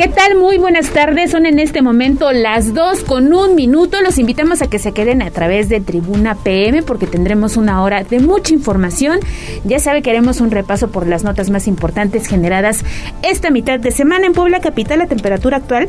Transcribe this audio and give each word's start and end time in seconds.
¿Qué 0.00 0.08
tal? 0.08 0.34
Muy 0.34 0.56
buenas 0.56 0.88
tardes. 0.94 1.30
Son 1.30 1.44
en 1.44 1.58
este 1.58 1.82
momento 1.82 2.32
las 2.32 2.72
2 2.72 3.04
con 3.04 3.34
un 3.34 3.54
minuto. 3.54 4.00
Los 4.00 4.18
invitamos 4.18 4.62
a 4.62 4.66
que 4.66 4.78
se 4.78 4.92
queden 4.92 5.20
a 5.20 5.30
través 5.30 5.68
de 5.68 5.78
Tribuna 5.82 6.36
PM 6.36 6.82
porque 6.82 7.06
tendremos 7.06 7.58
una 7.58 7.82
hora 7.82 8.02
de 8.02 8.18
mucha 8.18 8.54
información. 8.54 9.20
Ya 9.64 9.78
sabe, 9.78 10.00
queremos 10.00 10.40
un 10.40 10.52
repaso 10.52 10.90
por 10.90 11.06
las 11.06 11.22
notas 11.22 11.50
más 11.50 11.68
importantes 11.68 12.28
generadas 12.28 12.82
esta 13.22 13.50
mitad 13.50 13.78
de 13.78 13.90
semana 13.90 14.24
en 14.24 14.32
Puebla 14.32 14.60
Capital. 14.60 15.00
La 15.00 15.06
temperatura 15.06 15.58
actual 15.58 15.86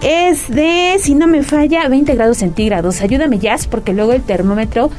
es 0.00 0.48
de, 0.48 0.96
si 0.98 1.14
no 1.14 1.28
me 1.28 1.44
falla, 1.44 1.86
20 1.86 2.16
grados 2.16 2.38
centígrados. 2.38 3.00
Ayúdame, 3.00 3.38
Jazz, 3.38 3.68
porque 3.68 3.92
luego 3.92 4.12
el 4.12 4.22
termómetro 4.22 4.90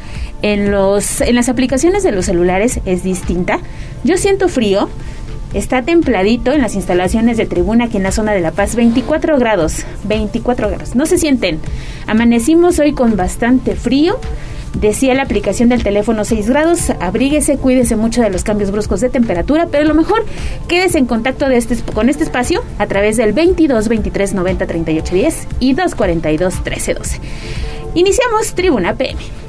en, 0.41 0.71
los, 0.71 1.19
en 1.19 1.35
las 1.35 1.49
aplicaciones 1.49 2.01
de 2.03 2.13
los 2.13 2.27
celulares 2.27 2.79
es 2.85 3.03
distinta. 3.03 3.59
Yo 4.05 4.15
siento 4.15 4.47
frío. 4.47 4.87
Está 5.53 5.83
templadito 5.83 6.51
en 6.51 6.61
las 6.61 6.73
instalaciones 6.73 7.37
de 7.37 7.45
tribuna 7.45 7.85
aquí 7.85 7.97
en 7.97 8.03
la 8.03 8.11
zona 8.11 8.33
de 8.33 8.41
La 8.41 8.51
Paz, 8.51 8.75
24 8.75 9.37
grados, 9.37 9.85
24 10.05 10.67
grados. 10.69 10.95
No 10.95 11.05
se 11.05 11.19
sienten. 11.19 11.59
Amanecimos 12.07 12.79
hoy 12.79 12.93
con 12.93 13.15
bastante 13.15 13.75
frío. 13.75 14.19
Decía 14.79 15.13
la 15.13 15.21
aplicación 15.21 15.69
del 15.69 15.83
teléfono 15.83 16.25
6 16.25 16.49
grados, 16.49 16.89
abríguese, 16.99 17.57
cuídese 17.57 17.95
mucho 17.95 18.23
de 18.23 18.31
los 18.31 18.43
cambios 18.43 18.71
bruscos 18.71 19.01
de 19.01 19.09
temperatura, 19.09 19.67
pero 19.69 19.83
lo 19.83 19.93
mejor, 19.93 20.25
quédese 20.67 20.97
en 20.97 21.05
contacto 21.05 21.45
este, 21.45 21.77
con 21.93 22.09
este 22.09 22.23
espacio 22.23 22.63
a 22.79 22.87
través 22.87 23.17
del 23.17 23.33
22 23.33 23.87
23 23.87 24.33
90 24.33 24.65
38 24.65 25.13
10 25.13 25.47
y 25.59 25.73
242 25.73 26.63
13 26.63 26.93
12. 26.95 27.19
Iniciamos 27.93 28.55
Tribuna 28.55 28.95
PM. 28.95 29.42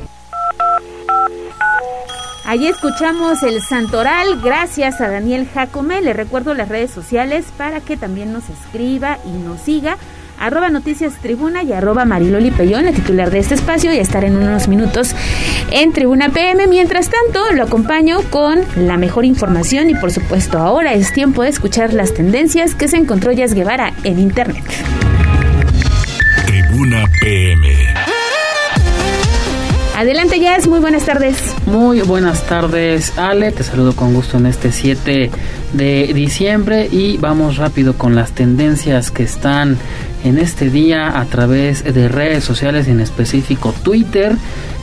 Allí 2.47 2.67
escuchamos 2.69 3.43
el 3.43 3.63
Santoral, 3.63 4.41
gracias 4.43 5.01
a 5.01 5.09
Daniel 5.09 5.49
Jacome. 5.53 6.03
Le 6.03 6.13
recuerdo 6.13 6.53
las 6.53 6.69
redes 6.69 6.91
sociales 6.91 7.47
para 7.57 7.81
que 7.81 7.97
también 7.97 8.35
nos 8.35 8.51
escriba 8.51 9.19
y 9.25 9.31
nos 9.31 9.63
siga. 9.63 9.97
Arroba 10.39 10.69
Noticias 10.69 11.15
Tribuna 11.23 11.63
y 11.63 11.73
arroba 11.73 12.05
Mariloli 12.05 12.51
Pellón, 12.51 12.85
la 12.85 12.93
titular 12.93 13.31
de 13.31 13.39
este 13.39 13.55
espacio, 13.55 13.95
y 13.95 13.99
estar 13.99 14.25
en 14.25 14.37
unos 14.37 14.69
minutos 14.69 15.15
en 15.71 15.93
Tribuna 15.93 16.29
PM. 16.29 16.67
Mientras 16.67 17.09
tanto, 17.09 17.51
lo 17.53 17.63
acompaño 17.63 18.21
con 18.29 18.61
la 18.77 18.99
mejor 18.99 19.25
información 19.25 19.89
y 19.89 19.95
por 19.95 20.13
supuesto 20.13 20.59
ahora 20.59 20.93
es 20.93 21.15
tiempo 21.15 21.43
de 21.43 21.49
escuchar 21.49 21.95
las 21.95 22.13
tendencias 22.13 22.75
que 22.75 22.89
se 22.89 22.99
encontró 22.99 23.33
Yas 23.33 23.55
Guevara 23.55 23.95
en 24.03 24.19
Internet. 24.19 24.65
Tribuna 26.47 27.05
PM. 27.23 27.94
Adelante, 29.97 30.41
Jazz, 30.41 30.67
muy 30.67 30.81
buenas 30.81 31.05
tardes. 31.07 31.55
Muy 31.67 32.01
buenas 32.01 32.45
tardes, 32.49 33.17
Ale. 33.17 33.53
Te 33.53 33.63
saludo 33.63 33.95
con 33.95 34.13
gusto 34.13 34.39
en 34.39 34.47
este 34.47 34.73
7 34.73 35.31
de 35.73 36.13
diciembre 36.13 36.89
y 36.91 37.17
vamos 37.19 37.59
rápido 37.59 37.97
con 37.97 38.17
las 38.17 38.33
tendencias 38.33 39.13
que 39.13 39.23
están 39.23 39.79
en 40.25 40.39
este 40.39 40.69
día 40.69 41.21
a 41.21 41.25
través 41.27 41.85
de 41.85 42.09
redes 42.09 42.43
sociales, 42.43 42.89
en 42.89 42.99
específico 42.99 43.73
Twitter. 43.85 44.37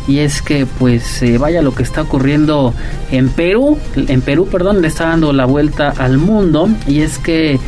Y 0.08 0.20
es 0.20 0.42
que, 0.42 0.66
pues, 0.66 1.22
eh, 1.24 1.38
vaya 1.38 1.62
lo 1.62 1.76
que 1.76 1.84
está 1.84 2.04
ocurriendo 2.04 2.74
en 3.12 3.28
Perú. 3.28 3.78
En 3.96 4.22
Perú, 4.22 4.48
perdón, 4.50 4.82
le 4.82 4.88
está 4.88 5.08
dando 5.08 5.34
la 5.34 5.44
vuelta 5.44 5.90
al 5.90 6.20
mundo. 6.20 6.70
Y 6.88 7.02
es 7.02 7.20
que 7.20 7.60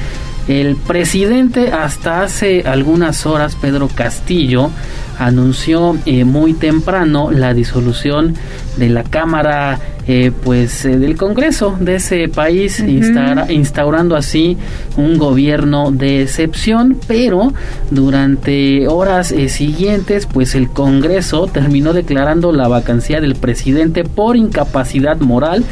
el 0.47 0.75
presidente 0.75 1.71
hasta 1.71 2.23
hace 2.23 2.63
algunas 2.65 3.25
horas, 3.25 3.55
Pedro 3.55 3.87
Castillo, 3.87 4.69
anunció 5.17 5.97
eh, 6.05 6.25
muy 6.25 6.53
temprano 6.53 7.31
la 7.31 7.53
disolución 7.53 8.35
de 8.77 8.89
la 8.89 9.03
Cámara 9.03 9.79
eh, 10.05 10.31
pues 10.43 10.83
eh, 10.83 10.97
del 10.97 11.15
Congreso 11.15 11.77
de 11.79 11.95
ese 11.95 12.27
país 12.27 12.79
instaurando 12.81 14.17
así 14.17 14.57
un 14.97 15.17
gobierno 15.17 15.91
de 15.91 16.23
excepción 16.23 16.97
pero 17.07 17.53
durante 17.89 18.87
horas 18.87 19.33
siguientes 19.47 20.25
pues 20.25 20.55
el 20.55 20.69
Congreso 20.69 21.47
terminó 21.47 21.93
declarando 21.93 22.51
la 22.51 22.67
vacancia 22.67 23.21
del 23.21 23.35
presidente 23.35 24.03
por 24.03 24.35
incapacidad 24.35 25.17
moral 25.19 25.63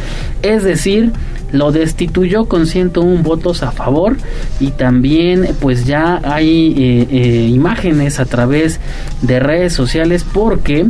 es 0.43 0.63
decir 0.63 1.11
lo 1.51 1.72
destituyó 1.72 2.45
con 2.45 2.67
101 2.67 3.23
votos 3.23 3.63
a 3.63 3.72
favor 3.72 4.17
y 4.59 4.72
también 4.72 5.56
pues 5.59 5.85
ya 5.85 6.22
hay 6.23 6.73
eh, 6.78 7.07
eh, 7.09 7.47
imágenes 7.50 8.19
a 8.19 8.25
través 8.25 8.79
de 9.22 9.39
redes 9.39 9.73
sociales 9.73 10.25
porque 10.31 10.88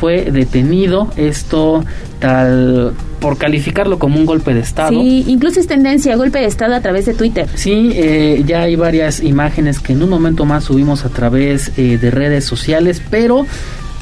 fue 0.00 0.30
detenido 0.30 1.10
esto 1.16 1.84
tal 2.20 2.92
por 3.18 3.36
calificarlo 3.36 3.98
como 3.98 4.18
un 4.18 4.24
golpe 4.24 4.54
de 4.54 4.60
estado. 4.60 4.90
Sí, 4.90 5.24
incluso 5.26 5.60
es 5.60 5.66
tendencia 5.66 6.16
golpe 6.16 6.38
de 6.38 6.46
estado 6.46 6.74
a 6.74 6.80
través 6.80 7.04
de 7.04 7.12
Twitter. 7.12 7.46
Sí, 7.54 7.90
eh, 7.94 8.42
ya 8.46 8.62
hay 8.62 8.76
varias 8.76 9.20
imágenes 9.20 9.78
que 9.78 9.92
en 9.92 10.02
un 10.02 10.08
momento 10.08 10.46
más 10.46 10.64
subimos 10.64 11.04
a 11.04 11.10
través 11.10 11.76
de 11.76 12.10
redes 12.10 12.46
sociales, 12.46 13.02
pero 13.10 13.46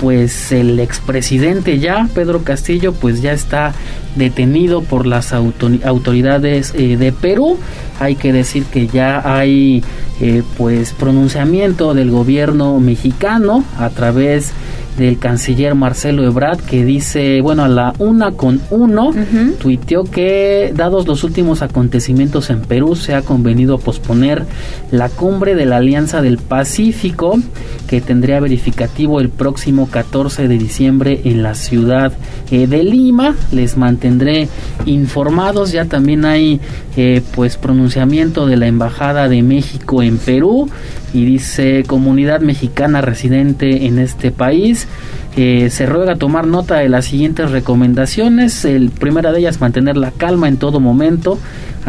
pues 0.01 0.53
el 0.53 0.79
expresidente 0.81 1.79
ya, 1.79 2.09
Pedro 2.15 2.43
Castillo, 2.45 2.93
pues 2.93 3.21
ya 3.21 3.33
está 3.33 3.75
detenido 4.17 4.83
por 4.83 5.07
las 5.07 5.33
autoridades 5.33 6.73
eh, 6.75 6.97
de 6.97 7.13
Perú. 7.13 7.59
Hay 8.01 8.15
que 8.15 8.33
decir 8.33 8.65
que 8.65 8.87
ya 8.87 9.23
hay 9.25 9.83
eh, 10.21 10.43
pues 10.57 10.93
pronunciamiento 10.93 11.95
del 11.95 12.11
gobierno 12.11 12.79
mexicano 12.81 13.65
a 13.79 13.91
través 13.91 14.53
del 14.99 15.19
canciller 15.19 15.75
Marcelo 15.75 16.25
Ebrard 16.25 16.61
que 16.61 16.85
dice, 16.85 17.41
bueno, 17.41 17.65
a 17.65 17.69
la 17.69 17.95
una 17.99 18.33
con 18.33 18.61
uno, 18.71 19.13
tuiteó 19.59 20.05
que 20.05 20.73
dados 20.75 21.07
los 21.07 21.25
últimos 21.25 21.63
acontecimientos 21.63 22.51
en 22.51 22.61
Perú 22.61 22.97
se 22.97 23.15
ha 23.15 23.23
convenido 23.23 23.79
posponer 23.79 24.45
la 24.91 25.09
cumbre 25.09 25.55
de 25.55 25.67
la 25.67 25.77
Alianza 25.77 26.21
del 26.21 26.39
Pacífico 26.39 27.39
que 27.87 28.01
tendría 28.01 28.41
verificativo 28.41 29.21
el 29.21 29.31
próximo 29.31 29.89
14 29.89 30.49
de 30.49 30.59
diciembre 30.59 31.21
en 31.25 31.43
la 31.43 31.55
ciudad 31.55 32.13
eh, 32.51 32.67
de 32.67 32.83
Lima. 32.83 33.35
Les 33.53 33.77
mantendré 33.77 34.49
informados, 34.85 35.73
ya 35.73 35.87
también 35.87 36.25
hay 36.25 36.61
eh, 36.97 37.23
pues 37.35 37.57
pronunciamiento 37.57 38.47
de 38.47 38.57
la 38.57 38.67
Embajada 38.67 39.29
de 39.29 39.43
México 39.43 40.03
en 40.03 40.19
Perú 40.19 40.69
y 41.13 41.25
dice 41.25 41.85
comunidad 41.87 42.41
mexicana 42.41 43.01
residente 43.01 43.87
en 43.87 43.99
este 43.99 44.31
país. 44.31 44.89
Eh, 45.37 45.71
se 45.71 45.87
ruega 45.87 46.17
tomar 46.17 46.47
nota 46.47 46.77
de 46.79 46.89
las 46.89 47.05
siguientes 47.07 47.51
recomendaciones. 47.51 48.65
El 48.65 48.91
primera 48.91 49.33
de 49.33 49.41
ellas, 49.41 49.61
mantener 49.61 49.97
la 49.97 50.11
calma 50.11 50.49
en 50.49 50.57
todo 50.57 50.81
momento, 50.81 51.39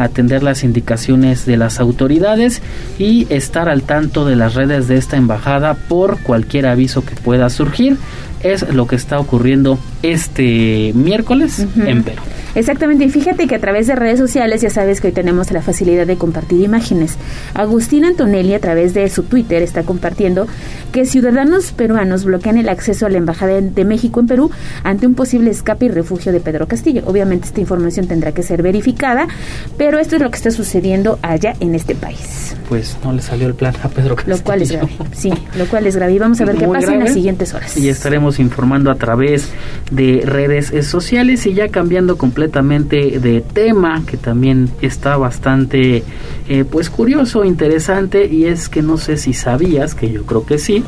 atender 0.02 0.42
las 0.42 0.64
indicaciones 0.64 1.46
de 1.46 1.56
las 1.56 1.80
autoridades 1.80 2.62
y 2.98 3.26
estar 3.30 3.68
al 3.68 3.82
tanto 3.82 4.24
de 4.24 4.36
las 4.36 4.54
redes 4.54 4.88
de 4.88 4.96
esta 4.96 5.16
embajada 5.16 5.74
por 5.74 6.20
cualquier 6.22 6.66
aviso 6.66 7.04
que 7.04 7.14
pueda 7.14 7.50
surgir. 7.50 7.96
Es 8.42 8.66
lo 8.72 8.86
que 8.86 8.96
está 8.96 9.18
ocurriendo 9.18 9.78
este 10.02 10.92
miércoles 10.94 11.66
en 11.76 12.02
Perú. 12.02 12.22
Exactamente, 12.54 13.04
y 13.04 13.10
fíjate 13.10 13.46
que 13.46 13.54
a 13.54 13.60
través 13.60 13.86
de 13.86 13.94
redes 13.94 14.18
sociales 14.18 14.60
ya 14.60 14.70
sabes 14.70 15.00
que 15.00 15.08
hoy 15.08 15.12
tenemos 15.12 15.52
la 15.52 15.62
facilidad 15.62 16.06
de 16.06 16.16
compartir 16.16 16.60
imágenes. 16.62 17.16
Agustín 17.54 18.04
Antonelli 18.04 18.54
a 18.54 18.60
través 18.60 18.92
de 18.92 19.08
su 19.08 19.22
Twitter 19.22 19.62
está 19.62 19.84
compartiendo 19.84 20.48
que 20.90 21.04
ciudadanos 21.04 21.70
peruanos 21.72 22.24
bloquean 22.24 22.58
el 22.58 22.68
acceso 22.68 23.06
a 23.06 23.10
la 23.10 23.18
Embajada 23.18 23.60
de 23.60 23.84
México 23.84 24.18
en 24.18 24.26
Perú 24.26 24.50
ante 24.82 25.06
un 25.06 25.14
posible 25.14 25.50
escape 25.50 25.86
y 25.86 25.88
refugio 25.90 26.32
de 26.32 26.40
Pedro 26.40 26.66
Castillo. 26.66 27.02
Obviamente 27.06 27.46
esta 27.46 27.60
información 27.60 28.08
tendrá 28.08 28.32
que 28.32 28.42
ser 28.42 28.62
verificada, 28.62 29.28
pero 29.76 29.89
esto 29.98 30.16
es 30.16 30.22
lo 30.22 30.30
que 30.30 30.36
está 30.36 30.50
sucediendo 30.50 31.18
allá 31.22 31.54
en 31.60 31.74
este 31.74 31.94
país. 31.94 32.56
Pues 32.68 32.96
no 33.02 33.12
le 33.12 33.22
salió 33.22 33.48
el 33.48 33.54
plan 33.54 33.74
a 33.82 33.88
Pedro 33.88 34.14
Castillo. 34.14 34.36
Lo 34.36 34.44
cual 34.44 34.62
es 34.62 34.70
grave, 34.70 34.90
sí, 35.12 35.32
lo 35.56 35.66
cual 35.66 35.86
es 35.86 35.96
grave. 35.96 36.12
Y 36.12 36.18
vamos 36.18 36.40
a 36.40 36.44
ver 36.44 36.56
qué 36.56 36.68
pasa 36.68 36.94
en 36.94 37.00
las 37.00 37.12
siguientes 37.12 37.52
horas. 37.54 37.76
Y 37.76 37.88
estaremos 37.88 38.38
informando 38.38 38.90
a 38.90 38.94
través 38.94 39.48
de 39.90 40.22
redes 40.24 40.72
sociales 40.86 41.46
y 41.46 41.54
ya 41.54 41.68
cambiando 41.68 42.16
completamente 42.16 42.40
completamente 42.50 43.20
de 43.20 43.40
tema 43.40 44.02
que 44.06 44.16
también 44.16 44.70
está 44.82 45.16
bastante 45.16 46.02
eh, 46.48 46.64
pues 46.64 46.88
curioso, 46.88 47.44
interesante 47.44 48.26
y 48.26 48.46
es 48.46 48.68
que 48.68 48.82
no 48.82 48.98
sé 48.98 49.16
si 49.16 49.34
sabías, 49.34 49.94
que 49.94 50.10
yo 50.10 50.24
creo 50.24 50.46
que 50.46 50.58
sí, 50.58 50.84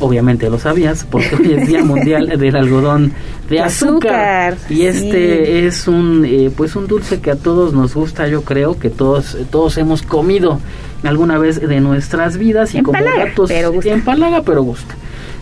obviamente 0.00 0.50
lo 0.50 0.58
sabías 0.58 1.06
porque 1.10 1.36
hoy 1.36 1.52
es 1.54 1.68
Día 1.68 1.84
Mundial 1.84 2.28
del 2.38 2.56
Algodón 2.56 3.12
de 3.48 3.60
Azúcar, 3.60 4.56
y 4.68 4.82
este 4.82 5.66
es 5.66 5.86
un 5.88 6.24
eh, 6.24 6.50
pues 6.56 6.76
un 6.76 6.86
dulce 6.86 7.20
que 7.20 7.30
a 7.30 7.36
todos 7.36 7.72
nos 7.72 7.94
gusta 7.94 8.26
yo 8.28 8.42
creo 8.42 8.78
que 8.78 8.90
todos 8.90 9.36
todos 9.50 9.78
hemos 9.78 10.02
comido 10.02 10.60
alguna 11.04 11.38
vez 11.38 11.60
de 11.60 11.80
nuestras 11.80 12.36
vidas 12.36 12.74
y 12.74 12.82
como 12.82 12.98
datos 13.02 13.48
pero 13.48 13.72
gusta. 13.72 13.90
empalaga 13.90 14.42
pero 14.42 14.62
gusta. 14.62 14.94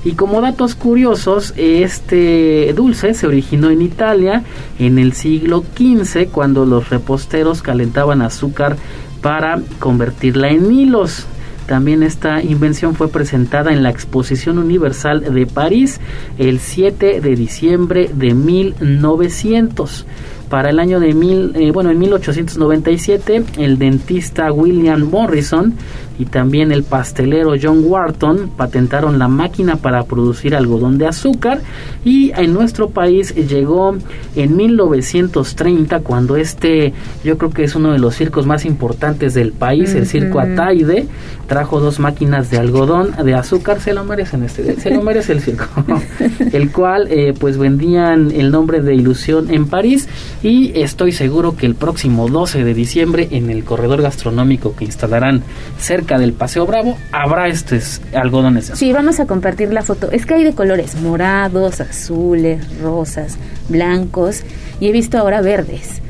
Y 0.05 0.13
como 0.13 0.43
datos 0.43 0.75
curiosos, 0.75 1.55
este 1.57 2.75
dulce 2.77 3.15
se 3.15 3.27
originó 3.27 3.71
en 3.71 3.81
Italia 3.81 4.45
en 4.79 4.99
el 4.99 5.15
siglo 5.15 5.65
XV 5.75 6.29
cuando 6.31 6.67
los 6.67 6.91
reposteros 6.91 7.63
calentaban 7.63 8.21
azúcar 8.21 8.77
para 9.23 9.59
convertirla 9.79 10.51
en 10.51 10.71
hilos. 10.71 11.27
También 11.67 12.03
esta 12.03 12.43
invención 12.43 12.95
fue 12.95 13.09
presentada 13.09 13.73
en 13.73 13.83
la 13.83 13.91
Exposición 13.91 14.59
Universal 14.59 15.33
de 15.33 15.47
París 15.47 16.01
el 16.39 16.59
7 16.61 17.21
de 17.21 17.37
diciembre 17.37 18.11
de 18.13 18.35
1900 18.35 20.07
para 20.49 20.71
el 20.71 20.79
año 20.79 21.01
de 21.01 21.15
mil, 21.15 21.53
eh, 21.57 21.73
bueno, 21.73 21.91
en 21.91 21.99
1897, 21.99 23.45
el 23.57 23.79
dentista 23.79 24.53
William 24.53 25.03
Morrison 25.11 25.75
y 26.19 26.27
también 26.27 26.73
el 26.73 26.85
pastelero 26.85 27.55
John 27.61 27.83
Wharton 27.85 28.51
patentaron 28.57 29.19
la 29.19 29.29
máquina 29.29 29.77
para 29.77 30.05
producir 30.05 30.55
algodón 30.55 30.99
de 30.99 31.07
azúcar 31.07 31.61
y 32.05 32.33
en 32.33 32.53
nuestro 32.53 32.91
país 32.91 33.35
llegó 33.35 33.97
en 34.37 34.57
1930 34.57 36.01
cuando 36.01 36.37
este, 36.37 36.93
yo 37.25 37.39
creo 37.39 37.51
que 37.51 37.65
es 37.65 37.75
uno 37.75 37.93
de 37.93 37.99
los 37.99 38.15
circos 38.15 38.47
más 38.47 38.65
importantes 38.65 39.35
del 39.35 39.53
país, 39.53 39.95
el 39.95 40.07
circo 40.07 40.41
Ataide, 40.41 41.07
trajo 41.47 41.81
dos 41.81 41.99
máquinas 41.99 42.51
de 42.51 42.59
algodón 42.59 43.15
de 43.25 43.35
azúcar, 43.35 43.81
se 43.81 43.93
lo 43.93 44.05
merecen 44.05 44.45
este, 44.45 44.77
se 44.81 44.91
lo 44.91 45.03
merece 45.03 45.33
el 45.33 45.41
circo, 45.41 45.67
el 46.53 46.71
cual 46.71 47.09
eh, 47.11 47.35
pues 47.39 47.59
vendían 47.59 48.31
el 48.31 48.51
nombre 48.51 48.81
de 48.81 48.95
Ilusión 48.95 49.51
en 49.51 49.67
París 49.67 50.09
y 50.43 50.79
estoy 50.79 51.13
seguro 51.13 51.57
que 51.57 51.67
el 51.67 51.75
próximo 51.75 52.29
12 52.29 52.65
de 52.65 52.75
diciembre 52.75 53.29
en 53.33 53.51
el 53.51 53.65
corredor 53.65 54.03
gastronómico 54.03 54.75
que 54.77 54.85
instalarán 54.85 55.43
cerca 55.79 56.04
del 56.05 56.33
Paseo 56.35 56.67
Bravo 56.67 56.97
habrá 57.11 57.49
estos 57.49 58.01
algodones. 58.15 58.71
Sí, 58.75 58.93
vamos 58.93 59.19
a 59.21 59.27
compartir 59.27 59.73
la 59.73 59.83
foto. 59.83 60.11
Es 60.11 60.27
que 60.27 60.35
hay 60.35 60.45
de 60.45 60.55
colores 60.55 60.95
morados, 61.01 61.81
azules, 61.81 62.79
rosas, 62.81 63.39
blancos 63.69 64.43
y 64.81 64.89
he 64.89 64.93
visto 64.93 65.19
ahora 65.19 65.41
verdes. 65.41 66.03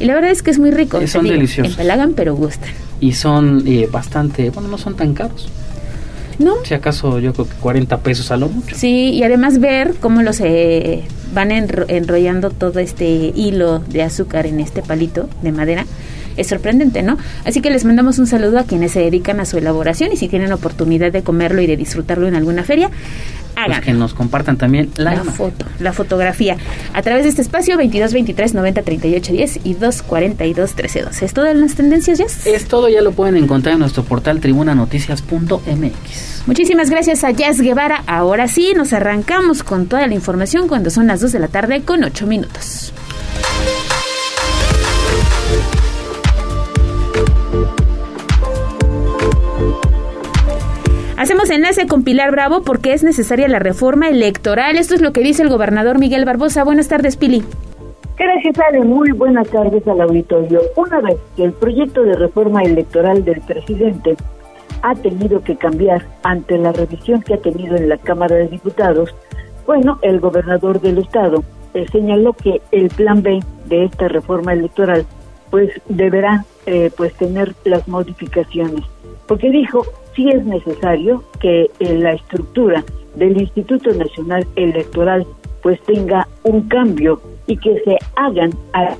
Y 0.00 0.06
la 0.06 0.14
verdad 0.14 0.30
es 0.30 0.42
que 0.42 0.50
es 0.50 0.58
muy 0.58 0.70
rico. 0.70 1.00
Y 1.00 1.06
son 1.06 1.26
deliciosos. 1.26 1.74
Empalagan 1.74 2.14
pero 2.14 2.34
gustan. 2.34 2.70
Y 3.00 3.12
son 3.12 3.62
eh, 3.66 3.88
bastante, 3.90 4.50
bueno, 4.50 4.68
no 4.68 4.78
son 4.78 4.96
tan 4.96 5.14
caros. 5.14 5.48
¿No? 6.38 6.54
Si 6.64 6.74
acaso 6.74 7.20
yo 7.20 7.32
creo 7.34 7.46
que 7.46 7.54
40 7.56 7.98
pesos 7.98 8.30
a 8.30 8.36
lo 8.36 8.48
mucho. 8.48 8.74
Sí, 8.74 9.10
y 9.10 9.22
además 9.22 9.60
ver 9.60 9.94
cómo 10.00 10.22
los 10.22 10.40
eh, 10.40 11.04
van 11.34 11.52
enro 11.52 11.84
enrollando 11.88 12.50
todo 12.50 12.80
este 12.80 13.32
hilo 13.34 13.80
de 13.80 14.02
azúcar 14.02 14.46
en 14.46 14.60
este 14.60 14.82
palito 14.82 15.28
de 15.42 15.52
madera 15.52 15.84
es 16.36 16.46
sorprendente, 16.46 17.02
¿no? 17.02 17.18
Así 17.44 17.60
que 17.60 17.70
les 17.70 17.84
mandamos 17.84 18.18
un 18.18 18.26
saludo 18.26 18.58
a 18.58 18.64
quienes 18.64 18.92
se 18.92 19.00
dedican 19.00 19.40
a 19.40 19.44
su 19.44 19.58
elaboración 19.58 20.12
y 20.12 20.16
si 20.16 20.28
tienen 20.28 20.52
oportunidad 20.52 21.12
de 21.12 21.22
comerlo 21.22 21.62
y 21.62 21.66
de 21.66 21.76
disfrutarlo 21.76 22.28
en 22.28 22.34
alguna 22.34 22.64
feria, 22.64 22.90
hagan. 23.56 23.78
Pues 23.78 23.80
que 23.80 23.92
nos 23.92 24.14
compartan 24.14 24.56
también 24.56 24.90
la, 24.96 25.16
la 25.16 25.24
foto, 25.24 25.64
la 25.78 25.92
fotografía. 25.92 26.56
A 26.94 27.02
través 27.02 27.24
de 27.24 27.30
este 27.30 27.42
espacio 27.42 27.76
22 27.76 28.12
23 28.12 28.54
90 28.54 28.82
38 28.82 29.32
10 29.32 29.60
y 29.64 29.74
2 29.74 30.02
42 30.02 30.74
13 30.74 31.02
12. 31.02 31.24
¿Es 31.24 31.34
todo 31.34 31.46
en 31.46 31.60
las 31.60 31.74
tendencias, 31.74 32.18
Jess? 32.18 32.46
Es 32.46 32.66
todo, 32.66 32.88
ya 32.88 33.02
lo 33.02 33.12
pueden 33.12 33.36
encontrar 33.36 33.74
en 33.74 33.80
nuestro 33.80 34.04
portal 34.04 34.40
tribunanoticias.mx. 34.40 36.42
Muchísimas 36.46 36.90
gracias 36.90 37.24
a 37.24 37.30
Jazz 37.30 37.60
Guevara. 37.60 38.02
Ahora 38.06 38.48
sí, 38.48 38.72
nos 38.76 38.92
arrancamos 38.92 39.62
con 39.62 39.86
toda 39.86 40.06
la 40.06 40.14
información 40.14 40.68
cuando 40.68 40.90
son 40.90 41.06
las 41.06 41.20
2 41.20 41.32
de 41.32 41.38
la 41.38 41.48
tarde 41.48 41.82
con 41.82 42.02
8 42.02 42.26
minutos. 42.26 42.92
Hacemos 51.22 51.50
enlace 51.50 51.86
con 51.86 52.02
Pilar 52.02 52.32
Bravo 52.32 52.62
porque 52.62 52.94
es 52.94 53.04
necesaria 53.04 53.46
la 53.46 53.60
reforma 53.60 54.08
electoral. 54.08 54.76
Esto 54.76 54.96
es 54.96 55.00
lo 55.00 55.12
que 55.12 55.20
dice 55.20 55.44
el 55.44 55.50
gobernador 55.50 56.00
Miguel 56.00 56.24
Barbosa. 56.24 56.64
Buenas 56.64 56.88
tardes, 56.88 57.16
Pili. 57.16 57.44
Gracias, 58.18 58.58
Ale. 58.58 58.80
Muy 58.80 59.12
buenas 59.12 59.48
tardes 59.48 59.86
al 59.86 60.00
auditorio. 60.00 60.60
Una 60.74 61.00
vez 61.00 61.18
que 61.36 61.44
el 61.44 61.52
proyecto 61.52 62.02
de 62.02 62.14
reforma 62.14 62.64
electoral 62.64 63.24
del 63.24 63.40
presidente 63.42 64.16
ha 64.82 64.96
tenido 64.96 65.44
que 65.44 65.54
cambiar 65.54 66.04
ante 66.24 66.58
la 66.58 66.72
revisión 66.72 67.22
que 67.22 67.34
ha 67.34 67.38
tenido 67.38 67.76
en 67.76 67.88
la 67.88 67.98
Cámara 67.98 68.34
de 68.34 68.48
Diputados, 68.48 69.14
bueno, 69.64 70.00
el 70.02 70.18
gobernador 70.18 70.80
del 70.80 70.98
estado 70.98 71.44
eh, 71.74 71.86
señaló 71.92 72.32
que 72.32 72.60
el 72.72 72.88
plan 72.88 73.22
B 73.22 73.38
de 73.66 73.84
esta 73.84 74.08
reforma 74.08 74.54
electoral 74.54 75.06
pues 75.50 75.70
deberá 75.88 76.44
eh, 76.66 76.90
pues 76.96 77.14
tener 77.14 77.54
las 77.64 77.86
modificaciones 77.86 78.82
porque 79.26 79.50
dijo 79.50 79.84
sí 80.14 80.28
es 80.28 80.44
necesario 80.44 81.22
que 81.40 81.70
eh, 81.80 81.98
la 81.98 82.12
estructura 82.12 82.84
del 83.14 83.40
Instituto 83.40 83.92
Nacional 83.92 84.46
Electoral 84.56 85.26
pues 85.62 85.80
tenga 85.82 86.26
un 86.42 86.62
cambio 86.68 87.20
y 87.46 87.56
que 87.56 87.80
se 87.84 87.98
hagan 88.16 88.52
al 88.72 88.96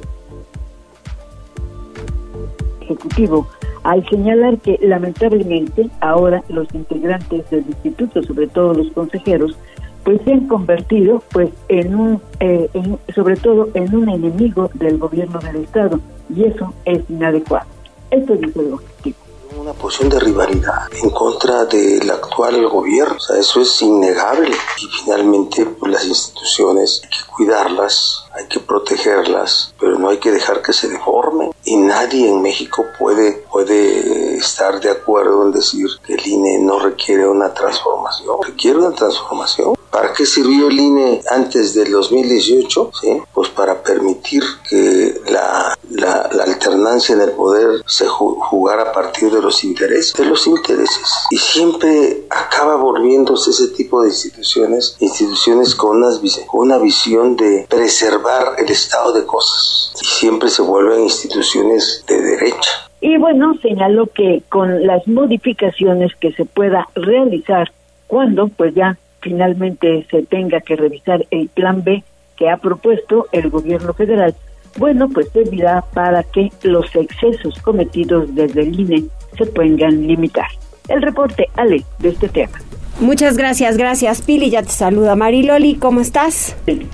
ejecutivo 2.81 3.47
al 3.85 4.09
señalar 4.09 4.59
que 4.59 4.79
lamentablemente 4.81 5.89
ahora 6.01 6.45
los 6.49 6.73
integrantes 6.73 7.49
del 7.51 7.65
instituto, 7.67 8.23
sobre 8.23 8.47
todo 8.47 8.75
los 8.75 8.93
consejeros, 8.93 9.57
pues 10.05 10.21
se 10.25 10.33
han 10.33 10.47
convertido 10.47 11.23
pues 11.33 11.51
en 11.69 11.95
un 11.95 12.21
eh, 12.41 12.69
sobre 13.15 13.37
todo 13.37 13.69
en 13.75 13.95
un 13.95 14.09
enemigo 14.09 14.71
del 14.75 14.99
gobierno 14.99 15.39
del 15.41 15.57
estado 15.57 16.01
y 16.35 16.45
eso 16.45 16.73
es 16.85 17.03
inadecuado. 17.09 17.67
Esto 18.11 18.37
dice 18.37 18.61
el 18.61 18.73
objetivo 18.73 19.17
una 19.59 19.73
posición 19.73 20.09
de 20.09 20.21
rivalidad 20.21 20.89
en 21.03 21.11
contra 21.11 21.65
del 21.67 22.11
actual 22.11 22.67
gobierno. 22.69 23.17
O 23.17 23.21
sea, 23.21 23.37
eso 23.37 23.61
es 23.61 23.83
innegable. 23.83 24.57
Y 24.79 24.87
finalmente, 24.89 25.67
pues 25.67 25.93
las 25.93 26.05
instituciones 26.05 27.01
hay 27.03 27.11
que 27.11 27.33
cuidarlas, 27.35 28.25
hay 28.35 28.47
que 28.47 28.61
protegerlas, 28.61 29.75
pero 29.79 29.99
no 29.99 30.09
hay 30.09 30.19
que 30.19 30.31
dejar 30.31 30.63
que 30.63 30.73
se 30.73 30.89
deformen. 30.89 31.53
Y 31.65 31.77
nadie 31.77 32.29
en 32.29 32.41
México 32.41 32.87
puede, 32.99 33.45
puede 33.51 34.37
estar 34.37 34.81
de 34.81 34.91
acuerdo 34.91 35.45
en 35.45 35.53
decir 35.53 35.87
que 36.05 36.15
el 36.15 36.27
INE 36.27 36.59
no 36.61 36.79
requiere 36.79 37.29
una 37.29 37.53
transformación. 37.53 38.37
Requiere 38.43 38.79
una 38.79 38.93
transformación. 38.93 39.75
¿Para 39.91 40.15
qué 40.15 40.25
sirvió 40.25 40.69
el 40.69 40.81
INE 40.81 41.21
antes 41.31 41.75
del 41.75 41.93
2018? 41.93 42.91
¿Sí? 42.99 43.23
Pues 43.35 43.51
para 43.51 43.83
permitir 43.83 44.43
que 44.69 45.21
la, 45.29 45.77
la, 45.91 46.31
la 46.33 46.45
alternancia 46.45 47.15
en 47.15 47.21
el 47.21 47.33
poder 47.33 47.83
se 47.87 48.07
jugara 48.09 48.85
a 48.85 48.93
partir 48.93 49.31
de 49.31 49.43
los 49.43 49.63
intereses, 49.65 50.15
de 50.15 50.25
los 50.25 50.47
intereses. 50.47 51.03
Y 51.31 51.37
siempre 51.37 52.27
acaba 52.31 52.77
volviéndose 52.77 53.51
ese 53.51 53.69
tipo 53.69 54.03
de 54.03 54.09
instituciones, 54.09 54.97
instituciones 55.01 55.75
con, 55.75 56.03
con 56.47 56.61
una 56.61 56.79
visión 56.79 57.37
de 57.37 57.67
preservar 57.69 58.22
el 58.59 58.71
estado 58.71 59.13
de 59.13 59.25
cosas. 59.27 59.93
Y 60.01 60.05
siempre 60.05 60.49
se 60.49 60.63
vuelven 60.63 61.01
instituciones 61.01 62.05
de 62.07 62.21
derecha. 62.21 62.71
Y 63.01 63.17
bueno, 63.19 63.55
señaló 63.61 64.07
que 64.07 64.43
con 64.49 64.87
las 64.87 65.07
modificaciones 65.09 66.13
que 66.21 66.33
se 66.33 66.45
pueda 66.45 66.89
realizar 66.95 67.73
cuando 68.07 68.49
pues 68.49 68.75
ya 68.75 68.97
finalmente 69.21 70.07
se 70.11 70.23
tenga 70.23 70.61
que 70.61 70.77
revisar 70.77 71.27
el 71.31 71.49
plan 71.49 71.83
B 71.83 72.05
que 72.37 72.51
ha 72.51 72.57
propuesto 72.59 73.27
el 73.33 73.51
gobierno 73.51 73.93
federal, 73.95 74.35
bueno, 74.77 75.09
pues 75.09 75.29
servirá 75.33 75.83
para 75.93 76.23
que 76.23 76.51
los 76.63 76.87
excesos 76.95 77.59
cometidos 77.63 78.35
desde 78.35 78.63
el 78.63 78.79
INE 78.79 79.05
se 79.37 79.47
puedan 79.47 80.07
limitar. 80.07 80.47
El 80.89 81.03
reporte, 81.03 81.49
Ale, 81.57 81.85
de 81.99 82.09
este 82.11 82.29
tema. 82.29 82.59
Muchas 83.01 83.37
gracias, 83.37 83.77
gracias 83.77 84.23
Pili, 84.23 84.51
ya 84.51 84.63
te 84.63 84.71
saluda 84.71 85.17
Mariloli, 85.17 85.77
¿cómo 85.77 86.01
estás? 86.01 86.55
Sí. 86.67 86.87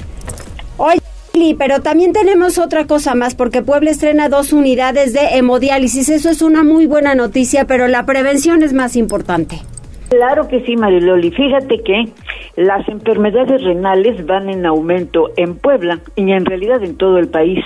Oye, 0.76 1.00
Pero 1.58 1.80
también 1.80 2.12
tenemos 2.12 2.58
otra 2.58 2.86
cosa 2.86 3.14
más, 3.14 3.34
porque 3.34 3.62
Puebla 3.62 3.90
estrena 3.90 4.28
dos 4.28 4.52
unidades 4.52 5.12
de 5.12 5.38
hemodiálisis, 5.38 6.08
eso 6.08 6.30
es 6.30 6.42
una 6.42 6.64
muy 6.64 6.86
buena 6.86 7.14
noticia, 7.14 7.66
pero 7.66 7.88
la 7.88 8.04
prevención 8.06 8.62
es 8.62 8.72
más 8.72 8.96
importante. 8.96 9.60
Claro 10.08 10.48
que 10.48 10.64
sí, 10.64 10.74
Mariloli. 10.74 11.30
Fíjate 11.30 11.82
que 11.82 12.08
las 12.56 12.88
enfermedades 12.88 13.62
renales 13.62 14.24
van 14.24 14.48
en 14.48 14.64
aumento 14.64 15.30
en 15.36 15.56
Puebla 15.56 16.00
y 16.16 16.32
en 16.32 16.46
realidad 16.46 16.82
en 16.82 16.96
todo 16.96 17.18
el 17.18 17.28
país. 17.28 17.62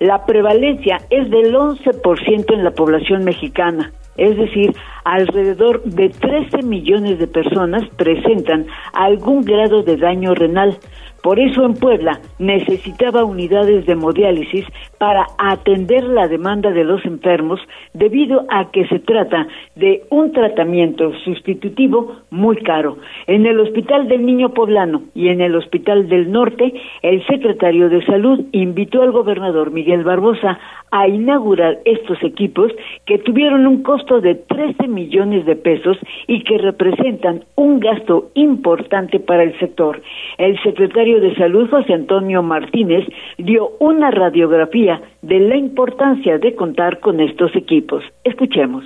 La 0.00 0.26
prevalencia 0.26 0.98
es 1.10 1.30
del 1.30 1.54
11% 1.54 2.52
en 2.52 2.64
la 2.64 2.72
población 2.72 3.24
mexicana. 3.24 3.92
Es 4.16 4.36
decir, 4.36 4.74
alrededor 5.04 5.84
de 5.84 6.08
13 6.08 6.62
millones 6.62 7.18
de 7.18 7.28
personas 7.28 7.82
presentan 7.96 8.66
algún 8.92 9.42
grado 9.42 9.82
de 9.82 9.96
daño 9.96 10.34
renal. 10.34 10.78
Por 11.26 11.40
eso 11.40 11.64
en 11.64 11.74
Puebla 11.74 12.20
necesitaba 12.38 13.24
unidades 13.24 13.84
de 13.84 13.94
hemodiálisis 13.94 14.64
para 14.98 15.26
atender 15.38 16.04
la 16.04 16.28
demanda 16.28 16.70
de 16.70 16.84
los 16.84 17.04
enfermos 17.04 17.58
debido 17.94 18.46
a 18.48 18.70
que 18.70 18.86
se 18.86 19.00
trata 19.00 19.48
de 19.74 20.04
un 20.10 20.30
tratamiento 20.30 21.12
sustitutivo 21.24 22.14
muy 22.30 22.58
caro. 22.58 22.98
En 23.26 23.44
el 23.44 23.58
Hospital 23.58 24.06
del 24.06 24.24
Niño 24.24 24.54
Poblano 24.54 25.02
y 25.16 25.26
en 25.26 25.40
el 25.40 25.56
Hospital 25.56 26.08
del 26.08 26.30
Norte, 26.30 26.72
el 27.02 27.26
secretario 27.26 27.88
de 27.88 28.06
Salud 28.06 28.44
invitó 28.52 29.02
al 29.02 29.10
gobernador 29.10 29.72
Miguel 29.72 30.04
Barbosa 30.04 30.60
a 30.92 31.08
inaugurar 31.08 31.78
estos 31.84 32.22
equipos 32.22 32.70
que 33.04 33.18
tuvieron 33.18 33.66
un 33.66 33.82
costo 33.82 34.20
de 34.20 34.36
13 34.36 34.86
millones 34.86 35.44
de 35.44 35.56
pesos 35.56 35.98
y 36.28 36.44
que 36.44 36.58
representan 36.58 37.44
un 37.56 37.80
gasto 37.80 38.30
importante 38.34 39.18
para 39.18 39.42
el 39.42 39.58
sector. 39.58 40.00
El 40.38 40.56
secretario 40.62 41.15
de 41.20 41.34
Salud, 41.36 41.68
José 41.68 41.94
Antonio 41.94 42.42
Martínez, 42.42 43.04
dio 43.38 43.70
una 43.80 44.10
radiografía 44.10 45.00
de 45.22 45.40
la 45.40 45.56
importancia 45.56 46.38
de 46.38 46.54
contar 46.54 47.00
con 47.00 47.20
estos 47.20 47.54
equipos. 47.56 48.02
Escuchemos. 48.24 48.84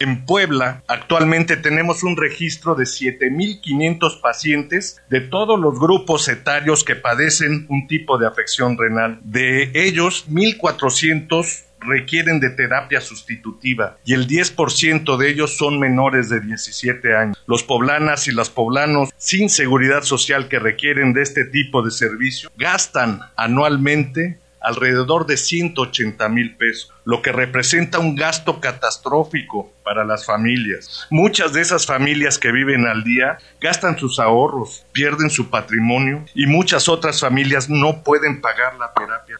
En 0.00 0.24
Puebla 0.26 0.84
actualmente 0.86 1.56
tenemos 1.56 2.04
un 2.04 2.16
registro 2.16 2.76
de 2.76 2.84
7.500 2.84 4.20
pacientes 4.20 5.02
de 5.10 5.20
todos 5.20 5.58
los 5.58 5.80
grupos 5.80 6.28
etarios 6.28 6.84
que 6.84 6.94
padecen 6.94 7.66
un 7.68 7.88
tipo 7.88 8.16
de 8.16 8.28
afección 8.28 8.78
renal. 8.78 9.18
De 9.22 9.72
ellos, 9.74 10.28
1.400 10.30 11.67
requieren 11.80 12.40
de 12.40 12.50
terapia 12.50 13.00
sustitutiva 13.00 13.98
y 14.04 14.14
el 14.14 14.26
10% 14.26 15.16
de 15.16 15.30
ellos 15.30 15.56
son 15.56 15.78
menores 15.78 16.28
de 16.28 16.40
17 16.40 17.16
años. 17.16 17.44
Los 17.46 17.62
poblanas 17.62 18.28
y 18.28 18.32
las 18.32 18.50
poblanos 18.50 19.10
sin 19.16 19.48
seguridad 19.48 20.02
social 20.02 20.48
que 20.48 20.58
requieren 20.58 21.12
de 21.12 21.22
este 21.22 21.44
tipo 21.44 21.82
de 21.82 21.90
servicio 21.90 22.50
gastan 22.56 23.20
anualmente 23.36 24.38
alrededor 24.60 25.26
de 25.26 25.36
180 25.36 26.28
mil 26.28 26.56
pesos, 26.56 26.92
lo 27.04 27.22
que 27.22 27.32
representa 27.32 27.98
un 27.98 28.16
gasto 28.16 28.60
catastrófico 28.60 29.72
para 29.84 30.04
las 30.04 30.26
familias. 30.26 31.06
Muchas 31.10 31.52
de 31.52 31.60
esas 31.60 31.86
familias 31.86 32.38
que 32.38 32.52
viven 32.52 32.86
al 32.86 33.04
día 33.04 33.38
gastan 33.60 33.98
sus 33.98 34.18
ahorros, 34.18 34.84
pierden 34.92 35.30
su 35.30 35.50
patrimonio 35.50 36.24
y 36.34 36.46
muchas 36.46 36.88
otras 36.88 37.20
familias 37.20 37.68
no 37.70 38.02
pueden 38.02 38.40
pagar 38.40 38.76
la 38.76 38.92
terapia. 38.92 39.36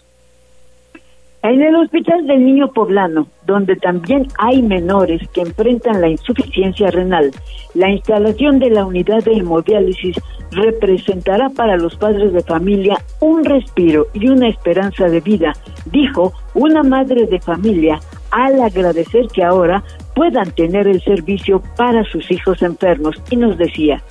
En 1.42 1.62
el 1.62 1.76
Hospital 1.76 2.26
del 2.26 2.44
Niño 2.44 2.72
Poblano, 2.72 3.28
donde 3.46 3.76
también 3.76 4.26
hay 4.38 4.60
menores 4.60 5.22
que 5.32 5.42
enfrentan 5.42 6.00
la 6.00 6.08
insuficiencia 6.08 6.90
renal, 6.90 7.30
la 7.74 7.90
instalación 7.90 8.58
de 8.58 8.70
la 8.70 8.84
unidad 8.84 9.22
de 9.22 9.34
hemodiálisis 9.34 10.16
representará 10.50 11.48
para 11.50 11.76
los 11.76 11.94
padres 11.94 12.32
de 12.32 12.42
familia 12.42 12.96
un 13.20 13.44
respiro 13.44 14.06
y 14.14 14.28
una 14.28 14.48
esperanza 14.48 15.04
de 15.04 15.20
vida, 15.20 15.52
dijo 15.86 16.32
una 16.54 16.82
madre 16.82 17.26
de 17.26 17.40
familia 17.40 18.00
al 18.32 18.60
agradecer 18.60 19.28
que 19.32 19.44
ahora 19.44 19.84
puedan 20.16 20.50
tener 20.50 20.88
el 20.88 21.00
servicio 21.02 21.62
para 21.76 22.02
sus 22.04 22.28
hijos 22.32 22.62
enfermos 22.62 23.14
y 23.30 23.36
nos 23.36 23.56
decía, 23.56 24.02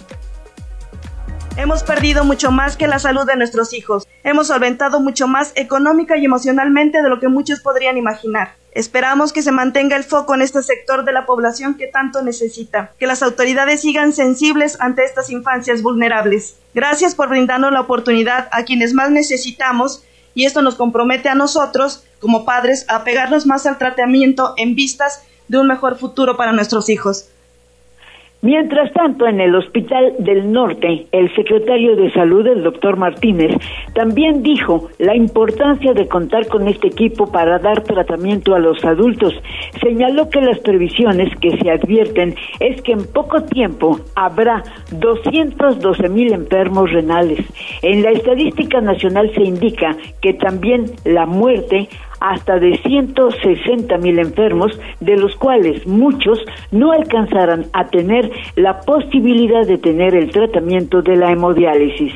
Hemos 1.58 1.82
perdido 1.82 2.24
mucho 2.24 2.52
más 2.52 2.78
que 2.78 2.86
la 2.86 3.00
salud 3.00 3.26
de 3.26 3.36
nuestros 3.36 3.74
hijos. 3.74 4.08
Hemos 4.24 4.46
solventado 4.46 5.00
mucho 5.00 5.28
más 5.28 5.54
económica 5.56 6.16
y 6.16 6.24
emocionalmente 6.24 7.02
de 7.02 7.10
lo 7.10 7.20
que 7.20 7.30
muchos 7.30 7.62
podrían 7.62 7.98
imaginar. 7.98 8.54
Esperamos 8.74 9.34
que 9.34 9.42
se 9.42 9.52
mantenga 9.52 9.96
el 9.96 10.04
foco 10.04 10.36
en 10.36 10.44
este 10.44 10.62
sector 10.62 11.04
de 11.04 11.14
la 11.14 11.26
población 11.26 11.74
que 11.74 11.88
tanto 11.88 12.22
necesita, 12.22 12.92
que 13.00 13.08
las 13.08 13.24
autoridades 13.24 13.82
sigan 13.82 14.14
sensibles 14.14 14.80
ante 14.80 15.04
estas 15.04 15.32
infancias 15.32 15.82
vulnerables. 15.82 16.58
Gracias 16.76 17.16
por 17.16 17.30
brindarnos 17.30 17.72
la 17.72 17.82
oportunidad 17.82 18.50
a 18.52 18.64
quienes 18.64 18.94
más 18.94 19.10
necesitamos 19.10 20.04
y 20.36 20.46
esto 20.46 20.62
nos 20.62 20.76
compromete 20.76 21.28
a 21.28 21.34
nosotros, 21.34 22.04
como 22.20 22.46
padres, 22.46 22.86
a 22.88 23.04
pegarnos 23.04 23.48
más 23.48 23.66
al 23.66 23.80
tratamiento 23.80 24.54
en 24.58 24.76
vistas 24.76 25.24
de 25.48 25.58
un 25.58 25.66
mejor 25.66 25.98
futuro 25.98 26.38
para 26.38 26.52
nuestros 26.52 26.88
hijos. 26.90 27.30
Mientras 28.42 28.94
tanto, 28.94 29.26
en 29.26 29.42
el 29.42 29.56
Hospital 29.56 30.14
del 30.20 30.52
Norte, 30.52 31.08
el 31.12 31.34
secretario 31.36 31.96
de 31.96 32.12
Salud, 32.12 32.46
el 32.46 32.62
doctor 32.62 32.96
Martínez, 32.96 33.52
también 33.94 34.44
dijo 34.44 34.90
la 35.00 35.16
importancia 35.16 35.94
de 35.94 36.08
contar 36.08 36.48
con 36.48 36.68
este 36.68 36.88
equipo 36.88 37.32
para 37.32 37.58
dar 37.58 37.82
tratamiento 37.82 38.54
a 38.54 38.60
los 38.60 38.86
adultos. 38.86 39.34
Señaló 39.82 40.30
que 40.30 40.42
las 40.42 40.60
previsiones 40.60 41.36
que 41.40 41.58
se 41.58 41.72
advierten 41.72 42.36
es 42.60 42.80
que 42.84 42.92
en 42.92 43.12
poco 43.12 43.42
tiempo 43.44 44.00
habrá 44.16 44.64
212 44.92 46.08
mil 46.10 46.32
enfermos 46.32 46.92
renales. 46.92 47.40
En 47.82 48.04
la 48.04 48.12
estadística 48.12 48.82
nacional 48.82 49.32
se 49.34 49.42
indica 49.42 49.98
que 50.22 50.34
también 50.34 50.86
la 51.06 51.26
muerte 51.26 51.90
hasta 52.20 52.60
de 52.60 52.78
160 52.78 53.98
mil 53.98 54.20
enfermos, 54.20 54.80
de 55.00 55.18
los 55.18 55.36
cuales 55.36 55.86
muchos 55.88 56.40
no 56.72 56.92
alcanzarán 56.92 57.66
a 57.74 57.86
tener 57.88 58.32
la 58.56 58.80
posibilidad 58.82 59.66
de 59.66 59.78
tener 59.78 60.16
el 60.16 60.32
tratamiento 60.32 61.02
de 61.02 61.16
la 61.16 61.32
hemodiálisis. 61.32 62.14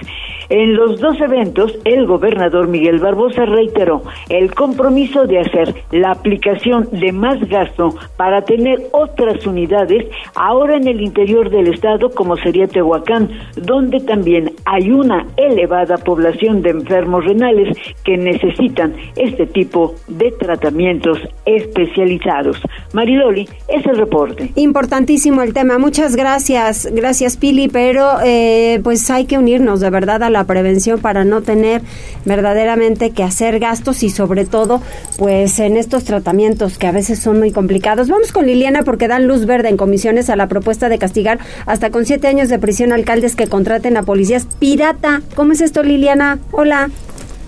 En 0.52 0.76
los 0.76 1.00
dos 1.00 1.18
eventos, 1.22 1.72
el 1.86 2.06
gobernador 2.06 2.68
Miguel 2.68 3.00
Barbosa 3.00 3.46
reiteró 3.46 4.04
el 4.28 4.54
compromiso 4.54 5.26
de 5.26 5.40
hacer 5.40 5.74
la 5.92 6.12
aplicación 6.12 6.90
de 6.92 7.14
más 7.14 7.40
gasto 7.48 7.96
para 8.18 8.42
tener 8.42 8.78
otras 8.92 9.48
unidades 9.48 10.08
ahora 10.36 10.76
en 10.76 10.90
el 10.90 11.00
interior 11.00 11.50
del 11.50 11.74
estado 11.74 12.10
como 12.10 12.36
sería 12.36 12.68
Tehuacán, 12.68 13.30
donde 13.56 14.02
también 14.02 14.52
hay 14.66 14.92
una 14.92 15.26
elevada 15.38 15.98
población 15.98 16.62
de 16.62 16.72
enfermos 16.72 17.24
renales 17.24 17.78
que 18.04 18.18
necesitan 18.18 18.94
este 19.16 19.48
tipo 19.48 19.96
de 20.10 20.32
tratamientos 20.32 21.18
especializados. 21.46 22.58
Mariloli, 22.92 23.48
es 23.70 23.86
el 23.86 23.96
reporte. 23.96 24.52
Importantísimo 24.56 25.44
el 25.44 25.54
tema. 25.54 25.78
Muchas 25.78 26.18
gracias, 26.18 26.90
gracias 26.92 27.38
Pili, 27.38 27.70
pero 27.70 28.18
eh, 28.22 28.82
pues 28.84 29.10
hay 29.10 29.24
que 29.24 29.38
unirnos 29.38 29.80
de 29.80 29.90
verdad 29.90 30.24
a 30.24 30.30
la 30.30 30.41
prevención 30.46 31.00
para 31.00 31.24
no 31.24 31.42
tener 31.42 31.82
verdaderamente 32.26 33.12
que 33.12 33.24
hacer 33.24 33.60
gastos 33.60 34.04
y 34.04 34.10
sobre 34.10 34.46
todo 34.46 34.82
pues 35.18 35.60
en 35.60 35.78
estos 35.78 36.04
tratamientos 36.04 36.78
que 36.78 36.88
a 36.88 36.92
veces 36.92 37.20
son 37.20 37.40
muy 37.40 37.52
complicados. 37.52 38.10
Vamos 38.10 38.32
con 38.32 38.46
Liliana 38.46 38.84
porque 38.84 39.08
dan 39.08 39.28
luz 39.28 39.46
verde 39.46 39.70
en 39.70 39.78
comisiones 39.78 40.30
a 40.30 40.36
la 40.36 40.48
propuesta 40.48 40.90
de 40.90 41.00
castigar 41.00 41.40
hasta 41.66 41.90
con 41.90 42.06
siete 42.06 42.28
años 42.28 42.50
de 42.50 42.60
prisión 42.60 42.92
alcaldes 42.92 43.36
que 43.36 43.48
contraten 43.48 43.98
a 43.98 44.04
policías 44.04 44.48
pirata. 44.60 45.22
¿Cómo 45.36 45.54
es 45.54 45.62
esto 45.62 45.84
Liliana? 45.84 46.40
Hola. 46.52 46.90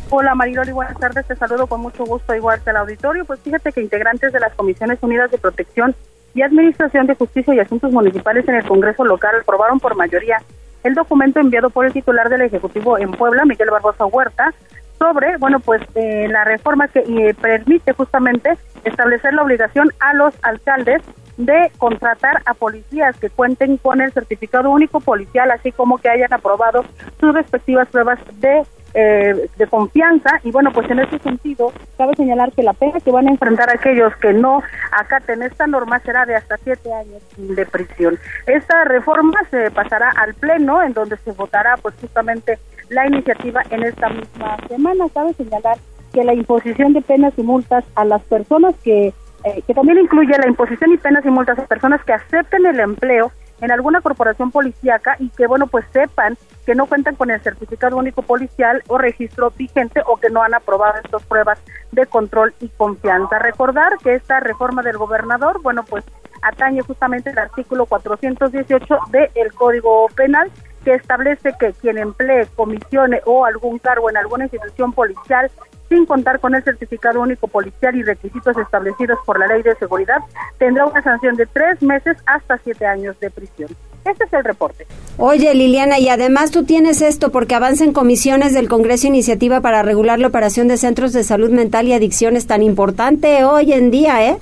Hola 0.10 0.36
Mariloli, 0.36 0.72
buenas 0.72 1.00
tardes, 1.00 1.26
te 1.26 1.36
saludo 1.36 1.66
con 1.66 1.82
mucho 1.82 2.06
gusto 2.06 2.36
igual 2.36 2.62
que 2.64 2.70
al 2.70 2.78
auditorio. 2.78 3.26
Pues 3.26 3.40
fíjate 3.40 3.72
que 3.72 3.82
integrantes 3.82 4.32
de 4.32 4.40
las 4.40 4.54
Comisiones 4.54 5.00
Unidas 5.02 5.32
de 5.32 5.40
Protección 5.40 5.96
y 6.36 6.42
Administración 6.42 7.08
de 7.08 7.16
Justicia 7.16 7.54
y 7.54 7.60
Asuntos 7.60 7.92
Municipales 7.92 8.48
en 8.48 8.56
el 8.56 8.64
Congreso 8.64 9.04
local 9.04 9.32
aprobaron 9.42 9.80
por 9.80 9.96
mayoría 9.96 10.42
el 10.84 10.94
documento 10.94 11.40
enviado 11.40 11.70
por 11.70 11.86
el 11.86 11.94
titular 11.94 12.30
del 12.30 12.42
Ejecutivo 12.42 12.98
en 12.98 13.12
Puebla, 13.12 13.46
Miguel 13.46 13.72
Barbosa 13.72 14.06
Huerta, 14.06 14.54
sobre, 15.00 15.38
bueno, 15.38 15.60
pues 15.60 15.82
eh, 15.96 16.28
la 16.30 16.44
reforma 16.44 16.88
que 16.88 17.00
eh, 17.00 17.34
permite 17.34 17.94
justamente 17.94 18.58
establecer 18.84 19.34
la 19.34 19.44
obligación 19.44 19.92
a 20.00 20.14
los 20.14 20.34
alcaldes 20.44 21.02
de 21.38 21.72
contratar 21.78 22.42
a 22.46 22.54
policías 22.54 23.18
que 23.18 23.30
cuenten 23.30 23.78
con 23.78 24.02
el 24.02 24.12
certificado 24.12 24.70
único 24.70 25.00
policial, 25.00 25.50
así 25.52 25.72
como 25.72 25.98
que 25.98 26.10
hayan 26.10 26.32
aprobado 26.32 26.86
sus 27.20 27.34
respectivas 27.34 27.88
pruebas 27.90 28.20
de 28.40 28.64
eh, 28.94 29.50
de 29.58 29.68
confianza. 29.68 30.40
Y 30.44 30.52
bueno 30.52 30.72
pues 30.72 30.90
en 30.90 31.00
ese 31.00 31.20
sentido 31.20 31.72
cabe 31.98 32.16
señalar 32.16 32.52
que 32.52 32.64
la 32.64 32.74
pena 32.74 33.00
que 33.00 33.12
van 33.12 33.28
a 33.28 33.32
enfrentar 33.32 33.70
aquellos 33.70 34.16
que 34.18 34.34
no 34.34 34.62
acaten 34.92 35.44
esta 35.44 35.68
norma 35.68 36.00
será 36.00 36.26
de 36.26 36.36
hasta 36.36 36.58
siete 36.58 36.94
años 36.94 37.22
de 37.38 37.66
prisión. 37.66 38.18
Esta 38.48 38.84
reforma 38.86 39.40
se 39.50 39.72
pasará 39.72 40.12
al 40.18 40.34
pleno 40.34 40.82
en 40.84 40.94
donde 40.94 41.18
se 41.18 41.32
votará 41.32 41.76
pues 41.82 41.96
justamente 42.00 42.60
la 42.90 43.08
iniciativa 43.08 43.64
en 43.70 43.84
esta 43.84 44.10
misma 44.10 44.58
semana. 44.68 45.06
Cabe 45.14 45.34
señalar 45.34 45.78
que 46.14 46.24
la 46.24 46.34
imposición 46.34 46.94
de 46.94 47.02
penas 47.02 47.34
y 47.38 47.44
multas 47.44 47.84
a 47.96 48.06
las 48.06 48.22
personas 48.24 48.76
que 48.84 49.14
eh, 49.46 49.62
que 49.68 49.74
también 49.74 49.98
incluye 50.00 50.32
la 50.38 50.48
imposición 50.48 50.94
y 50.94 50.98
penas 50.98 51.26
y 51.26 51.30
multas 51.30 51.60
a 51.60 51.66
personas 51.66 52.02
que 52.06 52.14
acepten 52.14 52.66
el 52.66 52.80
empleo 52.80 53.32
en 53.64 53.72
alguna 53.72 54.02
corporación 54.02 54.52
policíaca 54.52 55.16
y 55.20 55.30
que, 55.30 55.48
bueno, 55.48 55.68
pues 55.68 55.86
sepan 55.94 56.38
que 56.66 56.76
no 56.76 56.86
cuentan 56.86 57.16
con 57.16 57.32
el 57.32 57.40
certificado 57.40 57.96
único 57.96 58.22
policial 58.22 58.84
o 58.88 58.98
registro 58.98 59.52
vigente 59.52 60.02
o 60.06 60.18
que 60.18 60.30
no 60.30 60.44
han 60.44 60.54
aprobado 60.54 61.00
estas 61.02 61.24
pruebas 61.24 61.60
de 61.94 62.06
control 62.06 62.54
y 62.60 62.68
confianza. 62.68 63.40
Recordar 63.40 63.98
que 64.04 64.16
esta 64.16 64.42
reforma 64.42 64.84
del 64.84 64.98
gobernador, 64.98 65.62
bueno, 65.62 65.84
pues 65.86 66.04
atañe 66.42 66.82
justamente 66.82 67.30
el 67.30 67.40
artículo 67.40 67.86
418 67.86 69.00
del 69.12 69.54
Código 69.54 70.08
Penal 70.14 70.52
que 70.84 70.96
establece 70.96 71.54
que 71.58 71.72
quien 71.72 71.98
emplee, 71.98 72.48
comisione 72.58 73.22
o 73.26 73.46
algún 73.46 73.80
cargo 73.80 74.10
en 74.10 74.18
alguna 74.18 74.44
institución 74.44 74.92
policial 74.92 75.50
sin 75.94 76.08
contar 76.08 76.40
con 76.40 76.56
el 76.56 76.64
certificado 76.64 77.22
único 77.22 77.48
policial 77.48 77.96
y 77.96 78.02
requisitos 78.02 78.58
establecidos 78.58 79.20
por 79.28 79.38
la 79.38 79.46
ley 79.46 79.62
de 79.62 79.76
seguridad, 79.76 80.18
tendrá 80.58 80.88
una 80.88 81.04
sanción 81.04 81.36
de 81.36 81.46
tres 81.46 81.84
meses 81.84 82.18
hasta 82.26 82.58
siete 82.64 82.88
años 82.88 83.20
de 83.20 83.30
prisión. 83.30 83.70
Este 84.04 84.24
es 84.24 84.34
el 84.34 84.44
reporte. 84.44 84.88
Oye, 85.18 85.54
Liliana, 85.54 86.00
y 86.00 86.10
además 86.10 86.50
tú 86.50 86.66
tienes 86.66 87.02
esto 87.02 87.32
porque 87.32 87.54
avanza 87.54 87.84
en 87.84 87.94
comisiones 87.94 88.54
del 88.54 88.68
Congreso 88.68 89.06
iniciativa 89.06 89.62
para 89.62 89.84
regular 89.84 90.18
la 90.18 90.28
operación 90.28 90.68
de 90.68 90.78
centros 90.78 91.14
de 91.14 91.24
salud 91.24 91.52
mental 91.52 91.88
y 91.88 91.94
adicciones 91.94 92.48
tan 92.48 92.64
importante 92.64 93.46
hoy 93.46 93.72
en 93.72 93.92
día, 93.92 94.28
¿eh? 94.28 94.38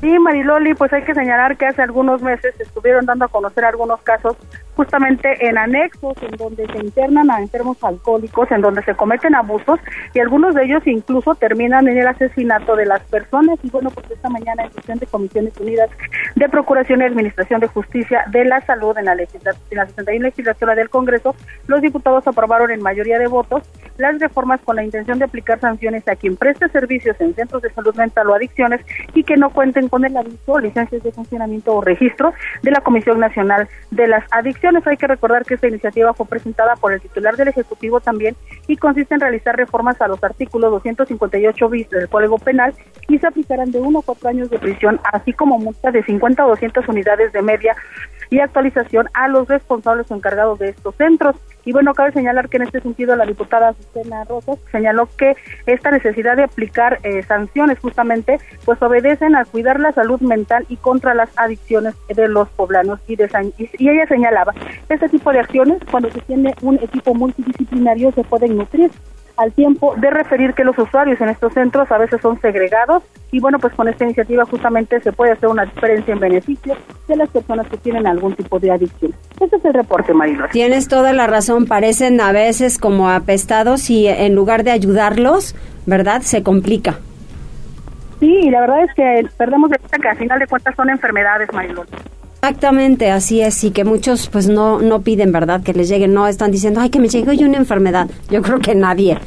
Sí, 0.00 0.18
Mariloli, 0.18 0.74
pues 0.74 0.92
hay 0.92 1.04
que 1.04 1.14
señalar 1.14 1.56
que 1.56 1.66
hace 1.66 1.82
algunos 1.82 2.20
meses 2.20 2.58
estuvieron 2.58 3.06
dando 3.06 3.26
a 3.26 3.28
conocer 3.28 3.64
algunos 3.64 4.00
casos 4.00 4.36
justamente 4.80 5.46
en 5.46 5.58
anexos 5.58 6.16
en 6.22 6.34
donde 6.38 6.66
se 6.66 6.78
internan 6.78 7.30
a 7.30 7.38
enfermos 7.38 7.76
alcohólicos, 7.84 8.50
en 8.50 8.62
donde 8.62 8.82
se 8.82 8.94
cometen 8.94 9.34
abusos 9.34 9.78
y 10.14 10.20
algunos 10.20 10.54
de 10.54 10.64
ellos 10.64 10.86
incluso 10.86 11.34
terminan 11.34 11.86
en 11.86 11.98
el 11.98 12.06
asesinato 12.06 12.76
de 12.76 12.86
las 12.86 13.02
personas. 13.02 13.58
Y 13.62 13.68
bueno, 13.68 13.90
pues 13.90 14.10
esta 14.10 14.30
mañana 14.30 14.64
en 14.64 14.72
sesión 14.72 14.98
de 14.98 15.06
Comisiones 15.06 15.52
Unidas 15.60 15.90
de 16.34 16.48
Procuración 16.48 17.02
y 17.02 17.04
Administración 17.04 17.60
de 17.60 17.66
Justicia 17.66 18.24
de 18.28 18.46
la 18.46 18.62
Salud 18.62 18.96
en 18.96 19.04
la, 19.04 19.12
en 19.12 19.76
la 19.76 19.86
61 19.86 20.22
legislatura 20.22 20.74
del 20.74 20.88
Congreso, 20.88 21.36
los 21.66 21.82
diputados 21.82 22.26
aprobaron 22.26 22.70
en 22.70 22.80
mayoría 22.80 23.18
de 23.18 23.26
votos 23.26 23.62
las 23.98 24.18
reformas 24.18 24.62
con 24.62 24.76
la 24.76 24.82
intención 24.82 25.18
de 25.18 25.26
aplicar 25.26 25.60
sanciones 25.60 26.08
a 26.08 26.16
quien 26.16 26.36
preste 26.36 26.70
servicios 26.70 27.20
en 27.20 27.34
centros 27.34 27.60
de 27.60 27.70
salud 27.74 27.94
mental 27.96 28.30
o 28.30 28.34
adicciones 28.34 28.80
y 29.12 29.24
que 29.24 29.36
no 29.36 29.50
cuenten 29.50 29.90
con 29.90 30.06
el 30.06 30.16
aviso, 30.16 30.58
licencias 30.58 31.02
de 31.02 31.12
funcionamiento 31.12 31.74
o 31.74 31.82
registro 31.82 32.32
de 32.62 32.70
la 32.70 32.80
Comisión 32.80 33.20
Nacional 33.20 33.68
de 33.90 34.06
las 34.06 34.24
Adicciones. 34.30 34.69
Hay 34.84 34.96
que 34.96 35.06
recordar 35.08 35.44
que 35.44 35.54
esta 35.54 35.66
iniciativa 35.66 36.14
fue 36.14 36.26
presentada 36.26 36.76
por 36.76 36.92
el 36.92 37.00
titular 37.00 37.36
del 37.36 37.48
Ejecutivo 37.48 38.00
también 38.00 38.36
y 38.68 38.76
consiste 38.76 39.14
en 39.14 39.20
realizar 39.20 39.56
reformas 39.56 40.00
a 40.00 40.06
los 40.06 40.22
artículos 40.22 40.70
258 40.70 41.68
bis 41.68 41.90
del 41.90 42.08
Código 42.08 42.38
Penal 42.38 42.72
y 43.08 43.18
se 43.18 43.26
aplicarán 43.26 43.72
de 43.72 43.80
uno 43.80 43.98
a 43.98 44.02
cuatro 44.02 44.28
años 44.28 44.48
de 44.48 44.58
prisión, 44.58 45.00
así 45.12 45.32
como 45.32 45.58
multa 45.58 45.90
de 45.90 46.04
50 46.04 46.46
o 46.46 46.48
200 46.50 46.86
unidades 46.88 47.32
de 47.32 47.42
media 47.42 47.74
y 48.30 48.38
actualización 48.38 49.08
a 49.12 49.26
los 49.26 49.48
responsables 49.48 50.08
o 50.10 50.14
encargados 50.14 50.58
de 50.60 50.68
estos 50.68 50.94
centros. 50.94 51.36
Y 51.64 51.72
bueno, 51.72 51.94
cabe 51.94 52.12
señalar 52.12 52.48
que 52.48 52.56
en 52.56 52.64
este 52.64 52.80
sentido 52.80 53.16
la 53.16 53.26
diputada 53.26 53.74
Susana 53.74 54.24
Rosas 54.24 54.58
señaló 54.70 55.08
que 55.16 55.36
esta 55.66 55.90
necesidad 55.90 56.36
de 56.36 56.44
aplicar 56.44 56.98
eh, 57.02 57.22
sanciones 57.22 57.78
justamente 57.78 58.38
pues 58.64 58.80
obedecen 58.82 59.36
a 59.36 59.44
cuidar 59.44 59.80
la 59.80 59.92
salud 59.92 60.20
mental 60.20 60.64
y 60.68 60.76
contra 60.76 61.14
las 61.14 61.30
adicciones 61.36 61.94
de 62.08 62.28
los 62.28 62.48
poblanos. 62.50 63.00
Y, 63.06 63.16
de, 63.16 63.28
y 63.78 63.88
ella 63.88 64.06
señalaba 64.06 64.54
este 64.88 65.08
tipo 65.08 65.32
de 65.32 65.40
acciones 65.40 65.78
cuando 65.90 66.10
se 66.10 66.20
tiene 66.22 66.54
un 66.62 66.76
equipo 66.76 67.14
multidisciplinario 67.14 68.12
se 68.12 68.24
pueden 68.24 68.56
nutrir 68.56 68.90
al 69.40 69.52
tiempo 69.52 69.94
de 69.96 70.10
referir 70.10 70.52
que 70.52 70.64
los 70.64 70.78
usuarios 70.78 71.18
en 71.20 71.30
estos 71.30 71.54
centros 71.54 71.90
a 71.90 71.96
veces 71.96 72.20
son 72.20 72.38
segregados 72.42 73.02
y 73.32 73.40
bueno, 73.40 73.58
pues 73.58 73.72
con 73.72 73.88
esta 73.88 74.04
iniciativa 74.04 74.44
justamente 74.44 75.00
se 75.00 75.12
puede 75.12 75.32
hacer 75.32 75.48
una 75.48 75.64
diferencia 75.64 76.12
en 76.12 76.20
beneficio 76.20 76.76
de 77.08 77.16
las 77.16 77.30
personas 77.30 77.66
que 77.68 77.78
tienen 77.78 78.06
algún 78.06 78.34
tipo 78.34 78.58
de 78.58 78.70
adicción. 78.70 79.14
Este 79.40 79.56
es 79.56 79.64
el 79.64 79.72
reporte, 79.72 80.12
Marilo. 80.12 80.46
Tienes 80.52 80.88
toda 80.88 81.14
la 81.14 81.26
razón, 81.26 81.64
parecen 81.64 82.20
a 82.20 82.32
veces 82.32 82.76
como 82.76 83.08
apestados 83.08 83.88
y 83.88 84.08
en 84.08 84.34
lugar 84.34 84.62
de 84.62 84.72
ayudarlos, 84.72 85.56
¿verdad? 85.86 86.20
Se 86.20 86.42
complica. 86.42 86.98
Sí, 88.18 88.40
y 88.42 88.50
la 88.50 88.60
verdad 88.60 88.84
es 88.84 88.94
que 88.94 89.26
perdemos 89.38 89.70
de 89.70 89.78
vista 89.78 89.98
que 89.98 90.08
al 90.08 90.18
final 90.18 90.38
de 90.38 90.46
cuentas 90.48 90.76
son 90.76 90.90
enfermedades, 90.90 91.50
Marilón. 91.54 91.86
Exactamente, 92.42 93.10
así 93.10 93.42
es, 93.42 93.62
y 93.64 93.70
que 93.70 93.84
muchos 93.84 94.28
pues 94.28 94.48
no, 94.48 94.80
no 94.80 95.02
piden, 95.02 95.30
¿verdad? 95.30 95.62
Que 95.62 95.74
les 95.74 95.90
lleguen, 95.90 96.14
no 96.14 96.26
están 96.26 96.50
diciendo, 96.50 96.80
ay, 96.80 96.88
que 96.88 96.98
me 96.98 97.08
llegue 97.08 97.28
hoy 97.28 97.44
una 97.44 97.58
enfermedad. 97.58 98.08
Yo 98.30 98.40
creo 98.40 98.60
que 98.60 98.74
nadie. 98.74 99.18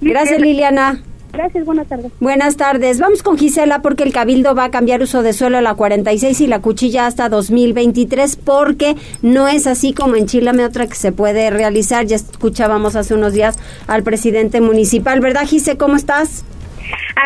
Gracias, 0.00 0.40
Liliana. 0.40 1.00
Gracias, 1.32 1.64
buenas 1.64 1.86
tardes. 1.86 2.10
Buenas 2.18 2.56
tardes. 2.56 2.98
Vamos 2.98 3.22
con 3.22 3.38
Gisela 3.38 3.82
porque 3.82 4.02
el 4.02 4.12
Cabildo 4.12 4.54
va 4.54 4.64
a 4.64 4.70
cambiar 4.70 5.00
uso 5.02 5.22
de 5.22 5.32
suelo 5.32 5.58
a 5.58 5.60
la 5.60 5.74
46 5.74 6.40
y 6.40 6.46
la 6.48 6.60
cuchilla 6.60 7.06
hasta 7.06 7.28
2023 7.28 8.36
porque 8.36 8.96
no 9.22 9.46
es 9.46 9.68
así 9.68 9.92
como 9.92 10.16
en 10.16 10.26
Chile, 10.26 10.50
otra 10.64 10.88
que 10.88 10.94
se 10.94 11.12
puede 11.12 11.50
realizar. 11.50 12.04
Ya 12.06 12.16
escuchábamos 12.16 12.96
hace 12.96 13.14
unos 13.14 13.32
días 13.32 13.58
al 13.86 14.02
presidente 14.02 14.60
municipal, 14.60 15.20
¿verdad, 15.20 15.46
Gise? 15.46 15.76
¿Cómo 15.76 15.94
estás? 15.94 16.44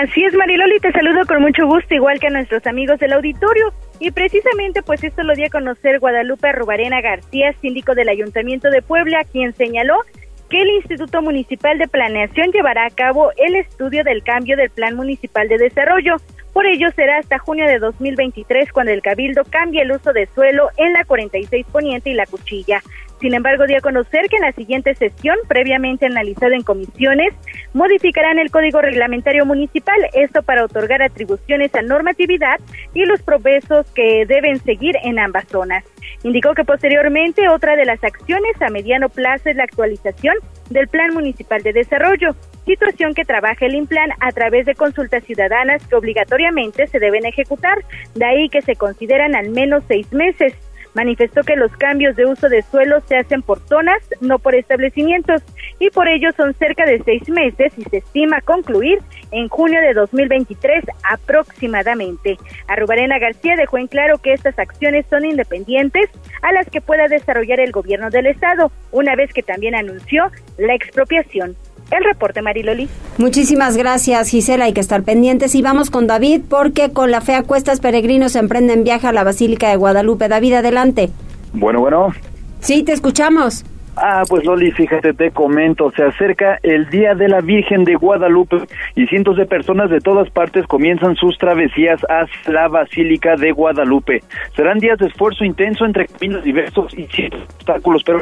Así 0.03 0.23
es, 0.23 0.35
Mariloli, 0.35 0.81
te 0.81 0.93
saludo 0.93 1.25
con 1.27 1.41
mucho 1.41 1.67
gusto, 1.67 1.95
igual 1.95 2.19
que 2.21 2.27
a 2.27 2.31
nuestros 2.31 2.67
amigos 2.67 2.99
del 2.99 3.15
auditorio. 3.15 3.73
Y 4.01 4.11
precisamente, 4.13 4.83
pues 4.83 5.05
esto 5.05 5.23
lo 5.23 5.35
dio 5.35 5.47
a 5.47 5.51
conocer 5.51 6.01
Guadalupe 6.01 6.51
Rubarena 6.53 7.03
García, 7.03 7.53
síndico 7.61 7.95
del 7.95 8.09
Ayuntamiento 8.09 8.71
de 8.71 8.81
Puebla, 8.81 9.25
quien 9.31 9.55
señaló 9.55 10.01
que 10.49 10.63
el 10.63 10.69
Instituto 10.71 11.21
Municipal 11.21 11.79
de 11.79 11.87
Planeación 11.87 12.51
llevará 12.51 12.87
a 12.87 12.91
cabo 12.91 13.31
el 13.37 13.55
estudio 13.57 14.03
del 14.03 14.23
cambio 14.25 14.57
del 14.57 14.71
Plan 14.71 14.97
Municipal 14.97 15.49
de 15.49 15.59
Desarrollo. 15.59 16.17
Por 16.55 16.67
ello 16.67 16.89
será 16.97 17.19
hasta 17.19 17.39
junio 17.39 17.67
de 17.67 17.79
2023 17.79 18.73
cuando 18.73 18.91
el 18.91 19.03
Cabildo 19.03 19.45
cambie 19.45 19.83
el 19.83 19.93
uso 19.93 20.13
de 20.15 20.27
suelo 20.35 20.71
en 20.79 20.95
la 20.95 21.05
46 21.05 21.67
Poniente 21.71 22.11
y 22.11 22.15
la 22.15 22.27
Cuchilla. 22.27 22.83
Sin 23.21 23.35
embargo, 23.35 23.67
dio 23.67 23.77
a 23.77 23.83
conocer 23.83 24.29
que 24.31 24.37
en 24.37 24.43
la 24.43 24.53
siguiente 24.53 24.95
sesión, 24.95 25.37
previamente 25.47 26.07
analizada 26.07 26.55
en 26.55 26.63
comisiones, 26.63 27.35
modificarán 27.75 28.39
el 28.39 28.51
Código 28.51 28.81
Reglamentario 28.81 29.45
Municipal, 29.45 29.99
esto 30.15 30.43
para 30.43 30.65
otorgar 30.65 31.03
atribuciones 31.03 31.75
a 31.75 31.83
normatividad 31.83 32.59
y 32.95 33.05
los 33.05 33.21
progresos 33.23 33.91
que 33.93 34.25
deben 34.27 34.59
seguir 34.61 34.97
en 35.05 35.19
ambas 35.19 35.47
zonas. 35.49 35.85
Indicó 36.23 36.55
que 36.55 36.65
posteriormente 36.65 37.49
otra 37.49 37.77
de 37.77 37.85
las 37.85 38.03
acciones 38.03 38.61
a 38.63 38.71
mediano 38.71 39.11
plazo 39.11 39.51
es 39.51 39.57
la 39.57 39.65
actualización 39.65 40.37
del 40.71 40.89
Plan 40.89 41.13
Municipal 41.13 41.63
de 41.63 41.75
Desarrollo, 41.75 42.35
situación 42.65 43.15
que 43.15 43.25
trabaja 43.25 43.67
el 43.67 43.75
INPLAN 43.75 44.11
a 44.21 44.33
través 44.33 44.65
de 44.65 44.75
consultas 44.75 45.25
ciudadanas 45.25 45.87
que 45.87 45.97
obligatoriamente 45.97 46.87
se 46.87 46.99
deben 46.99 47.27
ejecutar, 47.27 47.79
de 48.15 48.25
ahí 48.25 48.49
que 48.49 48.63
se 48.63 48.77
consideran 48.77 49.35
al 49.35 49.51
menos 49.51 49.85
seis 49.89 50.11
meses. 50.13 50.55
Manifestó 50.95 51.43
que 51.43 51.57
los 51.57 51.71
cambios 51.77 52.17
de 52.17 52.27
uso 52.27 52.49
de 52.49 52.63
suelo 52.63 53.01
se 53.07 53.17
hacen 53.17 53.43
por 53.43 53.61
zonas, 53.67 54.03
no 54.21 54.39
por 54.39 54.55
establecimientos, 54.55 55.43
y 55.79 55.91
por 55.91 56.09
ello 56.09 56.31
son 56.37 56.55
cerca 56.55 56.85
de 56.85 57.03
seis 57.05 57.29
meses 57.29 57.73
y 57.77 57.85
se 57.85 57.99
estima 57.99 58.41
concluir 58.41 58.99
en 59.31 59.49
junio 59.49 59.81
de 59.81 59.95
2023 59.95 60.85
aproximadamente. 61.11 62.37
Arrubarena 62.69 63.19
García 63.19 63.57
dejó 63.57 63.79
en 63.79 63.87
claro 63.87 64.19
que 64.19 64.33
estas 64.33 64.59
acciones 64.59 65.07
son 65.09 65.25
independientes 65.25 66.11
a 66.43 66.53
las 66.53 66.69
que 66.69 66.81
pueda 66.81 67.09
desarrollar 67.09 67.61
el 67.61 67.73
gobierno 67.73 68.11
del 68.11 68.27
Estado, 68.27 68.71
una 68.93 69.15
vez 69.15 69.33
que 69.33 69.43
también 69.43 69.75
anunció 69.75 70.31
la 70.59 70.75
expropiación 70.75 71.57
el 71.91 72.05
reporte, 72.05 72.43
Mariloli. 72.43 72.89
Muchísimas 73.19 73.77
gracias, 73.77 74.31
Gisela. 74.31 74.67
Hay 74.67 74.73
que 74.73 74.81
estar 74.81 75.03
pendientes. 75.03 75.55
Y 75.55 75.63
vamos 75.63 75.91
con 75.91 76.07
David, 76.07 76.43
porque 76.49 76.93
con 76.93 77.11
la 77.11 77.21
fe 77.21 77.35
a 77.35 77.43
cuestas 77.43 77.81
peregrinos 77.81 78.37
emprenden 78.37 78.85
viaje 78.85 79.07
a 79.07 79.13
la 79.13 79.25
Basílica 79.25 79.69
de 79.69 79.77
Guadalupe. 79.77 80.29
David, 80.29 80.55
adelante. 80.55 81.11
Bueno, 81.53 81.81
bueno. 81.81 82.15
Sí, 82.61 82.83
te 82.83 82.93
escuchamos. 82.93 83.65
Ah, 83.97 84.23
pues 84.29 84.45
Loli, 84.45 84.71
fíjate, 84.71 85.13
te 85.13 85.31
comento, 85.31 85.91
se 85.91 86.03
acerca 86.05 86.59
el 86.63 86.89
Día 86.91 87.15
de 87.15 87.29
la 87.29 87.41
Virgen 87.41 87.85
de 87.85 87.97
Guadalupe 87.97 88.57
y 88.95 89.07
cientos 89.09 89.37
de 89.37 89.47
personas 89.47 89.91
de 89.91 90.01
todas 90.01 90.31
partes 90.31 90.67
comienzan 90.67 91.17
sus 91.17 91.37
travesías 91.39 92.01
hacia 92.09 92.53
la 92.53 92.69
Basílica 92.69 93.37
de 93.37 93.53
Guadalupe. 93.53 94.23
Serán 94.55 94.79
días 94.79 94.99
de 94.99 95.09
esfuerzo 95.09 95.45
intenso 95.45 95.85
entre 95.85 96.07
caminos 96.07 96.45
diversos 96.45 96.97
y 96.97 97.07
ciertos 97.09 97.43
obstáculos, 97.43 98.03
pero 98.05 98.21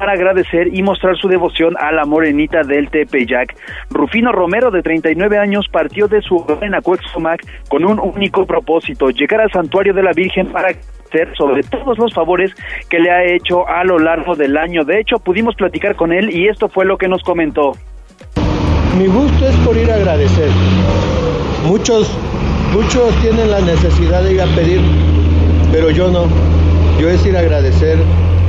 para 0.00 0.12
agradecer 0.12 0.74
y 0.74 0.82
mostrar 0.82 1.14
su 1.18 1.28
devoción 1.28 1.76
a 1.78 1.92
la 1.92 2.06
morenita 2.06 2.62
del 2.62 2.88
Tepeyac. 2.88 3.54
Rufino 3.90 4.32
Romero, 4.32 4.70
de 4.70 4.80
39 4.80 5.36
años, 5.36 5.66
partió 5.70 6.08
de 6.08 6.22
su 6.22 6.36
hogar 6.36 6.64
en 6.64 6.74
Acuexomac 6.74 7.68
con 7.68 7.84
un 7.84 8.00
único 8.00 8.46
propósito, 8.46 9.10
llegar 9.10 9.42
al 9.42 9.52
santuario 9.52 9.92
de 9.92 10.02
la 10.02 10.12
Virgen 10.12 10.46
para 10.46 10.72
sobre 11.36 11.62
todos 11.64 11.98
los 11.98 12.14
favores 12.14 12.52
que 12.88 13.00
le 13.00 13.10
ha 13.10 13.24
hecho 13.24 13.68
a 13.68 13.84
lo 13.84 13.98
largo 13.98 14.36
del 14.36 14.56
año. 14.56 14.84
De 14.84 15.00
hecho, 15.00 15.18
pudimos 15.18 15.54
platicar 15.54 15.96
con 15.96 16.12
él 16.12 16.30
y 16.30 16.48
esto 16.48 16.68
fue 16.68 16.86
lo 16.86 16.96
que 16.96 17.08
nos 17.08 17.22
comentó. 17.22 17.72
Mi 18.96 19.06
gusto 19.06 19.48
es 19.48 19.56
por 19.56 19.76
ir 19.76 19.90
a 19.90 19.96
agradecer. 19.96 20.48
Muchos, 21.66 22.16
muchos 22.72 23.14
tienen 23.20 23.50
la 23.50 23.60
necesidad 23.60 24.22
de 24.22 24.34
ir 24.34 24.40
a 24.40 24.46
pedir, 24.54 24.80
pero 25.72 25.90
yo 25.90 26.08
no. 26.10 26.26
Yo 26.98 27.10
es 27.10 27.26
ir 27.26 27.36
a 27.36 27.40
agradecer 27.40 27.98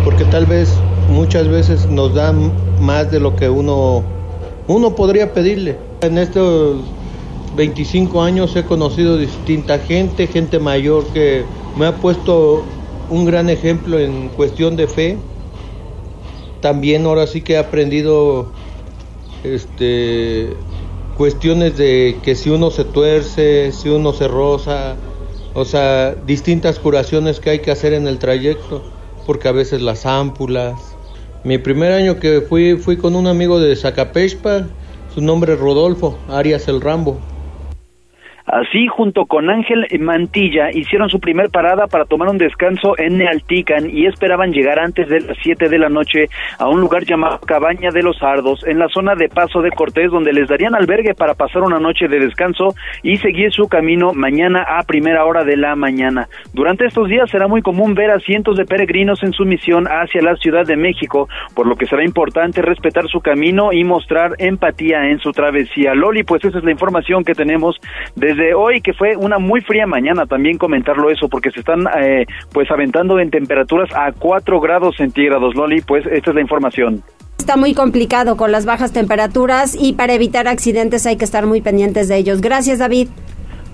porque 0.05 0.23
tal 0.25 0.45
vez 0.45 0.79
muchas 1.11 1.47
veces 1.47 1.87
nos 1.87 2.13
dan 2.15 2.51
más 2.79 3.11
de 3.11 3.19
lo 3.19 3.35
que 3.35 3.49
uno, 3.49 4.03
uno 4.67 4.95
podría 4.95 5.33
pedirle. 5.33 5.77
En 6.01 6.17
estos 6.17 6.81
25 7.55 8.21
años 8.21 8.55
he 8.55 8.63
conocido 8.63 9.17
distinta 9.17 9.77
gente, 9.79 10.27
gente 10.27 10.59
mayor 10.59 11.05
que 11.13 11.43
me 11.77 11.85
ha 11.85 11.95
puesto 11.95 12.63
un 13.09 13.25
gran 13.25 13.49
ejemplo 13.49 13.99
en 13.99 14.29
cuestión 14.29 14.75
de 14.75 14.87
fe. 14.87 15.17
También 16.61 17.05
ahora 17.05 17.27
sí 17.27 17.41
que 17.41 17.53
he 17.53 17.57
aprendido 17.57 18.51
este 19.43 20.55
cuestiones 21.17 21.77
de 21.77 22.17
que 22.23 22.35
si 22.35 22.49
uno 22.49 22.71
se 22.71 22.83
tuerce, 22.85 23.71
si 23.73 23.89
uno 23.89 24.13
se 24.13 24.27
roza, 24.27 24.95
o 25.53 25.65
sea, 25.65 26.15
distintas 26.25 26.79
curaciones 26.79 27.39
que 27.39 27.51
hay 27.51 27.59
que 27.59 27.69
hacer 27.69 27.93
en 27.93 28.07
el 28.07 28.17
trayecto, 28.17 28.81
porque 29.25 29.47
a 29.47 29.51
veces 29.51 29.81
las 29.81 30.05
ámpulas, 30.05 30.95
mi 31.43 31.57
primer 31.57 31.91
año 31.91 32.19
que 32.19 32.41
fui, 32.41 32.77
fui 32.77 32.97
con 32.97 33.15
un 33.15 33.27
amigo 33.27 33.59
de 33.59 33.75
Zacapespa, 33.75 34.67
su 35.13 35.21
nombre 35.21 35.53
es 35.53 35.59
Rodolfo, 35.59 36.17
Arias 36.29 36.67
el 36.67 36.81
Rambo. 36.81 37.30
Así, 38.51 38.85
junto 38.87 39.27
con 39.27 39.49
Ángel 39.49 39.87
Mantilla, 40.01 40.71
hicieron 40.73 41.07
su 41.07 41.21
primer 41.21 41.49
parada 41.49 41.87
para 41.87 42.03
tomar 42.03 42.27
un 42.27 42.37
descanso 42.37 42.99
en 42.99 43.17
Nealtican 43.17 43.89
y 43.89 44.07
esperaban 44.07 44.51
llegar 44.51 44.77
antes 44.77 45.07
de 45.07 45.21
las 45.21 45.37
7 45.41 45.69
de 45.69 45.79
la 45.79 45.87
noche 45.87 46.25
a 46.59 46.67
un 46.67 46.81
lugar 46.81 47.05
llamado 47.05 47.39
Cabaña 47.39 47.91
de 47.91 48.03
los 48.03 48.21
Ardos, 48.21 48.67
en 48.67 48.77
la 48.77 48.89
zona 48.89 49.15
de 49.15 49.29
Paso 49.29 49.61
de 49.61 49.71
Cortés, 49.71 50.11
donde 50.11 50.33
les 50.33 50.49
darían 50.49 50.75
albergue 50.75 51.13
para 51.13 51.33
pasar 51.33 51.61
una 51.61 51.79
noche 51.79 52.09
de 52.09 52.19
descanso 52.19 52.75
y 53.03 53.15
seguir 53.17 53.53
su 53.53 53.69
camino 53.69 54.11
mañana 54.13 54.65
a 54.67 54.83
primera 54.83 55.23
hora 55.23 55.45
de 55.45 55.55
la 55.55 55.77
mañana. 55.77 56.27
Durante 56.53 56.85
estos 56.85 57.07
días 57.07 57.29
será 57.29 57.47
muy 57.47 57.61
común 57.61 57.93
ver 57.93 58.11
a 58.11 58.19
cientos 58.19 58.57
de 58.57 58.65
peregrinos 58.65 59.23
en 59.23 59.31
su 59.31 59.45
misión 59.45 59.85
hacia 59.87 60.21
la 60.21 60.35
Ciudad 60.35 60.65
de 60.65 60.75
México, 60.75 61.29
por 61.55 61.67
lo 61.67 61.77
que 61.77 61.85
será 61.85 62.03
importante 62.03 62.61
respetar 62.61 63.07
su 63.07 63.21
camino 63.21 63.71
y 63.71 63.85
mostrar 63.85 64.31
empatía 64.39 65.09
en 65.09 65.19
su 65.19 65.31
travesía. 65.31 65.95
Loli, 65.95 66.23
pues 66.23 66.43
esa 66.43 66.57
es 66.57 66.65
la 66.65 66.71
información 66.71 67.23
que 67.23 67.33
tenemos 67.33 67.79
desde 68.17 68.40
hoy, 68.53 68.81
que 68.81 68.93
fue 68.93 69.15
una 69.15 69.39
muy 69.39 69.61
fría 69.61 69.87
mañana, 69.87 70.25
también 70.25 70.57
comentarlo 70.57 71.09
eso, 71.09 71.29
porque 71.29 71.51
se 71.51 71.59
están 71.59 71.85
eh, 71.99 72.25
pues 72.51 72.69
aventando 72.71 73.19
en 73.19 73.29
temperaturas 73.29 73.89
a 73.95 74.11
4 74.11 74.59
grados 74.59 74.95
centígrados. 74.97 75.55
Loli, 75.55 75.81
pues 75.81 76.05
esta 76.05 76.31
es 76.31 76.35
la 76.35 76.41
información. 76.41 77.03
Está 77.37 77.57
muy 77.57 77.73
complicado 77.73 78.37
con 78.37 78.51
las 78.51 78.65
bajas 78.65 78.93
temperaturas 78.93 79.75
y 79.79 79.93
para 79.93 80.13
evitar 80.13 80.47
accidentes 80.47 81.05
hay 81.07 81.17
que 81.17 81.25
estar 81.25 81.47
muy 81.47 81.61
pendientes 81.61 82.07
de 82.07 82.17
ellos. 82.17 82.39
Gracias, 82.39 82.79
David. 82.79 83.07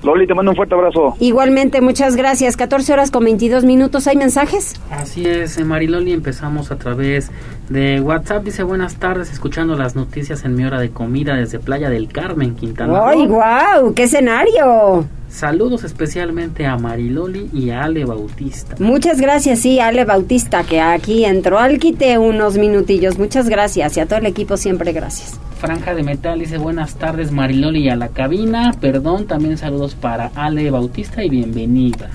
Loli, 0.03 0.27
te 0.27 0.33
mando 0.33 0.51
un 0.51 0.55
fuerte 0.55 0.75
abrazo. 0.75 1.15
Igualmente, 1.19 1.81
muchas 1.81 2.15
gracias. 2.15 2.55
14 2.55 2.93
horas 2.93 3.11
con 3.11 3.23
22 3.23 3.65
minutos. 3.65 4.07
¿Hay 4.07 4.15
mensajes? 4.15 4.75
Así 4.91 5.25
es, 5.27 5.63
Mariloli, 5.63 6.13
empezamos 6.13 6.71
a 6.71 6.77
través 6.77 7.31
de 7.69 7.99
WhatsApp. 7.99 8.43
Dice 8.43 8.63
buenas 8.63 8.95
tardes, 8.95 9.31
escuchando 9.31 9.75
las 9.75 9.95
noticias 9.95 10.45
en 10.45 10.55
mi 10.55 10.65
hora 10.65 10.79
de 10.79 10.91
comida 10.91 11.35
desde 11.35 11.59
Playa 11.59 11.89
del 11.89 12.07
Carmen, 12.07 12.55
Quintana. 12.55 13.07
¡Ay, 13.07 13.25
guau! 13.25 13.93
¡Qué 13.93 14.03
escenario! 14.03 15.05
Saludos 15.29 15.83
especialmente 15.83 16.65
a 16.65 16.77
Mariloli 16.77 17.49
y 17.51 17.71
a 17.71 17.83
Ale 17.83 18.05
Bautista. 18.05 18.75
Muchas 18.79 19.19
gracias, 19.19 19.59
sí, 19.59 19.79
Ale 19.79 20.05
Bautista, 20.05 20.63
que 20.63 20.79
aquí 20.79 21.25
entró 21.25 21.59
al 21.59 21.79
quite 21.79 22.17
unos 22.17 22.57
minutillos. 22.57 23.17
Muchas 23.19 23.49
gracias 23.49 23.97
y 23.97 23.99
a 23.99 24.05
todo 24.05 24.19
el 24.19 24.25
equipo 24.25 24.57
siempre 24.57 24.93
gracias. 24.93 25.39
Franja 25.57 25.93
de 25.93 26.03
Metal 26.03 26.39
dice 26.39 26.57
buenas 26.57 26.95
tardes 26.95 27.31
Mariloli 27.31 27.81
y 27.81 27.89
a 27.89 27.95
la 27.95 28.09
cabina. 28.09 28.73
Perdón, 28.79 29.27
también 29.27 29.57
saludos 29.57 29.95
para 29.95 30.31
Ale 30.35 30.71
Bautista 30.71 31.23
y 31.23 31.29
bienvenida. 31.29 32.09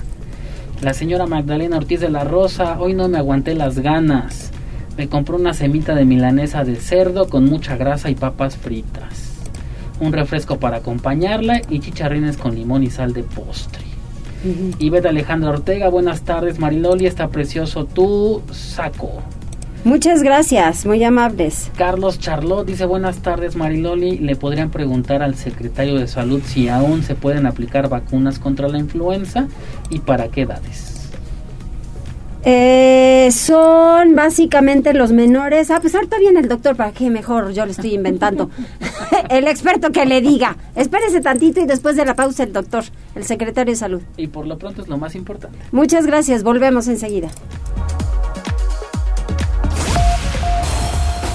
La 0.81 0.93
señora 0.93 1.25
Magdalena 1.25 1.77
Ortiz 1.77 1.99
de 1.99 2.09
la 2.09 2.23
Rosa, 2.23 2.79
hoy 2.79 2.93
no 2.93 3.07
me 3.07 3.17
aguanté 3.17 3.53
las 3.55 3.79
ganas. 3.79 4.51
Me 4.97 5.07
compró 5.07 5.37
una 5.37 5.53
semita 5.53 5.95
de 5.95 6.05
milanesa 6.05 6.63
de 6.63 6.75
cerdo 6.77 7.27
con 7.27 7.45
mucha 7.45 7.75
grasa 7.77 8.09
y 8.09 8.15
papas 8.15 8.57
fritas 8.57 9.33
un 9.99 10.13
refresco 10.13 10.59
para 10.59 10.77
acompañarla 10.77 11.61
y 11.69 11.79
chicharrines 11.79 12.37
con 12.37 12.55
limón 12.55 12.83
y 12.83 12.89
sal 12.89 13.13
de 13.13 13.23
postre. 13.23 13.83
Y 14.77 14.89
Beta 14.89 15.09
Alejandra 15.09 15.51
Ortega, 15.51 15.87
buenas 15.87 16.23
tardes 16.23 16.59
Mariloli, 16.59 17.05
está 17.05 17.29
precioso 17.29 17.85
tu 17.85 18.41
saco. 18.51 19.21
Muchas 19.83 20.23
gracias, 20.23 20.85
muy 20.85 21.03
amables. 21.03 21.69
Carlos 21.77 22.17
Charlot 22.17 22.65
dice 22.65 22.85
buenas 22.85 23.17
tardes 23.17 23.57
Mariloli, 23.57 24.17
le 24.17 24.37
podrían 24.37 24.69
preguntar 24.69 25.21
al 25.21 25.35
secretario 25.35 25.95
de 25.95 26.07
salud 26.07 26.41
si 26.45 26.69
aún 26.69 27.03
se 27.03 27.15
pueden 27.15 27.45
aplicar 27.45 27.89
vacunas 27.89 28.39
contra 28.39 28.69
la 28.69 28.77
influenza 28.79 29.47
y 29.89 29.99
para 29.99 30.29
qué 30.29 30.41
edades. 30.41 30.93
Eh, 32.45 33.29
son 33.31 34.15
básicamente 34.15 34.93
los 34.93 35.13
menores. 35.13 35.71
Ah, 35.71 35.79
pues 35.81 35.95
ahorita 35.95 36.17
viene 36.17 36.41
el 36.41 36.49
doctor, 36.49 36.75
¿para 36.75 36.91
qué 36.91 37.09
mejor? 37.09 37.51
Yo 37.53 37.65
le 37.65 37.71
estoy 37.71 37.93
inventando. 37.93 38.49
el 39.29 39.47
experto 39.47 39.91
que 39.91 40.05
le 40.05 40.21
diga. 40.21 40.57
Espérese 40.75 41.21
tantito 41.21 41.61
y 41.61 41.65
después 41.65 41.95
de 41.95 42.05
la 42.05 42.15
pausa 42.15 42.43
el 42.43 42.53
doctor, 42.53 42.83
el 43.15 43.23
secretario 43.23 43.73
de 43.73 43.77
salud. 43.77 44.01
Y 44.17 44.27
por 44.27 44.47
lo 44.47 44.57
pronto 44.57 44.81
es 44.81 44.87
lo 44.87 44.97
más 44.97 45.15
importante. 45.15 45.57
Muchas 45.71 46.05
gracias, 46.05 46.43
volvemos 46.43 46.87
enseguida. 46.87 47.29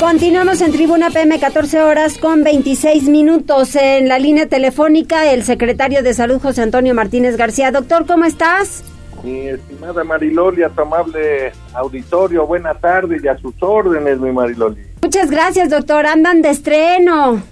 Continuamos 0.00 0.62
en 0.62 0.72
Tribuna 0.72 1.10
PM 1.10 1.38
14 1.38 1.82
horas 1.82 2.16
con 2.16 2.42
26 2.42 3.06
minutos. 3.10 3.76
En 3.76 4.08
la 4.08 4.18
línea 4.18 4.46
telefónica, 4.48 5.30
el 5.30 5.42
secretario 5.42 6.02
de 6.02 6.14
Salud, 6.14 6.40
José 6.40 6.62
Antonio 6.62 6.94
Martínez 6.94 7.36
García. 7.36 7.70
Doctor, 7.70 8.06
¿cómo 8.06 8.24
estás? 8.24 8.82
Mi 9.22 9.48
estimada 9.48 10.02
Mariloli, 10.02 10.62
a 10.62 10.70
tu 10.70 10.80
amable 10.80 11.52
auditorio, 11.74 12.46
buena 12.46 12.72
tarde 12.72 13.20
y 13.22 13.28
a 13.28 13.36
sus 13.36 13.54
órdenes, 13.62 14.18
mi 14.18 14.32
Mariloli. 14.32 14.80
Muchas 15.02 15.30
gracias, 15.30 15.68
doctor. 15.68 16.06
Andan 16.06 16.40
de 16.40 16.48
estreno. 16.48 17.42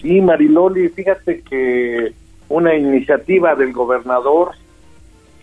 Sí, 0.00 0.22
Mariloli, 0.22 0.88
fíjate 0.88 1.42
que 1.42 2.14
una 2.48 2.74
iniciativa 2.74 3.54
del 3.54 3.74
gobernador 3.74 4.52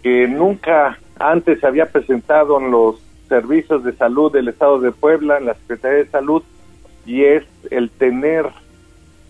que 0.01 0.27
nunca 0.27 0.97
antes 1.19 1.59
se 1.59 1.67
había 1.67 1.85
presentado 1.85 2.59
en 2.59 2.71
los 2.71 3.06
servicios 3.27 3.83
de 3.83 3.93
salud 3.93 4.31
del 4.31 4.47
Estado 4.47 4.79
de 4.79 4.91
Puebla, 4.91 5.37
en 5.37 5.45
la 5.45 5.53
Secretaría 5.55 5.99
de 5.99 6.07
Salud, 6.07 6.43
y 7.05 7.23
es 7.23 7.43
el 7.71 7.89
tener 7.89 8.45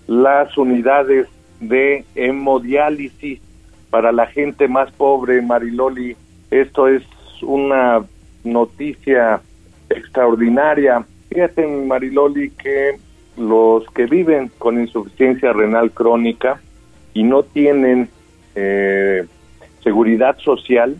las 0.07 0.57
unidades 0.57 1.27
de 1.59 2.05
hemodiálisis 2.15 3.39
para 3.89 4.11
la 4.11 4.27
gente 4.27 4.67
más 4.67 4.91
pobre, 4.91 5.41
Mariloli. 5.41 6.15
Esto 6.51 6.87
es 6.87 7.03
una 7.41 8.03
noticia 8.43 9.41
extraordinaria. 9.89 11.05
Fíjate, 11.29 11.67
Mariloli, 11.67 12.51
que 12.51 12.99
los 13.37 13.85
que 13.91 14.05
viven 14.05 14.51
con 14.57 14.79
insuficiencia 14.79 15.53
renal 15.53 15.91
crónica 15.91 16.59
y 17.13 17.23
no 17.23 17.43
tienen 17.43 18.09
eh, 18.55 19.25
seguridad 19.83 20.37
social, 20.39 20.99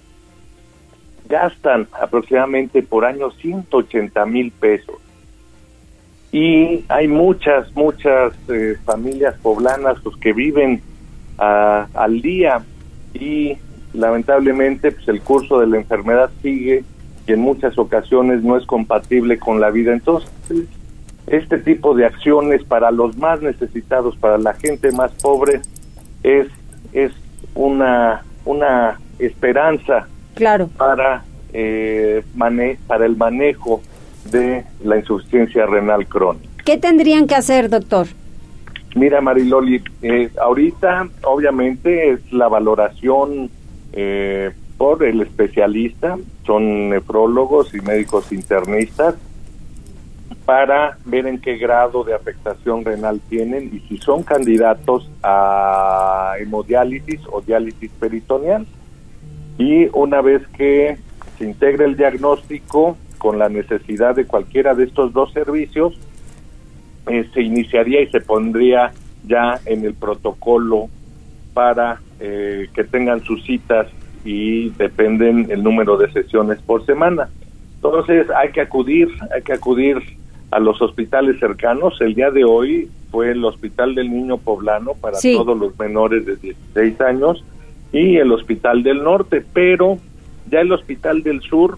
gastan 1.28 1.88
aproximadamente 2.00 2.82
por 2.84 3.06
año 3.06 3.32
180 3.32 4.26
mil 4.26 4.52
pesos. 4.52 4.96
Y 6.32 6.84
hay 6.90 7.08
muchas, 7.08 7.74
muchas 7.76 8.34
eh, 8.50 8.76
familias 8.86 9.36
poblanas 9.42 9.98
pues, 10.04 10.16
que 10.18 10.34
viven 10.34 10.82
al 11.38 12.22
día 12.22 12.64
y 13.14 13.58
lamentablemente 13.94 14.92
pues, 14.92 15.08
el 15.08 15.22
curso 15.22 15.60
de 15.60 15.68
la 15.68 15.78
enfermedad 15.78 16.32
sigue 16.42 16.84
y 17.28 17.32
en 17.32 17.40
muchas 17.40 17.78
ocasiones 17.78 18.42
no 18.44 18.58
es 18.58 18.66
compatible 18.66 19.38
con 19.38 19.62
la 19.62 19.70
vida. 19.70 19.94
Entonces, 19.94 20.30
este 21.28 21.60
tipo 21.60 21.94
de 21.94 22.06
acciones 22.06 22.64
para 22.64 22.90
los 22.90 23.18
más 23.18 23.42
necesitados, 23.42 24.16
para 24.16 24.38
la 24.38 24.54
gente 24.54 24.92
más 24.92 25.12
pobre, 25.22 25.62
es, 26.24 26.48
es 26.94 27.12
una, 27.54 28.24
una 28.46 29.00
esperanza 29.20 30.08
claro. 30.38 30.70
para, 30.78 31.24
eh, 31.54 32.24
para 32.88 33.06
el 33.06 33.18
manejo 33.18 33.82
de 34.32 34.64
la 34.84 34.98
insuficiencia 34.98 35.66
renal 35.66 36.08
crónica. 36.08 36.48
¿Qué 36.64 36.78
tendrían 36.78 37.28
que 37.28 37.36
hacer, 37.36 37.70
doctor? 37.70 38.08
Mira, 38.96 39.22
Mariloli, 39.22 39.82
eh, 40.02 40.30
ahorita 40.42 41.08
obviamente 41.24 42.12
es 42.12 42.34
la 42.34 42.48
valoración 42.48 43.50
eh, 43.94 44.52
por 44.78 45.04
el 45.04 45.22
especialista, 45.22 46.18
son 46.46 46.90
nefrólogos 46.90 47.74
y 47.74 47.82
médicos 47.82 48.32
internistas, 48.32 49.16
para 50.46 50.98
ver 51.06 51.28
en 51.28 51.40
qué 51.40 51.58
grado 51.58 52.04
de 52.04 52.14
afectación 52.14 52.86
renal 52.86 53.20
tienen 53.30 53.70
y 53.74 53.80
si 53.88 53.98
son 53.98 54.24
candidatos 54.24 55.10
a 55.22 56.36
hemodiálisis 56.40 57.20
o 57.32 57.42
diálisis 57.42 57.92
peritoneal. 58.00 58.66
Y 59.58 59.88
una 59.94 60.22
vez 60.22 60.48
que 60.56 60.98
se 61.38 61.46
integre 61.46 61.86
el 61.86 61.98
diagnóstico 61.98 62.98
con 63.18 63.40
la 63.40 63.50
necesidad 63.50 64.16
de 64.16 64.26
cualquiera 64.26 64.76
de 64.76 64.86
estos 64.86 65.14
dos 65.14 65.32
servicios, 65.34 66.00
eh, 67.08 67.28
se 67.34 67.42
iniciaría 67.42 68.02
y 68.02 68.08
se 68.08 68.22
pondría 68.22 68.92
ya 69.26 69.60
en 69.66 69.86
el 69.86 69.94
protocolo 69.94 70.90
para 71.54 72.02
eh, 72.20 72.68
que 72.74 72.84
tengan 72.84 73.24
sus 73.24 73.44
citas 73.44 73.88
y 74.24 74.70
dependen 74.72 75.48
el 75.50 75.64
número 75.64 75.98
de 75.98 76.12
sesiones 76.12 76.60
por 76.62 76.86
semana. 76.86 77.30
Entonces 77.76 78.30
hay 78.30 78.52
que 78.52 78.62
acudir, 78.62 79.08
hay 79.34 79.42
que 79.42 79.54
acudir 79.54 79.98
a 80.52 80.60
los 80.60 80.82
hospitales 80.82 81.40
cercanos. 81.40 82.00
El 82.02 82.14
día 82.14 82.32
de 82.32 82.44
hoy 82.44 82.90
fue 83.12 83.32
el 83.32 83.44
Hospital 83.44 83.96
del 83.96 84.12
Niño 84.12 84.38
Poblano 84.38 84.94
para 84.94 85.18
todos 85.20 85.58
los 85.58 85.78
menores 85.80 86.26
de 86.26 86.36
16 86.36 87.02
años 87.02 87.44
y 87.92 88.18
el 88.18 88.32
Hospital 88.32 88.84
del 88.84 89.04
Norte, 89.04 89.44
pero 89.54 89.98
ya 90.50 90.62
el 90.62 90.72
Hospital 90.72 91.24
del 91.24 91.42
Sur 91.42 91.78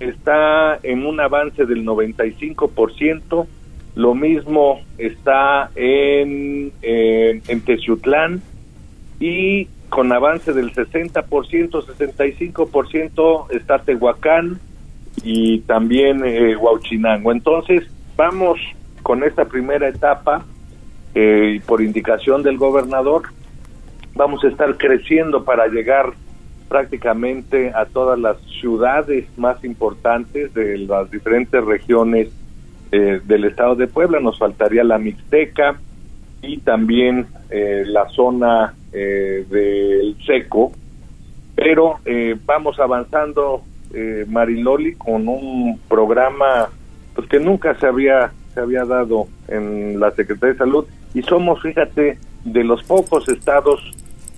está 0.00 0.78
en 0.82 1.06
un 1.06 1.20
avance 1.20 1.64
del 1.64 1.84
95%, 1.84 3.46
lo 3.94 4.14
mismo 4.14 4.80
está 4.98 5.70
en, 5.74 6.72
en, 6.82 7.42
en 7.48 7.60
Teciutlán 7.62 8.42
y 9.18 9.68
con 9.88 10.12
avance 10.12 10.52
del 10.52 10.72
60%, 10.72 11.24
65% 11.24 13.46
está 13.50 13.78
Tehuacán 13.78 14.60
y 15.22 15.60
también 15.60 16.22
eh, 16.24 16.56
Huauchinango. 16.56 17.30
Entonces, 17.32 17.84
vamos 18.16 18.60
con 19.02 19.24
esta 19.24 19.46
primera 19.46 19.88
etapa 19.88 20.44
eh, 21.14 21.62
por 21.66 21.80
indicación 21.80 22.42
del 22.42 22.58
gobernador, 22.58 23.22
vamos 24.16 24.42
a 24.44 24.48
estar 24.48 24.76
creciendo 24.76 25.44
para 25.44 25.68
llegar 25.68 26.12
prácticamente 26.68 27.70
a 27.74 27.84
todas 27.84 28.18
las 28.18 28.38
ciudades 28.60 29.26
más 29.36 29.62
importantes 29.64 30.52
de 30.54 30.78
las 30.78 31.10
diferentes 31.10 31.64
regiones 31.64 32.28
eh, 32.90 33.20
del 33.24 33.44
estado 33.44 33.76
de 33.76 33.86
Puebla. 33.86 34.18
Nos 34.18 34.38
faltaría 34.38 34.82
la 34.82 34.98
Mixteca 34.98 35.78
y 36.42 36.58
también 36.58 37.26
eh, 37.50 37.84
la 37.86 38.08
zona 38.08 38.74
eh, 38.92 39.44
del 39.48 40.16
Seco, 40.26 40.72
pero 41.54 41.96
eh, 42.04 42.36
vamos 42.44 42.80
avanzando, 42.80 43.62
eh, 43.94 44.24
Mariloli, 44.28 44.94
con 44.94 45.28
un 45.28 45.78
programa 45.88 46.68
pues 47.14 47.28
que 47.28 47.38
nunca 47.38 47.74
se 47.78 47.86
había 47.86 48.32
se 48.52 48.60
había 48.60 48.84
dado 48.84 49.26
en 49.48 50.00
la 50.00 50.10
Secretaría 50.12 50.54
de 50.54 50.58
Salud 50.58 50.86
y 51.14 51.22
somos, 51.22 51.60
fíjate, 51.62 52.18
de 52.44 52.64
los 52.64 52.82
pocos 52.84 53.28
estados 53.28 53.82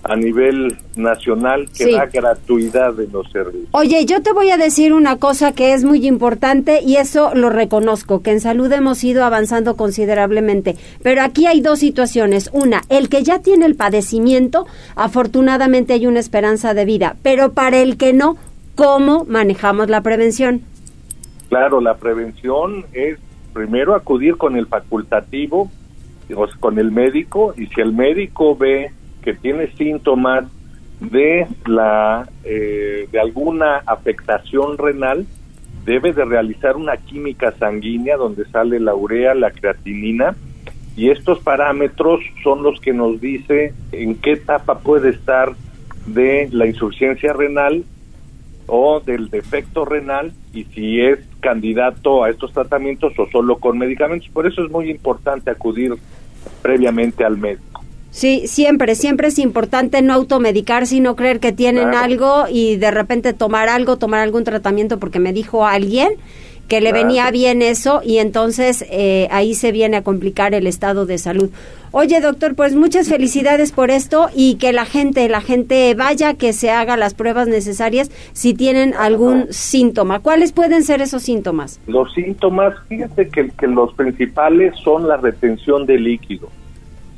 a 0.03 0.15
nivel 0.15 0.77
nacional 0.95 1.67
que 1.77 1.83
Sí. 1.85 1.91
da 1.91 2.05
gratuidad 2.05 2.93
de 2.93 3.07
los 3.07 3.29
servicios. 3.31 3.67
Oye, 3.71 4.05
yo 4.05 4.21
te 4.21 4.31
voy 4.31 4.49
a 4.49 4.57
decir 4.57 4.93
una 4.93 5.17
cosa 5.17 5.51
que 5.51 5.73
es 5.73 5.83
muy 5.83 6.07
importante 6.07 6.81
y 6.81 6.95
eso 6.95 7.35
lo 7.35 7.49
reconozco, 7.49 8.21
que 8.21 8.31
en 8.31 8.39
salud 8.39 8.71
hemos 8.71 9.03
ido 9.03 9.25
avanzando 9.25 9.75
considerablemente. 9.75 10.77
Pero 11.03 11.21
aquí 11.21 11.47
hay 11.47 11.59
dos 11.61 11.79
situaciones. 11.79 12.49
Una, 12.53 12.81
el 12.89 13.09
que 13.09 13.23
ya 13.23 13.39
tiene 13.39 13.65
el 13.65 13.75
padecimiento, 13.75 14.65
afortunadamente 14.95 15.93
hay 15.93 16.07
una 16.07 16.19
esperanza 16.19 16.73
de 16.73 16.85
vida. 16.85 17.15
Pero 17.21 17.51
para 17.51 17.77
el 17.79 17.97
que 17.97 18.13
no, 18.13 18.37
¿cómo 18.75 19.25
manejamos 19.25 19.89
la 19.89 20.01
prevención? 20.01 20.61
Claro, 21.49 21.81
la 21.81 21.95
prevención 21.97 22.85
es 22.93 23.17
primero 23.53 23.95
acudir 23.95 24.37
con 24.37 24.55
el 24.55 24.67
facultativo, 24.67 25.69
con 26.59 26.77
el 26.79 26.91
médico, 26.91 27.53
y 27.57 27.65
si 27.67 27.81
el 27.81 27.91
médico 27.91 28.55
ve 28.55 28.91
que 29.23 29.33
tiene 29.33 29.71
síntomas 29.75 30.45
de 30.99 31.47
la 31.65 32.27
eh, 32.43 33.07
de 33.11 33.19
alguna 33.19 33.77
afectación 33.85 34.77
renal, 34.77 35.25
debe 35.85 36.13
de 36.13 36.25
realizar 36.25 36.75
una 36.75 36.97
química 36.97 37.51
sanguínea 37.53 38.17
donde 38.17 38.45
sale 38.45 38.79
la 38.79 38.93
urea, 38.95 39.33
la 39.33 39.51
creatinina, 39.51 40.35
y 40.95 41.09
estos 41.09 41.39
parámetros 41.39 42.19
son 42.43 42.61
los 42.61 42.79
que 42.81 42.91
nos 42.91 43.21
dice 43.21 43.73
en 43.93 44.15
qué 44.15 44.33
etapa 44.33 44.79
puede 44.79 45.11
estar 45.11 45.53
de 46.05 46.49
la 46.51 46.67
insuficiencia 46.67 47.31
renal 47.33 47.85
o 48.67 48.99
del 48.99 49.29
defecto 49.29 49.85
renal 49.85 50.33
y 50.53 50.65
si 50.65 51.01
es 51.01 51.19
candidato 51.39 52.23
a 52.23 52.29
estos 52.29 52.51
tratamientos 52.51 53.13
o 53.17 53.27
solo 53.29 53.57
con 53.57 53.77
medicamentos. 53.77 54.29
Por 54.29 54.45
eso 54.45 54.63
es 54.63 54.69
muy 54.69 54.89
importante 54.89 55.49
acudir 55.49 55.95
previamente 56.61 57.23
al 57.23 57.37
médico. 57.37 57.78
Sí, 58.11 58.47
siempre, 58.47 58.95
siempre 58.95 59.27
es 59.27 59.37
importante 59.39 60.01
no 60.01 60.13
automedicarse 60.13 60.95
y 60.95 60.99
no 60.99 61.15
creer 61.15 61.39
que 61.39 61.51
tienen 61.51 61.89
Claro. 61.89 61.99
algo 62.05 62.43
y 62.51 62.75
de 62.77 62.91
repente 62.91 63.33
tomar 63.33 63.69
algo, 63.69 63.97
tomar 63.97 64.21
algún 64.21 64.43
tratamiento 64.43 64.97
porque 64.99 65.19
me 65.19 65.31
dijo 65.31 65.65
alguien 65.67 66.09
que 66.67 66.81
le 66.81 66.89
Claro. 66.91 67.07
venía 67.07 67.31
bien 67.31 67.61
eso 67.63 68.01
y 68.03 68.17
entonces 68.19 68.83
eh, 68.91 69.27
ahí 69.31 69.53
se 69.55 69.71
viene 69.71 69.97
a 69.97 70.03
complicar 70.03 70.53
el 70.53 70.67
estado 70.67 71.05
de 71.05 71.17
salud. 71.17 71.49
Oye, 71.91 72.19
doctor, 72.21 72.53
pues 72.53 72.75
muchas 72.75 73.09
felicidades 73.09 73.71
por 73.71 73.89
esto 73.89 74.29
y 74.35 74.55
que 74.55 74.73
la 74.73 74.85
gente, 74.85 75.27
la 75.29 75.41
gente 75.41 75.93
vaya, 75.95 76.35
que 76.35 76.53
se 76.53 76.69
haga 76.69 76.97
las 76.97 77.15
pruebas 77.15 77.47
necesarias 77.47 78.11
si 78.33 78.53
tienen 78.53 78.93
algún 78.93 79.47
síntoma. 79.51 80.19
¿Cuáles 80.19 80.51
pueden 80.51 80.83
ser 80.83 81.01
esos 81.01 81.23
síntomas? 81.23 81.79
Los 81.87 82.13
síntomas, 82.13 82.75
fíjate 82.87 83.29
que, 83.29 83.49
que 83.49 83.65
los 83.67 83.91
principales 83.95 84.73
son 84.83 85.07
la 85.07 85.17
retención 85.17 85.87
de 85.87 85.97
líquido. 85.97 86.49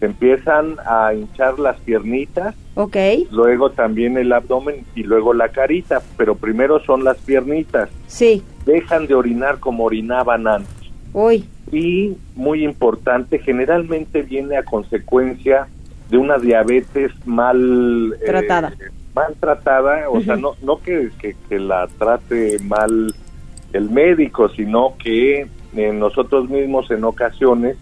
Se 0.01 0.07
empiezan 0.07 0.77
a 0.85 1.13
hinchar 1.13 1.59
las 1.59 1.79
piernitas, 1.81 2.55
Ok, 2.73 2.95
luego 3.31 3.69
también 3.69 4.17
el 4.17 4.33
abdomen 4.33 4.83
y 4.95 5.03
luego 5.03 5.31
la 5.33 5.49
carita, 5.49 6.01
pero 6.17 6.33
primero 6.35 6.79
son 6.83 7.03
las 7.03 7.17
piernitas. 7.17 7.87
sí, 8.07 8.43
Dejan 8.65 9.05
de 9.07 9.13
orinar 9.13 9.59
como 9.59 9.83
orinaban 9.85 10.47
antes. 10.47 10.91
uy, 11.13 11.45
y 11.71 12.17
muy 12.35 12.63
importante, 12.65 13.37
generalmente 13.39 14.23
viene 14.23 14.57
a 14.57 14.63
consecuencia 14.63 15.67
de 16.09 16.17
una 16.17 16.37
diabetes 16.39 17.11
mal 17.25 18.13
eh, 18.21 18.25
Tratada. 18.25 18.73
mal 19.13 19.35
tratada, 19.39 20.09
o 20.09 20.19
sea, 20.21 20.35
no, 20.35 20.55
no 20.63 20.81
que, 20.81 21.11
que, 21.19 21.35
que 21.47 21.59
la 21.59 21.87
trate 21.99 22.57
mal 22.65 23.13
el 23.71 23.89
médico, 23.91 24.49
sino 24.49 24.95
que 24.97 25.47
eh, 25.75 25.93
nosotros 25.93 26.49
mismos 26.49 26.89
en 26.89 27.03
ocasiones 27.03 27.77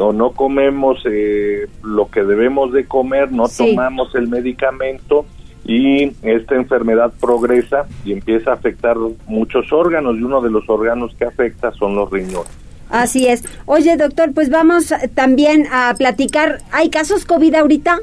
no 0.00 0.12
no 0.14 0.30
comemos 0.32 1.02
eh, 1.04 1.66
lo 1.82 2.10
que 2.10 2.22
debemos 2.22 2.72
de 2.72 2.86
comer, 2.86 3.30
no 3.32 3.46
Sí. 3.46 3.70
tomamos 3.70 4.14
el 4.14 4.28
medicamento 4.28 5.26
y 5.64 6.12
esta 6.22 6.54
enfermedad 6.56 7.12
progresa 7.20 7.86
y 8.04 8.12
empieza 8.12 8.50
a 8.52 8.54
afectar 8.54 8.96
muchos 9.26 9.70
órganos 9.72 10.16
y 10.16 10.22
uno 10.22 10.40
de 10.40 10.50
los 10.50 10.64
órganos 10.68 11.14
que 11.16 11.26
afecta 11.26 11.70
son 11.72 11.94
los 11.94 12.10
riñones. 12.10 12.50
así 12.88 13.26
es. 13.28 13.44
Oye, 13.66 13.96
doctor, 13.96 14.32
pues 14.32 14.48
vamos 14.50 14.92
también 15.14 15.66
a 15.70 15.94
platicar. 15.96 16.58
¿Hay 16.72 16.88
casos 16.90 17.24
COVID 17.26 17.54
ahorita? 17.54 17.98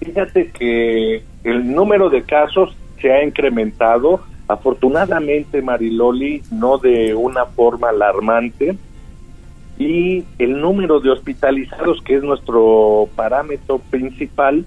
Fíjate 0.00 0.50
que 0.58 1.22
el 1.44 1.72
número 1.74 2.08
de 2.10 2.22
casos 2.22 2.74
se 3.00 3.12
ha 3.12 3.22
incrementado, 3.22 4.20
afortunadamente 4.48 5.62
Mariloli, 5.62 6.42
no 6.50 6.78
de 6.78 7.14
una 7.14 7.44
forma 7.46 7.90
alarmante, 7.90 8.76
y 9.78 10.24
el 10.38 10.60
número 10.60 11.00
de 11.00 11.10
hospitalizados, 11.10 12.00
que 12.02 12.14
es 12.16 12.22
nuestro 12.22 13.08
parámetro 13.16 13.78
principal, 13.90 14.64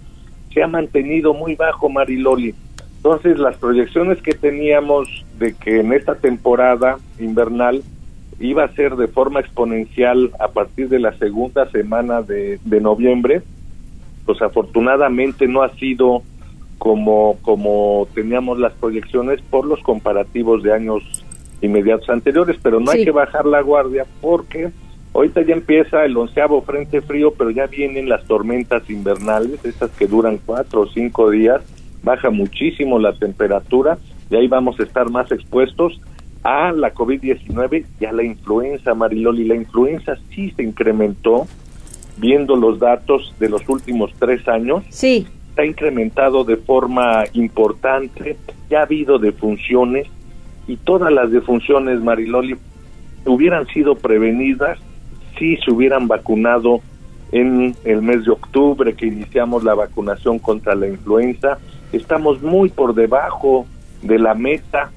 se 0.54 0.63
ha 0.63 0.67
mantenido 0.67 1.34
muy 1.34 1.56
bajo, 1.56 1.89
Mariloli. 1.89 2.54
Entonces, 2.98 3.38
las 3.39 3.56
proyecciones 3.58 4.22
que 4.22 4.34
teníamos 4.34 5.08
de 5.39 5.54
que 5.54 5.80
en 5.80 5.93
esta 5.93 6.15
temporada 6.15 6.98
invernal 7.20 7.84
iba 8.39 8.63
a 8.65 8.74
ser 8.74 8.96
de 8.98 9.08
forma 9.08 9.39
exponencial 9.39 10.32
a 10.39 10.50
partir 10.50 10.89
de 10.89 11.00
la 11.00 11.13
segunda 11.17 11.70
semana 11.72 12.22
de, 12.22 12.60
de 12.65 12.82
noviembre, 12.82 13.41
pues 14.26 14.41
afortunadamente 14.41 15.48
no 15.48 15.63
ha 15.63 15.70
sido 15.76 16.22
como, 16.78 17.38
como 17.41 18.08
teníamos 18.13 18.60
las 18.60 18.74
proyecciones 18.74 19.41
por 19.41 19.65
los 19.65 19.80
comparativos 19.82 20.62
de 20.63 20.74
años 20.74 21.04
inmediatos 21.62 22.10
anteriores, 22.10 22.58
pero 22.62 22.80
no 22.80 22.91
Sí. 22.91 23.00
hay 23.00 23.06
que 23.06 23.12
bajar 23.12 23.46
la 23.46 23.62
guardia 23.62 24.06
porque 24.22 24.70
ahorita 25.17 25.41
ya 25.41 25.56
empieza 25.56 26.06
el 26.06 26.15
onceavo 26.15 26.62
frente 26.62 27.01
frío, 27.01 27.34
pero 27.36 27.49
ya 27.49 27.65
vienen 27.65 28.08
las 28.08 28.23
tormentas 28.25 28.88
invernales, 28.88 29.65
esas 29.65 29.89
que 29.91 30.06
duran 30.06 30.39
cuatro 30.45 30.82
o 30.82 30.88
cinco 30.88 31.32
días, 31.32 31.62
baja 32.03 32.30
muchísimo 32.30 32.99
la 32.99 33.13
temperatura 33.13 33.97
y 34.30 34.36
ahí 34.36 34.47
vamos 34.47 34.80
a 34.80 34.84
estar 34.84 35.10
más 35.10 35.32
expuestos 35.32 35.99
a 36.43 36.71
la 36.71 36.93
COVID-19 36.93 37.86
y 37.99 38.06
a 38.06 38.12
la 38.12 38.23
influenza, 38.23 38.93
Mariloli. 38.93 39.45
La 39.45 39.56
influenza 39.56 40.17
sí 40.30 40.51
se 40.56 40.62
incrementó, 40.62 41.47
viendo 42.17 42.56
los 42.56 42.77
datos 42.77 43.34
de 43.39 43.49
los 43.49 43.67
últimos 43.67 44.12
tres 44.19 44.47
años, 44.47 44.84
Sí, 44.89 45.25
se 45.56 45.62
ha 45.63 45.65
incrementado 45.65 46.43
de 46.43 46.58
forma 46.58 47.23
importante, 47.34 48.38
ya 48.69 48.82
ha 48.82 48.84
habido 48.84 49.17
defunciones 49.17 50.06
y 50.67 50.77
todas 50.77 51.12
las 51.12 51.32
defunciones, 51.32 52.01
Mariloli, 52.01 52.56
hubieran 53.25 53.65
sido 53.65 53.95
prevenidas 53.95 54.77
si 55.38 55.58
se 55.58 55.71
hubieran 55.71 56.08
vacunado 56.08 56.82
en 57.32 57.76
el 57.84 58.02
mes 58.02 58.26
de 58.26 58.32
octubre 58.32 58.93
que 58.95 59.08
iniciamos 59.08 59.63
la 59.63 59.73
vacunación 59.73 60.39
contra 60.39 60.76
la 60.76 60.88
influenza. 60.88 61.58
Estamos 61.91 62.41
muy 62.41 62.69
por 62.69 62.93
debajo 62.93 63.65
de 64.02 64.19
la 64.19 64.34
meta, 64.34 64.91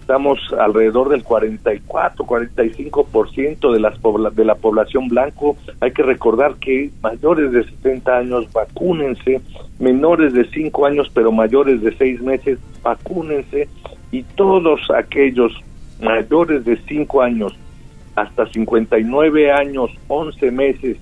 estamos 0.00 0.38
alrededor 0.58 1.08
del 1.08 1.22
44, 1.22 2.24
45% 2.24 3.72
de, 3.72 3.80
las 3.80 4.34
de 4.34 4.44
la 4.44 4.54
población 4.56 5.08
blanco. 5.08 5.56
Hay 5.80 5.92
que 5.92 6.02
recordar 6.02 6.56
que 6.56 6.90
mayores 7.02 7.52
de 7.52 7.64
70 7.64 8.16
años 8.18 8.52
vacúnense, 8.52 9.40
menores 9.78 10.32
de 10.32 10.48
5 10.48 10.86
años 10.86 11.10
pero 11.14 11.32
mayores 11.32 11.80
de 11.82 11.96
6 11.96 12.22
meses 12.22 12.58
vacúnense 12.82 13.68
y 14.10 14.22
todos 14.22 14.80
aquellos 14.90 15.52
mayores 16.00 16.64
de 16.64 16.76
5 16.76 17.22
años 17.22 17.56
hasta 18.14 18.46
59 18.46 19.52
años, 19.52 19.90
11 20.08 20.50
meses 20.50 20.96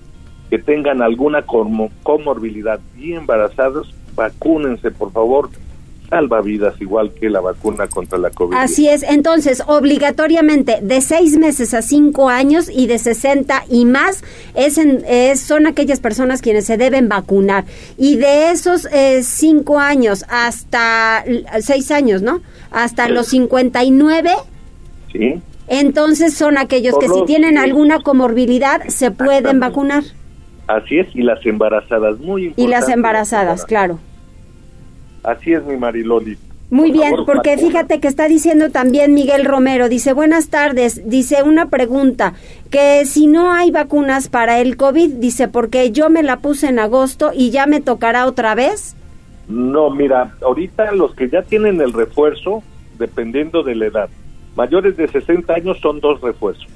que 0.49 0.59
tengan 0.59 1.01
alguna 1.01 1.43
como- 1.43 1.89
comorbilidad 2.03 2.79
y 2.97 3.13
embarazados, 3.13 3.93
vacúnense 4.15 4.91
por 4.91 5.11
favor 5.11 5.49
salva 6.11 6.41
vidas 6.41 6.75
igual 6.81 7.13
que 7.13 7.29
la 7.29 7.39
vacuna 7.39 7.87
contra 7.87 8.17
la 8.19 8.29
COVID. 8.31 8.57
Así 8.57 8.89
es, 8.89 9.01
entonces 9.01 9.63
obligatoriamente 9.65 10.79
de 10.81 10.99
seis 10.99 11.37
meses 11.37 11.73
a 11.73 11.81
cinco 11.81 12.27
años 12.27 12.69
y 12.69 12.87
de 12.87 12.97
60 12.97 13.63
y 13.69 13.85
más 13.85 14.21
es, 14.53 14.77
es 14.77 15.39
son 15.39 15.67
aquellas 15.67 16.01
personas 16.01 16.41
quienes 16.41 16.65
se 16.65 16.75
deben 16.75 17.07
vacunar 17.07 17.63
y 17.97 18.17
de 18.17 18.51
esos 18.51 18.89
eh, 18.91 19.23
cinco 19.23 19.79
años 19.79 20.25
hasta 20.27 21.23
seis 21.61 21.91
años, 21.91 22.21
¿no? 22.21 22.41
Hasta 22.71 23.07
los 23.07 23.27
59. 23.27 24.31
Sí. 25.13 25.41
Entonces 25.67 26.33
son 26.33 26.57
aquellos 26.57 26.97
que 26.97 27.07
si 27.07 27.25
tienen 27.25 27.57
alguna 27.57 27.99
comorbilidad 28.01 28.81
se 28.87 29.11
pueden 29.11 29.59
vacunar. 29.59 30.03
Así 30.67 30.99
es, 30.99 31.07
y 31.15 31.21
las 31.21 31.45
embarazadas, 31.45 32.19
muy 32.19 32.45
importante. 32.45 32.61
Y 32.61 32.67
las 32.67 32.89
embarazadas, 32.89 33.65
claro. 33.65 33.99
Así 35.23 35.53
es, 35.53 35.63
mi 35.65 35.77
Mariloli. 35.77 36.37
Muy 36.69 36.91
bien, 36.91 37.13
porque 37.25 37.57
fíjate 37.57 37.99
que 37.99 38.07
está 38.07 38.29
diciendo 38.29 38.69
también 38.69 39.13
Miguel 39.13 39.43
Romero, 39.43 39.89
dice, 39.89 40.13
buenas 40.13 40.47
tardes, 40.47 41.01
dice 41.09 41.43
una 41.43 41.67
pregunta, 41.67 42.33
que 42.69 43.05
si 43.05 43.27
no 43.27 43.51
hay 43.51 43.71
vacunas 43.71 44.29
para 44.29 44.61
el 44.61 44.77
COVID, 44.77 45.15
dice, 45.15 45.49
porque 45.49 45.91
yo 45.91 46.09
me 46.09 46.23
la 46.23 46.37
puse 46.37 46.69
en 46.69 46.79
agosto 46.79 47.31
y 47.35 47.49
ya 47.49 47.65
me 47.65 47.81
tocará 47.81 48.25
otra 48.25 48.55
vez. 48.55 48.95
No, 49.49 49.89
mira, 49.89 50.33
ahorita 50.41 50.93
los 50.93 51.13
que 51.13 51.29
ya 51.29 51.41
tienen 51.41 51.81
el 51.81 51.91
refuerzo, 51.91 52.63
dependiendo 52.97 53.63
de 53.63 53.75
la 53.75 53.87
edad, 53.87 54.09
mayores 54.55 54.97
de 54.97 55.07
60 55.07 55.53
años 55.53 55.79
son 55.79 55.99
dos 55.99 56.21
refuerzos, 56.21 56.67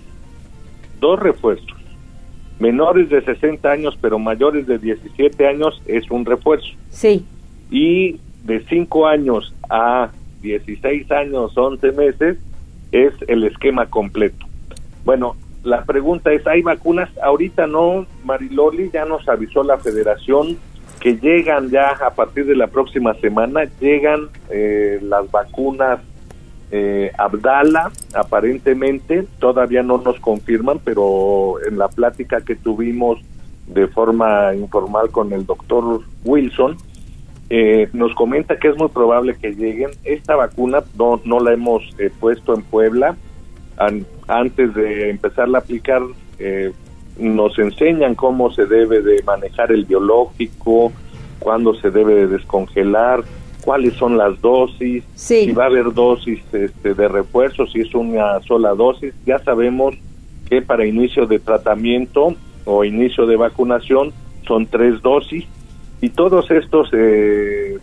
dos 0.99 1.19
refuerzos. 1.19 1.75
Menores 2.57 3.09
de 3.09 3.21
60 3.21 3.69
años, 3.69 3.97
pero 3.99 4.17
mayores 4.17 4.65
de 4.65 4.77
17 4.77 5.45
años 5.45 5.81
es 5.85 6.09
un 6.09 6.23
refuerzo. 6.23 6.69
Sí. 6.89 7.25
Y 7.69 8.19
de 8.45 8.63
5 8.69 9.07
años 9.07 9.53
a 9.69 10.09
16 10.41 11.11
años, 11.11 11.57
11 11.57 11.91
meses, 11.91 12.37
es 12.91 13.13
el 13.27 13.43
esquema 13.43 13.87
completo. 13.87 14.45
Bueno, 15.03 15.35
la 15.63 15.83
pregunta 15.83 16.31
es, 16.31 16.45
¿hay 16.47 16.61
vacunas? 16.61 17.09
Ahorita 17.21 17.67
no, 17.67 18.05
Mariloli, 18.23 18.89
ya 18.91 19.03
nos 19.03 19.27
avisó 19.27 19.63
la 19.63 19.77
federación 19.77 20.57
que 21.01 21.17
llegan 21.17 21.69
ya 21.69 21.89
a 21.89 22.11
partir 22.11 22.45
de 22.45 22.55
la 22.55 22.67
próxima 22.67 23.13
semana, 23.15 23.65
llegan 23.79 24.29
eh, 24.49 24.99
las 25.01 25.29
vacunas 25.29 25.99
eh, 26.71 27.11
Abdala, 27.17 27.91
aparentemente, 28.13 29.25
todavía 29.39 29.83
no 29.83 29.97
nos 29.99 30.19
confirman, 30.19 30.79
pero 30.83 31.55
en 31.67 31.77
la 31.77 31.87
plática 31.87 32.41
que 32.41 32.55
tuvimos 32.55 33.19
de 33.67 33.87
forma 33.87 34.53
informal 34.55 35.09
con 35.11 35.33
el 35.33 35.45
doctor 35.45 36.01
Wilson, 36.23 36.77
eh, 37.49 37.89
nos 37.93 38.13
comenta 38.15 38.57
que 38.57 38.69
es 38.69 38.77
muy 38.77 38.89
probable 38.89 39.35
que 39.35 39.53
lleguen. 39.53 39.91
Esta 40.03 40.35
vacuna 40.35 40.83
no, 40.97 41.21
no 41.25 41.39
la 41.39 41.53
hemos 41.53 41.83
eh, 41.99 42.11
puesto 42.19 42.55
en 42.55 42.63
Puebla. 42.63 43.15
antes 44.27 44.73
de 44.73 45.09
empezarla 45.09 45.59
a 45.59 45.61
aplicar, 45.61 46.01
eh, 46.39 46.71
nos 47.17 47.57
enseñan 47.59 48.15
cómo 48.15 48.51
se 48.51 48.65
debe 48.65 49.01
de 49.01 49.21
manejar 49.23 49.71
el 49.71 49.85
biológico, 49.85 50.91
cuándo 51.39 51.75
se 51.75 51.91
debe 51.91 52.15
de 52.15 52.27
descongelar, 52.27 53.23
cuáles 53.65 53.95
son 53.95 54.15
las 54.17 54.39
dosis, 54.39 55.03
si 55.15 55.51
va 55.51 55.63
a 55.63 55.67
haber 55.67 55.91
dosis 55.91 56.39
este, 56.53 56.93
de 56.93 57.07
refuerzo, 57.07 57.65
si 57.65 57.81
es 57.81 57.93
una 57.95 58.39
sola 58.41 58.75
dosis. 58.75 59.13
Ya 59.25 59.39
sabemos 59.39 59.95
que 60.47 60.61
para 60.61 60.85
inicio 60.85 61.25
de 61.25 61.39
tratamiento 61.39 62.35
o 62.63 62.83
inicio 62.83 63.25
de 63.25 63.35
vacunación 63.35 64.13
son 64.47 64.67
tres 64.67 65.01
dosis 65.01 65.45
y 65.99 66.09
todos 66.09 66.51
estos 66.51 66.89
eh, 66.93 67.79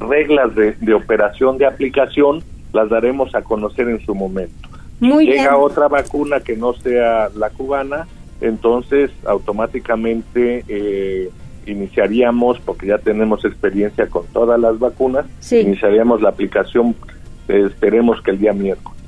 reglas 0.00 0.54
de, 0.56 0.94
operación 0.94 1.58
de 1.58 1.66
aplicación 1.66 2.42
las 2.72 2.88
daremos 2.88 3.34
a 3.36 3.42
conocer 3.42 3.88
en 3.88 4.04
su 4.04 4.14
momento. 4.16 4.68
Muy 4.98 5.26
Llega 5.26 5.56
otra 5.56 5.86
vacuna 5.86 6.40
que 6.40 6.56
no 6.56 6.72
sea 6.74 7.28
la 7.36 7.50
cubana, 7.50 8.08
entonces 8.40 9.10
automáticamente 9.24 10.64
eh, 10.66 11.30
iniciaríamos, 11.66 12.60
porque 12.60 12.86
ya 12.86 12.98
tenemos 12.98 13.44
experiencia 13.44 14.06
con 14.06 14.26
todas 14.28 14.58
las 14.60 14.78
vacunas, 14.78 15.26
iniciaríamos 15.50 16.20
la 16.22 16.30
aplicación, 16.30 16.94
eh, 17.48 17.64
esperemos 17.66 18.20
que 18.22 18.32
el 18.32 18.38
día 18.38 18.52
miércoles. 18.52 19.02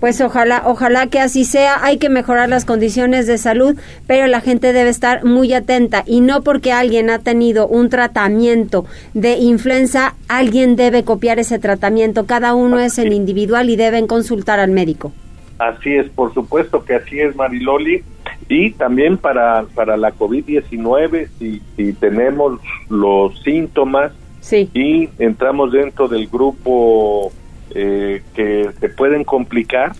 Pues 0.00 0.20
ojalá, 0.20 0.62
ojalá 0.66 1.06
que 1.06 1.20
así 1.20 1.44
sea. 1.44 1.82
Hay 1.82 1.96
que 1.96 2.10
mejorar 2.10 2.50
las 2.50 2.66
condiciones 2.66 3.26
de 3.26 3.38
salud, 3.38 3.76
pero 4.06 4.26
la 4.26 4.40
gente 4.42 4.74
debe 4.74 4.90
estar 4.90 5.24
muy 5.24 5.54
atenta 5.54 6.04
y 6.06 6.20
no 6.20 6.42
porque 6.42 6.72
alguien 6.72 7.08
ha 7.08 7.20
tenido 7.20 7.66
un 7.66 7.88
tratamiento 7.88 8.84
de 9.14 9.38
influenza, 9.38 10.14
alguien 10.28 10.76
debe 10.76 11.02
copiar 11.02 11.38
ese 11.38 11.58
tratamiento. 11.58 12.26
Cada 12.26 12.54
uno 12.54 12.78
es 12.78 12.98
en 12.98 13.12
individual 13.12 13.70
y 13.70 13.76
deben 13.76 14.06
consultar 14.06 14.60
al 14.60 14.70
médico. 14.70 15.12
Así 15.58 15.94
es, 15.94 16.10
por 16.10 16.34
supuesto 16.34 16.84
que 16.84 16.96
así 16.96 17.18
es, 17.18 17.34
Mariloli. 17.34 18.04
Y 18.48 18.72
también 18.72 19.18
para, 19.18 19.64
para 19.74 19.96
la 19.96 20.12
COVID-19, 20.14 21.28
si, 21.38 21.62
si 21.76 21.92
tenemos 21.94 22.60
los 22.88 23.40
síntomas 23.42 24.12
y 24.52 25.08
entramos 25.18 25.72
dentro 25.72 26.06
del 26.06 26.28
grupo 26.28 27.32
eh, 27.74 28.22
que 28.34 28.70
se 28.80 28.88
pueden 28.88 29.24
complicar, 29.24 29.92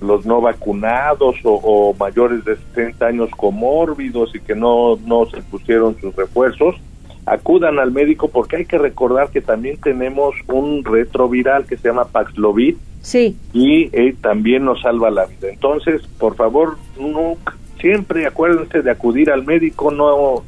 los 0.00 0.26
no 0.26 0.40
vacunados 0.40 1.36
o, 1.44 1.94
mayores 1.98 2.44
de 2.44 2.56
60 2.74 3.06
años 3.06 3.30
comórbidos 3.30 4.34
y 4.34 4.40
que 4.40 4.54
no, 4.54 4.96
no 5.06 5.26
se 5.26 5.40
pusieron 5.42 5.96
sus 6.00 6.14
refuerzos, 6.16 6.76
acudan 7.24 7.78
al 7.78 7.92
médico 7.92 8.28
porque 8.28 8.56
hay 8.56 8.64
que 8.66 8.78
recordar 8.78 9.30
que 9.30 9.40
también 9.40 9.78
tenemos 9.78 10.34
un 10.48 10.84
retroviral 10.84 11.66
que 11.66 11.76
se 11.76 11.88
llama 11.88 12.06
Paxlovid 12.06 12.76
sí. 13.00 13.36
y 13.52 13.88
eh, 13.92 14.14
también 14.20 14.64
nos 14.64 14.80
salva 14.80 15.10
la 15.10 15.26
vida. 15.26 15.48
Entonces, 15.48 16.02
por 16.18 16.34
favor, 16.34 16.76
no, 16.98 17.36
siempre 17.82 18.26
acuérdense 18.26 18.80
de 18.80 18.90
acudir 18.90 19.30
al 19.30 19.44
médico, 19.44 19.90
no 19.90 20.42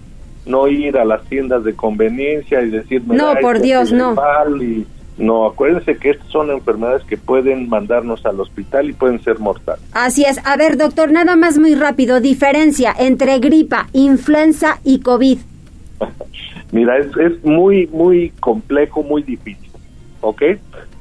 no 0.47 0.69
ir 0.69 0.97
a 0.99 1.05
las 1.05 1.25
tiendas 1.25 1.65
de 1.65 1.75
conveniencia 1.75 2.63
y 2.63 2.71
decir 2.71 3.03
no 3.07 3.35
por 3.41 3.61
Dios 3.61 3.93
no 3.93 4.15
y 4.61 4.87
no, 5.17 5.47
acuérdense 5.47 5.97
que 5.97 6.11
estas 6.11 6.27
son 6.29 6.51
enfermedades 6.51 7.05
que 7.05 7.17
pueden 7.17 7.69
mandarnos 7.69 8.27
al 8.27 8.41
hospital 8.41 8.91
y 8.91 8.93
pueden 8.95 9.23
ser 9.23 9.39
mortales. 9.39 9.85
Así 9.93 10.25
es. 10.25 10.45
A 10.45 10.57
ver, 10.57 10.77
doctor, 10.77 11.13
nada 11.13 11.37
más 11.37 11.57
muy 11.57 11.77
rápido. 11.77 12.21
Diferencia 12.21 12.93
entre 12.99 13.39
gripa, 13.39 13.87
influenza 13.93 14.81
y 14.83 15.01
COVID. 15.01 15.39
Mira, 16.73 16.99
es, 16.99 17.17
es 17.17 17.45
muy, 17.45 17.87
muy 17.89 18.31
complejo, 18.41 19.05
muy 19.05 19.23
difícil. 19.23 19.71
¿Ok? 20.21 20.43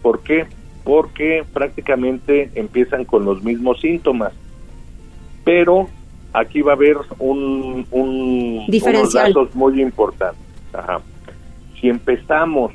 ¿Por 0.04 0.22
qué? 0.22 0.46
Porque 0.84 1.44
prácticamente 1.52 2.52
empiezan 2.54 3.06
con 3.06 3.26
los 3.26 3.44
mismos 3.44 3.82
síntomas. 3.82 4.34
Pero 5.44 5.90
aquí 6.34 6.62
va 6.62 6.74
a 6.74 6.76
haber 6.76 6.98
un, 7.20 7.86
un 7.92 8.66
unos 8.68 9.14
datos 9.14 9.56
muy 9.56 9.82
importantes. 9.82 10.42
Ajá. 10.74 11.00
Si 11.80 11.88
empezamos 11.88 12.74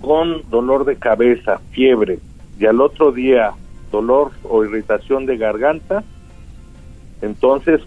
con 0.00 0.42
dolor 0.50 0.84
de 0.84 0.96
cabeza, 0.96 1.60
fiebre 1.70 2.18
y 2.58 2.66
al 2.66 2.80
otro 2.80 3.12
día 3.12 3.52
dolor 3.90 4.32
o 4.42 4.64
irritación 4.64 5.26
de 5.26 5.36
garganta, 5.36 6.02
entonces 7.20 7.80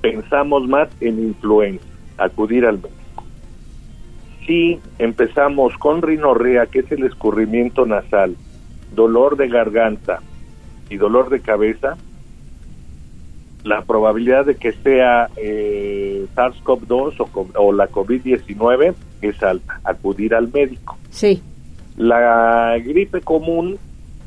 pensamos 0.00 0.66
más 0.66 0.88
en 1.00 1.18
influenza, 1.20 1.84
acudir 2.18 2.66
al 2.66 2.76
médico. 2.76 3.24
Si 4.46 4.80
empezamos 4.98 5.76
con 5.78 6.02
rinorrea, 6.02 6.66
que 6.66 6.80
es 6.80 6.92
el 6.92 7.04
escurrimiento 7.04 7.86
nasal, 7.86 8.36
dolor 8.94 9.36
de 9.36 9.48
garganta 9.48 10.20
y 10.88 10.96
dolor 10.96 11.30
de 11.30 11.40
cabeza, 11.40 11.96
la 13.66 13.82
probabilidad 13.82 14.46
de 14.46 14.54
que 14.54 14.72
sea 14.72 15.28
eh, 15.36 16.24
SARS-CoV-2 16.36 17.14
o, 17.18 17.48
o, 17.60 17.72
la 17.72 17.88
COVID-19 17.90 18.94
es 19.22 19.42
alta, 19.42 19.80
acudir 19.82 20.34
al 20.34 20.52
médico. 20.52 20.96
Sí. 21.10 21.42
La 21.96 22.78
gripe 22.78 23.20
común, 23.22 23.76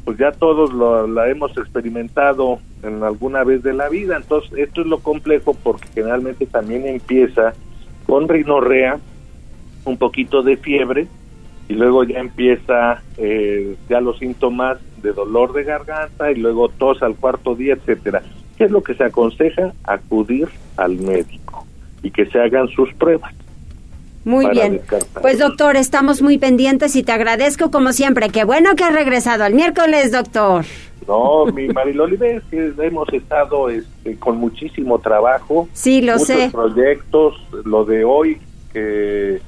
pues 0.03 0.17
ya 0.17 0.33
todos 0.33 0.73
lo, 0.73 1.07
la 1.07 1.29
hemos 1.29 1.57
experimentado 1.57 2.59
en 2.83 3.01
alguna 3.01 3.45
vez 3.45 3.63
de 3.63 3.73
la 3.73 3.87
vida, 3.87 4.17
entonces 4.17 4.51
esto 4.57 4.81
es 4.81 4.87
lo 4.87 4.99
complejo 4.99 5.53
porque 5.53 5.87
generalmente 5.93 6.45
también 6.45 6.85
empieza 6.85 7.53
con 8.05 8.27
rinorrea, 8.27 8.99
un 9.85 9.97
poquito 9.97 10.43
de 10.43 10.57
fiebre 10.57 11.07
y 11.69 11.73
luego 11.75 12.03
ya 12.03 12.19
empieza 12.19 13.03
eh, 13.17 13.77
ya 13.87 14.01
los 14.01 14.19
síntomas 14.19 14.79
de 15.01 15.13
dolor 15.13 15.53
de 15.53 15.63
garganta 15.63 16.29
y 16.29 16.35
luego 16.35 16.67
tos 16.67 17.01
al 17.01 17.15
cuarto 17.15 17.55
día, 17.55 17.75
etcétera. 17.75 18.21
¿Qué 18.59 18.65
es 18.65 18.71
lo 18.71 18.83
que 18.83 18.93
se 18.93 19.05
aconseja? 19.05 19.71
Acudir 19.85 20.49
al 20.75 20.97
médico 20.97 21.65
y 22.03 22.11
que 22.11 22.25
se 22.25 22.39
hagan 22.39 22.67
sus 22.67 22.93
pruebas. 22.93 23.33
Muy 24.25 24.49
bien. 24.49 24.81
Pues 25.21 25.39
doctor, 25.39 25.77
estamos 25.77 26.21
muy 26.21 26.37
pendientes 26.37 26.95
y 26.97 27.03
te 27.03 27.13
agradezco 27.13 27.71
como 27.71 27.93
siempre. 27.93 28.29
Qué 28.29 28.43
bueno 28.43 28.75
que 28.75 28.83
has 28.83 28.93
regresado 28.93 29.45
al 29.45 29.53
miércoles, 29.53 30.11
doctor. 30.11 30.65
No, 31.07 31.45
mi 31.45 31.69
Mariloli, 31.69 32.17
ves 32.17 32.43
que 32.51 32.73
hemos 32.79 33.07
estado 33.13 33.69
este, 33.69 34.17
con 34.17 34.37
muchísimo 34.37 34.99
trabajo. 34.99 35.69
Sí, 35.71 36.01
lo 36.01 36.13
muchos 36.13 36.27
sé. 36.27 36.49
proyectos, 36.51 37.35
lo 37.63 37.85
de 37.85 38.03
hoy, 38.03 38.39
que 38.73 39.41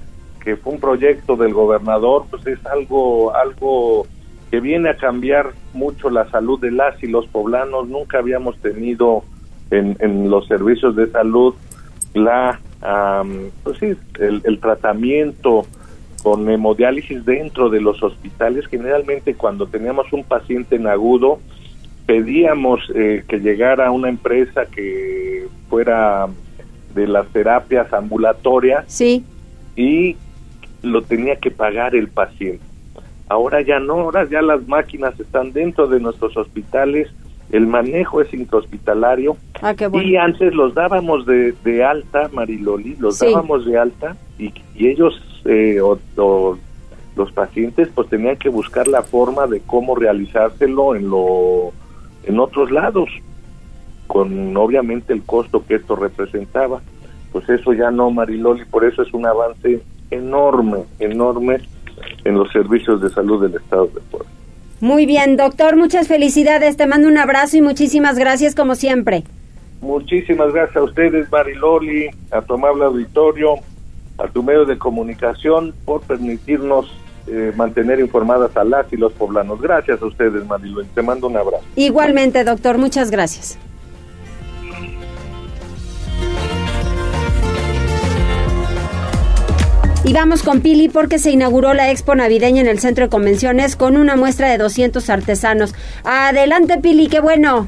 que 0.43 0.57
fue 0.57 0.74
un 0.74 0.80
proyecto 0.80 1.36
del 1.36 1.53
gobernador, 1.53 2.26
pues 2.30 2.45
es 2.47 2.66
algo, 2.66 3.34
algo 3.36 4.07
que 4.52 4.60
viene 4.60 4.89
a 4.89 4.97
cambiar 4.97 5.54
mucho 5.74 6.10
la 6.10 6.30
salud 6.30 6.60
de 6.60 6.72
las 6.72 7.02
y 7.02 7.08
los 7.08 7.26
poblanos. 7.28 7.88
Nunca 7.88 8.20
habíamos 8.20 8.58
tenido 8.58 9.24
en, 9.72 9.95
en 9.99 10.30
los 10.30 10.45
servicios 10.47 10.95
de 10.95 11.10
salud 11.10 11.56
la, 12.14 12.60
pues 13.64 13.78
sí, 13.80 13.93
el, 14.20 14.41
el 14.43 14.60
tratamiento 14.60 15.66
con 16.22 16.49
hemodiálisis 16.49 17.26
dentro 17.26 17.70
de 17.70 17.82
los 17.82 18.04
hospitales. 18.04 18.68
Generalmente 18.68 19.36
cuando 19.36 19.68
teníamos 19.68 20.12
un 20.12 20.26
paciente 20.26 20.76
en 20.76 20.88
agudo, 20.88 21.39
pedíamos 22.06 22.82
eh, 22.93 23.24
que 23.28 23.39
llegara 23.39 23.89
una 23.91 24.10
empresa 24.10 24.66
que 24.66 25.47
fuera 25.70 26.28
de 26.93 27.08
las 27.08 27.26
terapias 27.30 27.91
ambulatorias 27.93 28.84
sí. 28.88 29.24
y 29.78 30.18
lo 30.82 31.04
tenía 31.04 31.38
que 31.38 31.52
pagar 31.52 31.95
el 31.95 32.10
paciente. 32.10 32.70
Ahora 33.32 33.61
ya 33.61 33.79
no, 33.79 33.93
ahora 33.93 34.27
ya 34.29 34.41
las 34.41 34.67
máquinas 34.67 35.17
están 35.17 35.53
dentro 35.53 35.88
de 35.88 36.01
nuestros 36.01 36.36
hospitales, 36.36 37.07
el 37.49 37.65
manejo 37.65 38.19
es 38.19 38.34
intrahospitalario. 38.34 39.38
Ah, 39.61 39.73
y 40.03 40.17
antes 40.17 40.53
los 40.53 40.73
dábamos 40.73 41.25
de, 41.25 41.53
de 41.63 41.82
alta, 41.82 42.29
Mariloli, 42.34 42.97
los 42.99 43.19
dábamos 43.19 43.65
de 43.65 43.77
alta 43.77 44.17
y, 44.38 44.53
y 44.75 44.89
ellos 44.89 45.13
eh, 45.45 45.79
o, 45.79 46.57
los 47.15 47.32
pacientes 47.32 47.88
pues 47.95 48.09
tenían 48.09 48.36
que 48.36 48.49
buscar 48.49 48.89
la 48.89 49.01
forma 49.01 49.47
de 49.47 49.61
cómo 49.61 49.95
realizárselo 49.95 50.95
en 50.95 51.09
lo 51.09 51.71
en 52.25 52.38
otros 52.38 52.69
lados 52.69 53.09
con 54.07 54.57
obviamente 54.57 55.13
el 55.13 55.23
costo 55.23 55.65
que 55.65 55.75
esto 55.75 55.95
representaba. 55.95 56.82
Pues 57.32 57.47
eso 57.47 57.71
ya 57.71 57.91
no 57.91 58.11
Mariloli 58.11 58.65
por 58.65 58.84
eso 58.84 59.03
es 59.03 59.13
un 59.13 59.25
avance 59.25 59.82
enorme 60.09 60.79
enorme 60.99 61.61
en 62.26 62.36
los 62.36 62.51
servicios 62.51 63.01
de 63.01 63.09
salud 63.09 63.41
del 63.41 63.55
estado 63.55 63.88
de 63.88 64.01
Puebla 64.01 64.30
muy 64.80 65.05
bien 65.05 65.38
doctor 65.38 65.76
muchas 65.76 66.07
felicidades 66.07 66.78
te 66.78 66.88
mando 66.88 67.07
un 67.07 67.17
abrazo 67.17 67.57
y 67.57 67.61
muchísimas 67.61 68.17
gracias 68.17 68.55
como 68.55 68.76
siempre 68.76 69.24
muchísimas 69.82 70.53
gracias 70.53 70.78
a 70.78 70.84
ustedes 70.84 71.32
Mariloli 71.32 72.09
a 72.32 72.41
tu 72.41 72.53
amable 72.55 72.86
auditorio 72.86 73.55
a 74.17 74.28
tu 74.28 74.43
medio 74.43 74.65
de 74.65 74.78
comunicación 74.78 75.74
por 75.86 76.01
permitirnos 76.01 76.91
eh, 77.28 77.51
mantener 77.55 77.99
informadas 77.99 78.57
a 78.57 78.63
las 78.63 78.91
y 78.91 78.97
los 78.97 79.13
poblanos. 79.13 79.61
Gracias 79.61 80.01
a 80.01 80.05
ustedes, 80.05 80.45
Marilu. 80.47 80.84
Te 80.86 81.01
mando 81.01 81.28
un 81.28 81.38
abrazo. 81.38 81.63
Igualmente, 81.76 82.43
doctor. 82.43 82.78
Muchas 82.78 83.11
gracias. 83.11 83.59
Vamos 90.14 90.43
con 90.43 90.62
Pili 90.62 90.89
porque 90.89 91.20
se 91.20 91.32
inauguró 91.32 91.74
la 91.74 91.89
Expo 91.89 92.14
Navideña 92.16 92.62
en 92.62 92.68
el 92.68 92.80
Centro 92.80 93.05
de 93.05 93.09
Convenciones 93.09 93.76
con 93.76 93.95
una 93.95 94.16
muestra 94.16 94.49
de 94.49 94.57
200 94.57 95.09
artesanos. 95.09 95.74
Adelante, 96.03 96.78
Pili, 96.78 97.07
qué 97.07 97.22
bueno. 97.22 97.68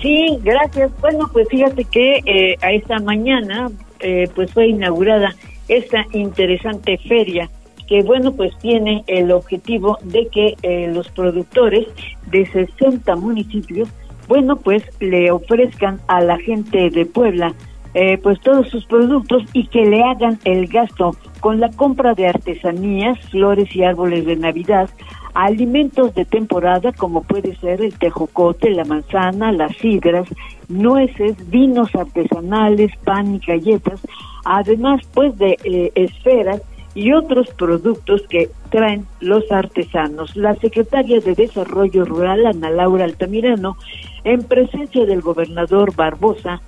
Sí, 0.00 0.38
gracias. 0.42 0.92
Bueno, 1.00 1.28
pues 1.32 1.48
fíjate 1.48 1.84
que 1.84 2.20
eh, 2.26 2.56
a 2.60 2.72
esta 2.72 2.98
mañana 3.00 3.70
eh, 4.00 4.28
pues 4.34 4.52
fue 4.52 4.68
inaugurada 4.68 5.34
esta 5.66 6.04
interesante 6.12 6.98
feria 6.98 7.50
que 7.88 8.02
bueno 8.02 8.32
pues 8.32 8.56
tiene 8.58 9.02
el 9.06 9.32
objetivo 9.32 9.98
de 10.04 10.28
que 10.28 10.54
eh, 10.62 10.90
los 10.92 11.08
productores 11.08 11.86
de 12.26 12.46
60 12.46 13.16
municipios 13.16 13.88
bueno 14.28 14.56
pues 14.56 14.82
le 15.00 15.30
ofrezcan 15.30 16.00
a 16.06 16.20
la 16.20 16.38
gente 16.38 16.90
de 16.90 17.06
Puebla 17.06 17.54
eh, 18.00 18.16
pues 18.16 18.38
todos 18.38 18.68
sus 18.68 18.84
productos 18.86 19.42
y 19.52 19.66
que 19.66 19.84
le 19.84 20.04
hagan 20.04 20.38
el 20.44 20.68
gasto 20.68 21.16
con 21.40 21.58
la 21.58 21.68
compra 21.70 22.14
de 22.14 22.28
artesanías, 22.28 23.18
flores 23.30 23.74
y 23.74 23.82
árboles 23.82 24.24
de 24.24 24.36
Navidad, 24.36 24.88
alimentos 25.34 26.14
de 26.14 26.24
temporada 26.24 26.92
como 26.92 27.24
puede 27.24 27.56
ser 27.56 27.82
el 27.82 27.98
tejocote, 27.98 28.70
la 28.70 28.84
manzana, 28.84 29.50
las 29.50 29.76
sidras, 29.78 30.28
nueces, 30.68 31.50
vinos 31.50 31.92
artesanales, 31.96 32.92
pan 33.02 33.34
y 33.34 33.40
galletas, 33.40 34.00
además 34.44 35.00
pues 35.12 35.36
de 35.36 35.56
eh, 35.64 35.90
esferas 35.96 36.62
y 36.94 37.12
otros 37.12 37.48
productos 37.50 38.22
que 38.28 38.48
traen 38.70 39.08
los 39.18 39.50
artesanos. 39.50 40.36
La 40.36 40.54
secretaria 40.54 41.18
de 41.18 41.34
Desarrollo 41.34 42.04
Rural, 42.04 42.46
Ana 42.46 42.70
Laura 42.70 43.04
Altamirano, 43.04 43.76
en 44.22 44.44
presencia 44.44 45.04
del 45.04 45.20
gobernador 45.20 45.96
Barbosa, 45.96 46.62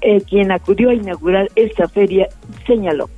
eh, 0.00 0.20
quien 0.22 0.52
acudió 0.52 0.90
a 0.90 0.94
inaugurar 0.94 1.48
esta 1.54 1.88
feria, 1.88 2.28
señaló. 2.66 3.08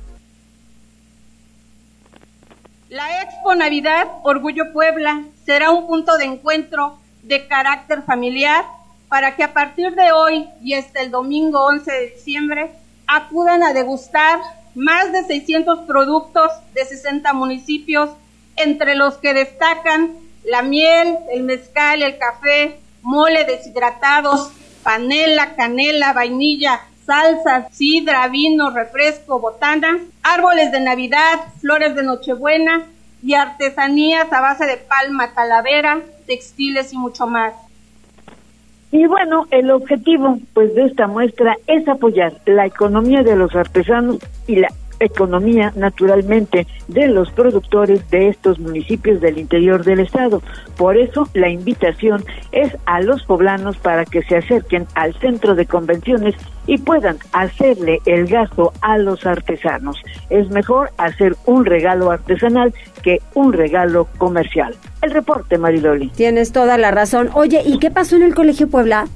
La 2.89 3.21
Expo 3.21 3.53
Navidad 3.53 4.07
Orgullo 4.23 4.73
Puebla 4.73 5.23
será 5.45 5.71
un 5.71 5.85
punto 5.85 6.17
de 6.17 6.25
encuentro 6.25 6.97
de 7.23 7.47
carácter 7.47 8.01
familiar 8.01 8.65
para 9.09 9.35
que 9.35 9.43
a 9.43 9.53
partir 9.53 9.93
de 9.95 10.11
hoy 10.11 10.47
y 10.63 10.73
hasta 10.73 11.01
el 11.01 11.11
domingo 11.11 11.65
11 11.65 11.91
de 11.91 12.09
diciembre 12.11 12.71
acudan 13.05 13.63
a 13.63 13.73
degustar 13.73 14.39
más 14.75 15.11
de 15.11 15.23
600 15.23 15.79
productos 15.79 16.51
de 16.73 16.85
60 16.85 17.33
municipios, 17.33 18.09
entre 18.55 18.95
los 18.95 19.15
que 19.15 19.33
destacan 19.33 20.15
la 20.43 20.61
miel, 20.61 21.17
el 21.31 21.43
mezcal, 21.43 22.01
el 22.01 22.17
café, 22.17 22.79
mole 23.01 23.45
deshidratados, 23.45 24.51
panela, 24.83 25.55
canela, 25.55 26.13
vainilla, 26.13 26.81
salsa, 27.05 27.69
sidra, 27.71 28.27
vino, 28.27 28.69
refresco, 28.69 29.39
botana, 29.39 29.99
árboles 30.23 30.71
de 30.71 30.79
Navidad, 30.79 31.39
flores 31.59 31.95
de 31.95 32.03
Nochebuena 32.03 32.83
y 33.23 33.33
artesanías 33.33 34.31
a 34.31 34.41
base 34.41 34.65
de 34.65 34.77
palma, 34.77 35.33
talavera, 35.33 36.01
textiles 36.27 36.93
y 36.93 36.97
mucho 36.97 37.27
más. 37.27 37.53
Y 38.91 39.05
bueno, 39.05 39.45
el 39.51 39.69
objetivo 39.69 40.39
pues 40.53 40.73
de 40.73 40.85
esta 40.85 41.07
muestra 41.07 41.55
es 41.67 41.87
apoyar 41.87 42.33
la 42.45 42.65
economía 42.65 43.21
de 43.21 43.35
los 43.35 43.55
artesanos 43.55 44.17
y 44.47 44.55
la 44.55 44.69
economía 44.99 45.71
naturalmente 45.75 46.67
de 46.87 47.07
los 47.07 47.31
productores 47.31 48.09
de 48.09 48.29
estos 48.29 48.59
municipios 48.59 49.21
del 49.21 49.37
interior 49.37 49.83
del 49.83 49.99
estado. 49.99 50.41
Por 50.77 50.97
eso 50.97 51.27
la 51.33 51.49
invitación 51.49 52.23
es 52.51 52.75
a 52.85 53.01
los 53.01 53.23
poblanos 53.23 53.77
para 53.77 54.05
que 54.05 54.23
se 54.23 54.37
acerquen 54.37 54.87
al 54.95 55.13
centro 55.15 55.55
de 55.55 55.65
convenciones 55.65 56.35
y 56.67 56.77
puedan 56.77 57.17
hacerle 57.31 57.99
el 58.05 58.27
gasto 58.27 58.73
a 58.81 58.97
los 58.97 59.25
artesanos. 59.25 59.97
Es 60.29 60.49
mejor 60.49 60.91
hacer 60.97 61.35
un 61.45 61.65
regalo 61.65 62.11
artesanal 62.11 62.73
que 63.03 63.21
un 63.33 63.53
regalo 63.53 64.07
comercial. 64.17 64.75
El 65.01 65.11
reporte, 65.11 65.57
Mariloli. 65.57 66.09
Tienes 66.09 66.51
toda 66.51 66.77
la 66.77 66.91
razón. 66.91 67.29
Oye, 67.33 67.61
¿y 67.65 67.79
qué 67.79 67.89
pasó 67.89 68.15
en 68.17 68.23
el 68.23 68.35
Colegio 68.35 68.67
Puebla? 68.67 69.07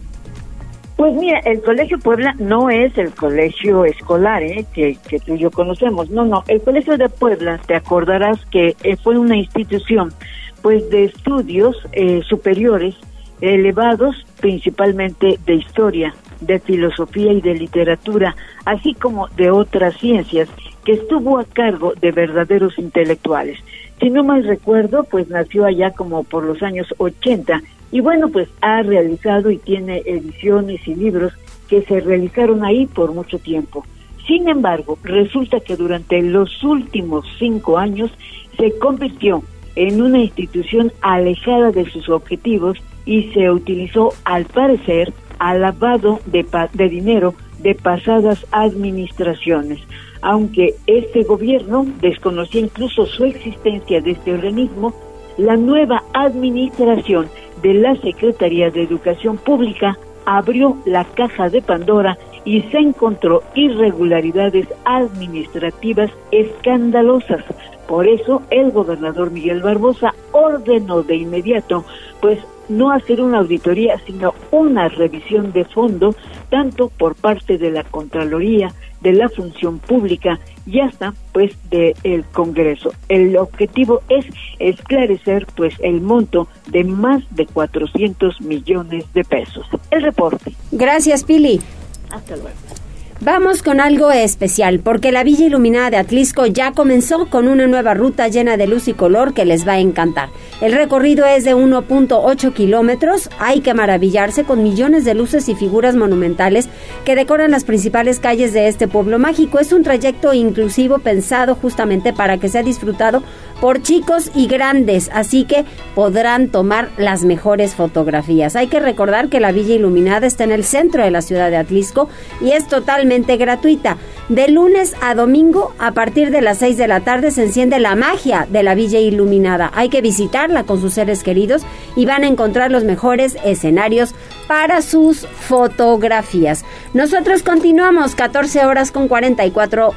Pues 1.04 1.16
mira, 1.16 1.40
el 1.40 1.62
Colegio 1.62 2.00
Puebla 2.00 2.34
no 2.40 2.70
es 2.70 2.98
el 2.98 3.12
colegio 3.12 3.84
escolar 3.84 4.42
¿eh? 4.42 4.66
que, 4.74 4.98
que 5.06 5.20
tú 5.20 5.36
y 5.36 5.40
yo 5.40 5.52
conocemos, 5.52 6.10
no, 6.10 6.24
no, 6.24 6.46
el 6.48 6.62
Colegio 6.62 6.98
de 6.98 7.10
Puebla, 7.10 7.60
te 7.68 7.76
acordarás 7.76 8.40
que 8.46 8.78
eh, 8.84 8.96
fue 8.96 9.18
una 9.18 9.36
institución 9.36 10.14
pues 10.62 10.90
de 10.92 11.04
estudios 11.04 11.76
eh, 11.92 12.22
superiores 12.26 12.96
elevados 13.42 14.26
principalmente 14.40 15.38
de 15.46 15.56
historia, 15.56 16.16
de 16.40 16.60
filosofía 16.60 17.34
y 17.34 17.42
de 17.42 17.56
literatura, 17.56 18.34
así 18.64 18.94
como 18.94 19.28
de 19.28 19.52
otras 19.52 19.98
ciencias, 19.98 20.48
que 20.86 20.94
estuvo 20.94 21.38
a 21.38 21.44
cargo 21.44 21.96
de 22.00 22.14
verdaderos 22.14 22.80
intelectuales. 22.80 23.60
Si 24.00 24.10
no 24.10 24.24
mal 24.24 24.46
recuerdo, 24.46 25.04
pues 25.04 25.28
nació 25.28 25.66
allá 25.66 25.92
como 25.92 26.24
por 26.24 26.46
los 26.46 26.64
años 26.64 26.88
80 26.98 27.62
y 27.94 28.02
bueno, 28.02 28.28
pues 28.30 28.50
ha 28.62 28.82
realizado 28.82 29.52
y 29.52 29.60
tiene 29.60 30.02
ediciones 30.08 30.86
y 30.88 30.96
libros 30.96 31.32
que 31.70 31.84
se 31.84 32.00
realizaron 32.00 32.66
ahí 32.66 32.88
por 32.88 33.14
mucho 33.14 33.38
tiempo. 33.38 33.86
Sin 34.26 34.50
embargo, 34.50 34.98
resulta 35.04 35.60
que 35.60 35.76
durante 35.76 36.20
los 36.24 36.64
últimos 36.64 37.24
cinco 37.38 37.78
años 37.78 38.10
se 38.58 38.76
convirtió 38.80 39.44
en 39.76 40.02
una 40.02 40.18
institución 40.18 40.92
alejada 41.02 41.72
de 41.72 41.88
sus 41.88 42.10
objetivos 42.10 42.80
y 43.06 43.32
se 43.32 43.52
utilizó, 43.52 44.12
al 44.24 44.46
parecer, 44.46 45.14
al 45.38 45.62
lavado 45.62 46.20
de, 46.26 46.48
de 46.74 46.90
dinero 46.90 47.36
de 47.60 47.76
pasadas 47.76 48.44
administraciones. 48.52 49.80
Aunque 50.24 50.74
este 50.88 51.22
gobierno 51.26 51.86
desconocía 52.02 52.62
incluso 52.62 53.06
su 53.06 53.26
existencia 53.26 54.02
de 54.02 54.12
este 54.12 54.34
organismo, 54.34 54.96
la 55.38 55.56
nueva 55.58 56.04
administración 56.14 57.30
de 57.62 57.74
la 57.74 57.96
Secretaría 57.96 58.70
de 58.70 58.84
Educación 58.84 59.38
Pública 59.38 59.98
abrió 60.26 60.78
la 60.86 61.06
caja 61.06 61.50
de 61.50 61.62
Pandora 61.62 62.18
y 62.46 62.62
se 62.64 62.78
encontró 62.78 63.44
irregularidades 63.56 64.68
administrativas 64.86 66.12
escandalosas. 66.32 67.44
Por 67.88 68.08
eso 68.08 68.42
el 68.50 68.72
gobernador 68.72 69.32
Miguel 69.32 69.62
Barbosa 69.62 70.14
ordenó 70.32 71.04
de 71.04 71.16
inmediato 71.16 71.86
pues 72.22 72.40
no 72.70 72.92
hacer 72.92 73.22
una 73.22 73.40
auditoría, 73.40 74.00
sino 74.06 74.34
una 74.52 74.88
revisión 74.90 75.52
de 75.52 75.66
fondo, 75.66 76.16
tanto 76.50 76.90
por 76.90 77.16
parte 77.16 77.58
de 77.58 77.72
la 77.72 77.84
Contraloría, 77.84 78.74
de 79.02 79.14
la 79.14 79.30
Función 79.30 79.80
Pública 79.80 80.40
y 80.66 80.80
hasta 80.80 81.14
pues 81.34 81.54
del 81.70 82.24
Congreso. 82.32 82.94
El 83.10 83.38
objetivo 83.38 84.02
es 84.10 84.26
esclarecer 84.60 85.46
pues 85.56 85.76
el 85.82 86.02
monto 86.02 86.48
de 86.68 86.84
más 86.84 87.24
de 87.32 87.46
400 87.46 88.42
millones 88.42 89.06
de 89.14 89.24
pesos. 89.24 89.66
El 89.92 90.04
reporte. 90.04 90.54
Gracias, 90.72 91.24
Pili. 91.24 91.62
Hasta 92.10 92.36
luego. 92.38 92.83
Vamos 93.22 93.64
con 93.64 93.80
algo 93.80 94.12
especial, 94.12 94.80
porque 94.80 95.12
la 95.12 95.24
Villa 95.24 95.46
Iluminada 95.46 95.90
de 95.90 95.98
Atlisco 95.98 96.46
ya 96.46 96.72
comenzó 96.74 97.28
con 97.30 97.48
una 97.48 97.68
nueva 97.68 97.94
ruta 97.94 98.28
llena 98.28 98.58
de 98.58 98.68
luz 98.68 98.88
y 98.90 98.94
color 98.94 99.34
que 99.34 99.46
les 99.46 99.66
va 99.66 99.74
a 99.74 99.80
encantar. 99.80 100.30
El 100.60 100.74
recorrido 100.74 101.26
es 101.26 101.46
de 101.46 101.56
1.8 101.56 102.54
kilómetros, 102.54 103.30
hay 103.40 103.62
que 103.62 103.74
maravillarse 103.74 104.44
con 104.44 104.62
millones 104.62 105.06
de 105.06 105.14
luces 105.14 105.48
y 105.48 105.56
figuras 105.56 105.96
monumentales 105.96 106.68
que 107.06 107.16
decoran 107.16 107.52
las 107.52 107.64
principales 107.64 108.20
calles 108.20 108.52
de 108.52 108.68
este 108.68 108.90
pueblo 108.90 109.20
mágico. 109.20 109.60
Es 109.60 109.72
un 109.72 109.84
trayecto 109.84 110.34
inclusivo 110.34 111.00
pensado 111.00 111.56
justamente 111.56 112.12
para 112.12 112.40
que 112.40 112.50
sea 112.50 112.64
disfrutado 112.64 113.24
por 113.64 113.82
chicos 113.82 114.30
y 114.36 114.48
grandes, 114.48 115.10
así 115.14 115.46
que 115.46 115.64
podrán 115.96 116.50
tomar 116.50 116.90
las 116.98 117.24
mejores 117.24 117.76
fotografías. 117.76 118.58
Hay 118.58 118.68
que 118.68 118.82
recordar 118.82 119.30
que 119.30 119.40
la 119.40 119.54
Villa 119.54 119.74
Iluminada 119.74 120.28
está 120.28 120.44
en 120.44 120.52
el 120.52 120.66
centro 120.66 121.02
de 121.02 121.12
la 121.12 121.22
ciudad 121.22 121.50
de 121.50 121.56
Atlisco 121.56 122.10
y 122.42 122.52
es 122.52 122.68
totalmente 122.68 123.38
gratuita. 123.38 123.96
De 124.28 124.50
lunes 124.50 124.98
a 125.02 125.16
domingo, 125.16 125.74
a 125.80 125.94
partir 125.94 126.30
de 126.30 126.42
las 126.42 126.58
6 126.58 126.76
de 126.76 126.90
la 126.90 127.06
tarde, 127.06 127.32
se 127.32 127.44
enciende 127.44 127.80
la 127.80 127.96
magia 127.96 128.46
de 128.50 128.64
la 128.64 128.76
Villa 128.76 129.00
Iluminada. 129.00 129.72
Hay 129.74 129.88
que 129.88 130.02
visitarla 130.02 130.66
con 130.66 130.82
sus 130.82 130.96
seres 130.96 131.24
queridos 131.24 131.62
y 131.96 132.06
van 132.06 132.26
a 132.26 132.28
encontrar 132.28 132.70
los 132.70 132.84
mejores 132.84 133.38
escenarios 133.46 134.14
para 134.46 134.82
sus 134.82 135.26
fotografías. 135.26 136.66
Nosotros 136.94 137.44
continuamos 137.44 138.14
14 138.14 138.66
horas 138.66 138.92
con 138.92 139.08
44 139.08 139.94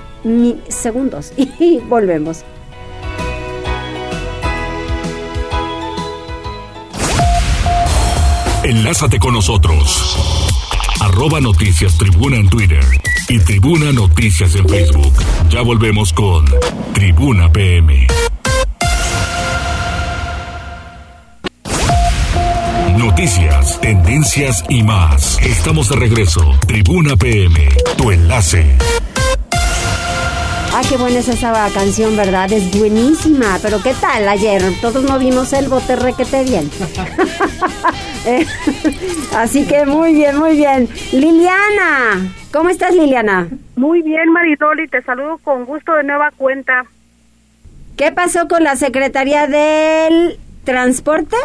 segundos 0.68 1.32
y 1.58 1.80
volvemos. 1.80 2.44
Enlázate 8.66 9.20
con 9.20 9.32
nosotros. 9.32 10.16
Arroba 11.00 11.40
Noticias 11.40 11.96
Tribuna 11.96 12.34
en 12.34 12.48
Twitter 12.48 12.84
y 13.28 13.38
Tribuna 13.38 13.92
Noticias 13.92 14.56
en 14.56 14.68
Facebook. 14.68 15.12
Ya 15.48 15.62
volvemos 15.62 16.12
con 16.12 16.44
Tribuna 16.92 17.48
PM. 17.52 18.08
Noticias, 22.98 23.80
tendencias 23.80 24.64
y 24.68 24.82
más. 24.82 25.38
Estamos 25.42 25.88
de 25.88 25.94
regreso. 25.94 26.58
Tribuna 26.66 27.16
PM, 27.16 27.68
tu 27.96 28.10
enlace. 28.10 28.76
Ah, 30.74 30.82
qué 30.88 30.96
buena 30.96 31.20
es 31.20 31.28
esa 31.28 31.70
canción, 31.72 32.16
¿verdad? 32.16 32.52
Es 32.52 32.76
buenísima. 32.76 33.60
Pero 33.62 33.80
¿qué 33.80 33.94
tal 33.94 34.28
ayer? 34.28 34.60
Todos 34.80 35.04
no 35.04 35.20
vimos 35.20 35.52
el 35.52 35.68
bote 35.68 35.94
requete 35.94 36.42
bien. 36.42 36.68
Eh, 38.26 38.44
así 39.36 39.66
que 39.66 39.86
muy 39.86 40.12
bien, 40.12 40.36
muy 40.36 40.56
bien. 40.56 40.88
Liliana, 41.12 42.34
¿cómo 42.52 42.68
estás 42.68 42.94
Liliana? 42.94 43.48
Muy 43.76 44.02
bien, 44.02 44.32
Maridoli, 44.32 44.88
te 44.88 45.02
saludo 45.02 45.38
con 45.38 45.64
gusto 45.64 45.94
de 45.94 46.02
nueva 46.04 46.30
cuenta. 46.36 46.84
¿Qué 47.96 48.12
pasó 48.12 48.48
con 48.48 48.64
la 48.64 48.76
Secretaría 48.76 49.46
del 49.46 50.38
Transporte? 50.64 51.36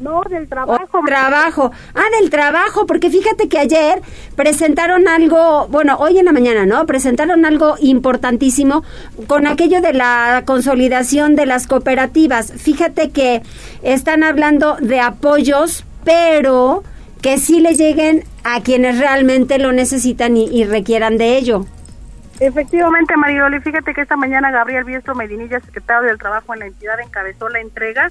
No, 0.00 0.22
del 0.28 0.48
trabajo. 0.48 1.00
trabajo. 1.06 1.70
Ah, 1.94 2.04
del 2.20 2.28
trabajo, 2.28 2.84
porque 2.86 3.10
fíjate 3.10 3.48
que 3.48 3.58
ayer 3.58 4.02
presentaron 4.34 5.06
algo, 5.08 5.68
bueno, 5.68 5.96
hoy 5.98 6.18
en 6.18 6.24
la 6.24 6.32
mañana, 6.32 6.66
¿no? 6.66 6.84
Presentaron 6.84 7.44
algo 7.44 7.76
importantísimo 7.80 8.82
con 9.28 9.46
aquello 9.46 9.80
de 9.80 9.92
la 9.92 10.42
consolidación 10.46 11.36
de 11.36 11.46
las 11.46 11.66
cooperativas. 11.66 12.52
Fíjate 12.56 13.10
que 13.10 13.42
están 13.82 14.24
hablando 14.24 14.76
de 14.80 15.00
apoyos, 15.00 15.84
pero 16.04 16.82
que 17.22 17.38
sí 17.38 17.60
le 17.60 17.74
lleguen 17.74 18.24
a 18.44 18.62
quienes 18.62 18.98
realmente 18.98 19.58
lo 19.58 19.72
necesitan 19.72 20.36
y, 20.36 20.64
requieran 20.64 21.16
de 21.16 21.36
ello. 21.38 21.64
Efectivamente, 22.40 23.16
Mariloli, 23.16 23.60
fíjate 23.60 23.94
que 23.94 24.02
esta 24.02 24.16
mañana 24.16 24.50
Gabriel 24.50 24.84
Biestro 24.84 25.14
Medinilla, 25.14 25.60
secretario 25.60 26.08
del 26.08 26.18
Trabajo 26.18 26.52
en 26.52 26.60
la 26.60 26.66
entidad, 26.66 27.00
encabezó 27.00 27.48
la 27.48 27.60
entrega 27.60 28.10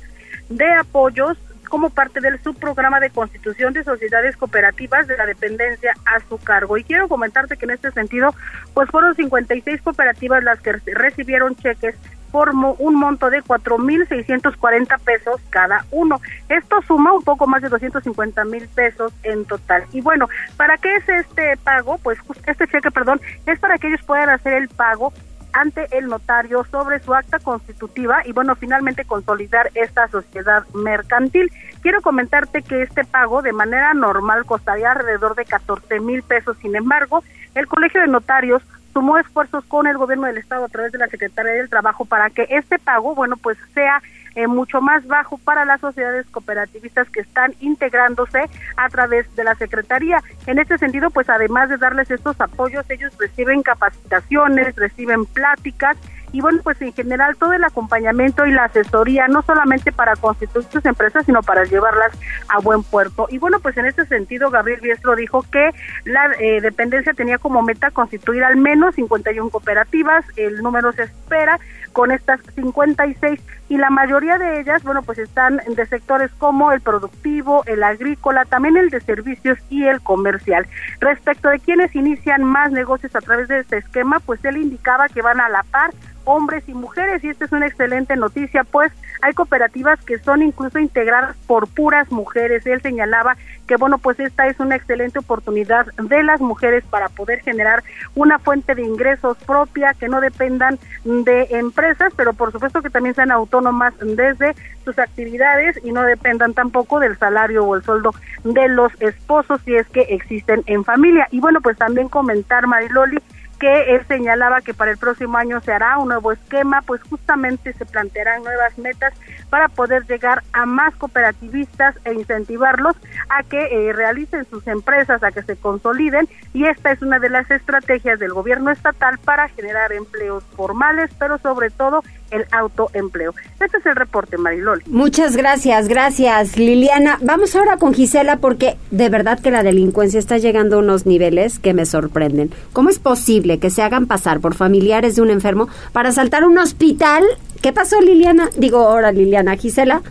de 0.50 0.72
apoyos 0.74 1.38
como 1.70 1.90
parte 1.90 2.22
del 2.22 2.42
subprograma 2.42 3.00
de 3.00 3.10
constitución 3.10 3.74
de 3.74 3.84
sociedades 3.84 4.38
cooperativas 4.38 5.08
de 5.08 5.18
la 5.18 5.26
dependencia 5.26 5.94
a 6.06 6.20
su 6.28 6.38
cargo. 6.38 6.78
Y 6.78 6.84
quiero 6.84 7.08
comentarte 7.08 7.58
que 7.58 7.66
en 7.66 7.72
este 7.72 7.92
sentido, 7.92 8.34
pues 8.74 8.90
fueron 8.90 9.16
56 9.16 9.82
cooperativas 9.82 10.44
las 10.44 10.60
que 10.62 10.72
recibieron 10.72 11.56
cheques 11.56 11.96
por 12.34 12.50
un 12.50 12.96
monto 12.96 13.30
de 13.30 13.44
4.640 13.44 15.00
pesos 15.02 15.40
cada 15.52 15.86
uno. 15.92 16.20
Esto 16.50 16.82
suma 16.82 17.14
un 17.14 17.22
poco 17.22 17.46
más 17.46 17.62
de 17.62 17.70
250 17.70 18.44
mil 18.46 18.68
pesos 18.70 19.14
en 19.22 19.46
total. 19.46 19.86
Y 19.94 20.02
bueno, 20.02 20.28
¿para 20.58 20.80
qué 20.80 20.96
es 20.96 21.08
este 21.08 21.58
pago? 21.58 22.00
Pues 22.00 22.18
este 22.48 22.68
cheque, 22.68 22.90
perdón, 22.90 23.22
es 23.46 23.60
para 23.60 23.78
que 23.78 23.88
ellos 23.88 24.02
puedan 24.08 24.32
hacer 24.32 24.54
el 24.54 24.68
pago 24.68 25.14
ante 25.54 25.86
el 25.96 26.08
notario 26.08 26.66
sobre 26.72 27.00
su 27.02 27.14
acta 27.14 27.38
constitutiva 27.38 28.24
y 28.26 28.32
bueno, 28.32 28.56
finalmente 28.56 29.06
consolidar 29.06 29.70
esta 29.76 30.08
sociedad 30.08 30.66
mercantil. 30.74 31.52
Quiero 31.84 32.02
comentarte 32.02 32.64
que 32.64 32.82
este 32.82 33.04
pago 33.04 33.44
de 33.44 33.54
manera 33.54 33.94
normal 33.94 34.44
costaría 34.48 34.92
alrededor 34.92 35.36
de 35.36 35.46
14 35.46 36.00
mil 36.00 36.24
pesos, 36.24 36.58
sin 36.64 36.76
embargo, 36.76 37.24
el 37.54 37.68
Colegio 37.68 38.02
de 38.02 38.08
Notarios 38.08 38.64
sumó 38.94 39.18
esfuerzos 39.18 39.66
con 39.66 39.88
el 39.88 39.98
gobierno 39.98 40.28
del 40.28 40.38
estado 40.38 40.66
a 40.66 40.70
través 40.70 40.92
de 40.92 41.00
la 41.00 41.08
Secretaría 41.08 41.54
del 41.54 41.70
Trabajo 41.70 42.06
para 42.06 42.30
que 42.30 42.48
este 42.50 42.80
pago, 42.80 43.16
bueno, 43.16 43.36
pues 43.38 43.58
sea 43.74 44.02
eh, 44.36 44.48
mucho 44.48 44.82
más 44.82 45.06
bajo 45.06 45.38
para 45.38 45.66
las 45.66 45.82
sociedades 45.82 46.26
cooperativistas 46.28 47.10
que 47.10 47.20
están 47.20 47.54
integrándose 47.60 48.50
a 48.78 48.90
través 48.90 49.34
de 49.36 49.44
la 49.44 49.56
Secretaría. 49.56 50.24
En 50.48 50.60
este 50.60 50.78
sentido, 50.78 51.10
pues 51.12 51.30
además 51.30 51.70
de 51.70 51.78
darles 51.78 52.10
estos 52.10 52.40
apoyos, 52.40 52.90
ellos 52.90 53.14
reciben 53.20 53.62
capacitaciones, 53.62 54.76
reciben 54.76 55.26
pláticas 55.26 55.98
y 56.34 56.42
bueno, 56.42 56.60
pues 56.64 56.82
en 56.82 56.92
general 56.94 57.38
todo 57.38 57.54
el 57.54 57.64
acompañamiento 57.64 58.46
y 58.48 58.52
la 58.52 58.66
asesoría, 58.66 59.28
no 59.28 59.44
solamente 59.44 59.92
para 59.92 60.16
constituir 60.16 60.66
sus 60.66 60.84
empresas, 60.84 61.26
sino 61.28 61.44
para 61.44 61.64
llevarlas 61.64 62.12
a 62.50 62.60
buen 62.60 62.82
puerto. 62.84 63.28
Y 63.30 63.38
bueno, 63.38 63.60
pues 63.60 63.78
en 63.78 63.86
este 63.86 64.06
sentido, 64.08 64.50
Gabriel 64.50 64.82
Biestro 64.82 65.16
dijo 65.16 65.46
que 65.52 65.70
la 66.06 66.32
eh, 66.40 66.60
dependencia 66.60 67.14
tenía 67.14 67.38
como 67.38 67.62
meta 67.62 67.92
constituir 67.92 68.44
al 68.44 68.58
menos 68.58 68.96
51 68.96 69.52
cooperativas, 69.52 70.26
el 70.36 70.64
número 70.64 70.92
se 70.92 71.04
espera 71.04 71.60
con 71.94 72.12
estas 72.12 72.42
56 72.56 73.40
y 73.70 73.78
la 73.78 73.90
mayoría 73.92 74.38
de 74.38 74.60
ellas, 74.60 74.84
bueno, 74.84 75.04
pues 75.04 75.20
están 75.20 75.62
de 75.68 75.86
sectores 75.86 76.32
como 76.38 76.72
el 76.72 76.82
productivo, 76.82 77.64
el 77.66 77.84
agrícola, 77.84 78.46
también 78.46 78.76
el 78.78 78.90
de 78.90 79.00
servicios 79.02 79.60
y 79.70 79.86
el 79.86 80.02
comercial. 80.02 80.68
Respecto 81.00 81.50
de 81.50 81.60
quienes 81.60 81.96
inician 81.96 82.44
más 82.44 82.72
negocios 82.72 83.16
a 83.16 83.22
través 83.22 83.48
de 83.48 83.60
este 83.60 83.78
esquema, 83.78 84.20
pues 84.20 84.44
él 84.44 84.58
indicaba 84.58 85.08
que 85.10 85.22
van 85.22 85.40
a 85.40 85.50
la 85.50 85.64
par 85.64 85.92
hombres 86.26 86.64
y 86.68 86.74
mujeres 86.74 87.24
y 87.24 87.30
esta 87.30 87.46
es 87.46 87.52
una 87.52 87.68
excelente 87.68 88.16
noticia, 88.16 88.64
pues 88.64 88.92
hay 89.22 89.34
cooperativas 89.34 90.04
que 90.04 90.20
son 90.20 90.42
incluso 90.42 90.80
integradas 90.80 91.36
por 91.48 91.68
puras 91.68 92.12
mujeres. 92.12 92.66
Él 92.66 92.82
señalaba 92.82 93.38
que 93.68 93.78
bueno, 93.78 93.98
pues 93.98 94.20
esta 94.20 94.48
es 94.48 94.60
una 94.60 94.76
excelente 94.76 95.20
oportunidad 95.20 95.86
de 95.96 96.24
las 96.24 96.42
mujeres 96.42 96.84
para 96.90 97.08
poder 97.10 97.40
generar 97.40 97.84
una 98.16 98.40
fuente 98.40 98.76
de 98.76 98.84
ingresos 98.84 99.38
propia 99.46 99.94
que 99.94 100.10
no 100.10 100.20
dependan 100.20 100.78
de 101.06 101.48
empresas, 101.52 102.12
pero 102.16 102.34
por 102.34 102.52
supuesto 102.52 102.82
que 102.82 102.90
también 102.90 103.16
sean 103.16 103.32
autónomas 103.32 103.94
desde 104.00 104.56
sus 104.84 105.00
actividades 105.00 105.80
y 105.84 105.92
no 105.92 106.04
dependan 106.04 106.54
tampoco 106.54 107.00
del 107.00 107.18
salario 107.18 107.64
o 107.64 107.76
el 107.76 107.84
sueldo 107.84 108.14
de 108.44 108.68
los 108.68 108.92
esposos 109.00 109.62
si 109.64 109.76
es 109.76 109.88
que 109.88 110.02
existen 110.02 110.64
en 110.66 110.84
familia. 110.84 111.28
Y 111.32 111.40
bueno, 111.40 111.62
pues 111.62 111.78
también 111.78 112.10
comentar 112.10 112.68
Mariloli 112.68 113.20
que 113.64 113.96
él 113.96 114.06
señalaba 114.10 114.60
que 114.60 114.74
para 114.74 114.92
el 114.92 114.98
próximo 114.98 115.38
año 115.38 115.62
se 115.62 115.72
hará 115.72 115.98
un 115.98 116.10
nuevo 116.10 116.34
esquema, 116.34 116.82
pues 116.82 117.02
justamente 117.04 117.72
se 117.72 117.86
plantearán 117.86 118.44
nuevas 118.44 118.78
metas 118.78 119.14
para 119.50 119.70
poder 119.70 120.06
llegar 120.06 120.44
a 120.52 120.66
más 120.66 120.94
cooperativistas 120.98 121.96
e 122.04 122.14
incentivarlos 122.14 122.98
a 123.30 123.42
que 123.44 123.64
eh, 123.64 123.94
realicen 123.94 124.46
sus 124.50 124.68
empresas, 124.68 125.24
a 125.24 125.32
que 125.32 125.44
se 125.44 125.56
consoliden 125.56 126.28
y 126.54 126.66
esta 126.66 126.92
es 126.92 127.02
una 127.02 127.20
de 127.20 127.30
las 127.30 127.50
estrategias 127.52 128.20
del 128.20 128.34
gobierno 128.34 128.70
estatal 128.70 129.18
para 129.20 129.48
generar 129.48 129.94
empleos 129.94 130.44
formales, 130.58 131.10
pero 131.18 131.38
sobre 131.38 131.70
todo 131.70 132.04
el 132.34 132.46
autoempleo. 132.52 133.34
Este 133.60 133.78
es 133.78 133.86
el 133.86 133.96
reporte, 133.96 134.38
Mariloli. 134.38 134.84
Muchas 134.88 135.36
gracias, 135.36 135.88
gracias 135.88 136.58
Liliana. 136.58 137.18
Vamos 137.22 137.56
ahora 137.56 137.78
con 137.78 137.94
Gisela 137.94 138.38
porque 138.38 138.76
de 138.92 139.10
verdad 139.10 139.40
que 139.40 139.52
la 139.52 139.64
delincuencia 139.64 140.20
está 140.20 140.38
llegando 140.38 140.76
a 140.76 140.80
unos 140.80 141.06
niveles 141.06 141.60
que 141.60 141.74
me 141.74 141.86
sorprenden. 141.86 142.52
¿Cómo 142.74 142.90
es 142.90 143.00
posible 143.00 143.60
que 143.60 143.70
se 143.70 143.82
hagan 143.82 144.08
pasar 144.08 144.40
por 144.40 144.56
familiares 144.56 145.16
de 145.16 145.22
un 145.22 145.30
enfermo 145.30 145.70
para 145.92 146.10
asaltar 146.10 146.44
un 146.44 146.58
hospital? 146.58 147.24
¿Qué 147.62 147.72
pasó 147.72 148.02
Liliana? 148.02 148.50
Digo 148.58 148.80
ahora 148.80 149.12
Liliana, 149.12 149.56
Gisela. 149.56 150.02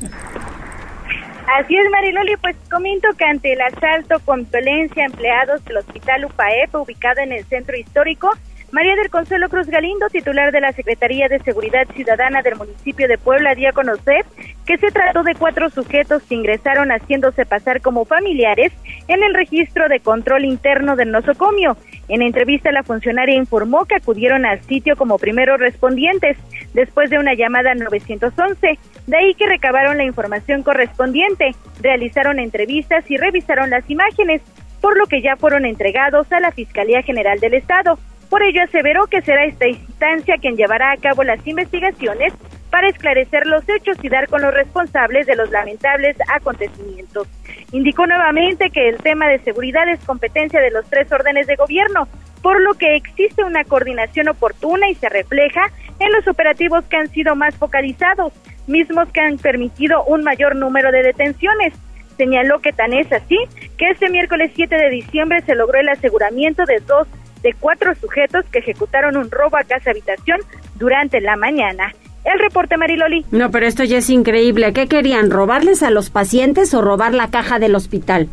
Así 1.59 1.77
es, 1.77 1.91
Mariloli, 1.91 2.37
pues 2.37 2.57
comento 2.71 3.09
que 3.19 3.25
ante 3.25 3.53
el 3.53 3.61
asalto 3.61 4.21
con 4.25 4.49
violencia 4.51 5.03
a 5.03 5.07
empleados 5.07 5.63
del 5.67 5.79
Hospital 5.79 6.25
UPAEP, 6.25 6.75
ubicado 6.77 7.21
en 7.21 7.33
el 7.33 7.45
centro 7.45 7.77
histórico, 7.77 8.31
María 8.73 8.97
del 8.97 9.11
Consuelo 9.11 9.51
Cruz 9.51 9.67
Galindo, 9.67 10.09
titular 10.09 10.51
de 10.51 10.63
la 10.63 10.73
Secretaría 10.73 11.29
de 11.29 11.41
Seguridad 11.41 11.87
Ciudadana 11.95 12.41
del 12.41 12.57
municipio 12.57 13.07
de 13.07 13.19
Puebla, 13.19 13.55
dio 13.55 13.69
a 13.69 13.73
conocer 13.73 14.25
que 14.65 14.79
se 14.79 14.91
trató 14.91 15.23
de 15.23 15.35
cuatro 15.35 15.69
sujetos 15.69 16.23
que 16.23 16.37
ingresaron 16.37 16.89
haciéndose 16.89 17.45
pasar 17.45 17.83
como 17.83 18.07
familiares 18.07 18.73
en 19.09 19.23
el 19.23 19.35
registro 19.35 19.91
de 19.91 20.01
control 20.01 20.47
interno 20.47 20.97
del 20.97 21.11
nosocomio. 21.11 21.77
En 22.09 22.23
entrevista, 22.23 22.73
la 22.73 22.83
funcionaria 22.83 23.35
informó 23.35 23.85
que 23.85 23.97
acudieron 23.97 24.47
al 24.47 24.63
sitio 24.63 24.97
como 24.97 25.19
primeros 25.19 25.61
respondientes 25.61 26.39
después 26.73 27.11
de 27.11 27.19
una 27.19 27.35
llamada 27.35 27.75
911. 27.75 28.79
De 29.07 29.17
ahí 29.19 29.35
que 29.35 29.49
recabaron 29.49 29.99
la 29.99 30.05
información 30.05 30.63
correspondiente, 30.63 31.55
realizaron 31.83 32.39
entrevistas 32.39 33.05
y 33.11 33.19
revisaron 33.19 33.69
las 33.69 33.89
imágenes, 33.91 34.41
por 34.81 34.97
lo 34.97 35.05
que 35.05 35.21
ya 35.21 35.37
fueron 35.37 35.67
entregados 35.67 36.33
a 36.33 36.41
la 36.41 36.53
Fiscalía 36.53 37.03
General 37.03 37.39
del 37.39 37.53
Estado. 37.53 37.99
Por 38.33 38.43
ello 38.43 38.63
aseveró 38.63 39.09
que 39.09 39.21
será 39.21 39.45
esta 39.45 39.69
instancia 39.69 40.39
quien 40.39 40.57
llevará 40.57 40.91
a 40.91 40.97
cabo 40.97 41.23
las 41.23 41.47
investigaciones 41.47 42.33
para 42.71 42.89
esclarecer 42.89 43.47
los 43.47 43.63
hechos 43.69 43.99
y 44.03 44.09
dar 44.09 44.27
con 44.27 44.41
los 44.41 44.55
responsables 44.55 45.27
de 45.27 45.37
los 45.37 45.51
lamentables 45.51 46.17
acontecimientos. 46.35 47.29
Indicó 47.73 48.07
nuevamente 48.07 48.71
que 48.71 48.89
el 48.89 48.97
tema 48.97 49.29
de 49.29 49.39
seguridad 49.41 49.87
es 49.87 50.03
competencia 50.07 50.63
de 50.63 50.71
los 50.71 50.89
tres 50.89 51.13
órdenes 51.13 51.47
de 51.47 51.57
gobierno, 51.57 52.09
por 52.41 52.59
lo 52.63 52.73
que 52.73 52.97
existe 52.97 53.45
una 53.45 53.65
coordinación 53.65 54.31
oportuna 54.31 54.89
y 54.89 54.95
se 54.95 55.11
refleja 55.11 55.67
en 55.99 56.11
los 56.13 56.27
operativos 56.27 56.87
que 56.87 56.97
han 56.97 57.09
sido 57.09 57.37
más 57.37 57.55
focalizados, 57.57 58.33
mismos 58.67 59.11
que 59.13 59.21
han 59.21 59.37
permitido 59.37 60.05
un 60.05 60.25
mayor 60.25 60.57
número 60.57 60.91
de 60.91 61.03
detenciones. 61.03 61.75
Señaló 62.17 62.61
que 62.61 62.73
tan 62.73 62.95
es 62.95 63.13
así 63.13 63.37
que 63.77 63.91
este 63.91 64.09
miércoles 64.09 64.53
7 64.55 64.75
de 64.75 64.89
diciembre 64.89 65.43
se 65.43 65.55
logró 65.55 65.79
el 65.79 65.91
aseguramiento 65.91 66.65
de 66.65 66.81
dos 66.81 67.07
de 67.43 67.55
cuatro 67.55 67.95
sujetos 67.95 68.45
que 68.51 68.61
ejecutaron 68.61 69.17
un 69.17 69.31
robo 69.31 69.57
a 69.57 69.65
casa 69.65 69.91
habitación 69.91 70.41
durante 70.77 71.21
la 71.21 71.37
mañana. 71.37 71.93
El 72.25 72.39
reporte, 72.39 72.77
Mariloli. 72.77 73.27
No, 73.33 73.51
pero 73.51 73.67
esto 73.67 73.83
ya 73.83 73.99
es 73.99 74.09
increíble. 74.09 74.73
¿Qué 74.73 74.87
querían? 74.87 75.31
¿Robarles 75.31 75.83
a 75.83 75.91
los 75.91 76.11
pacientes 76.11 76.73
o 76.73 76.81
robar 76.81 77.15
la 77.15 77.31
caja 77.31 77.59
del 77.59 77.75
hospital? 77.75 78.29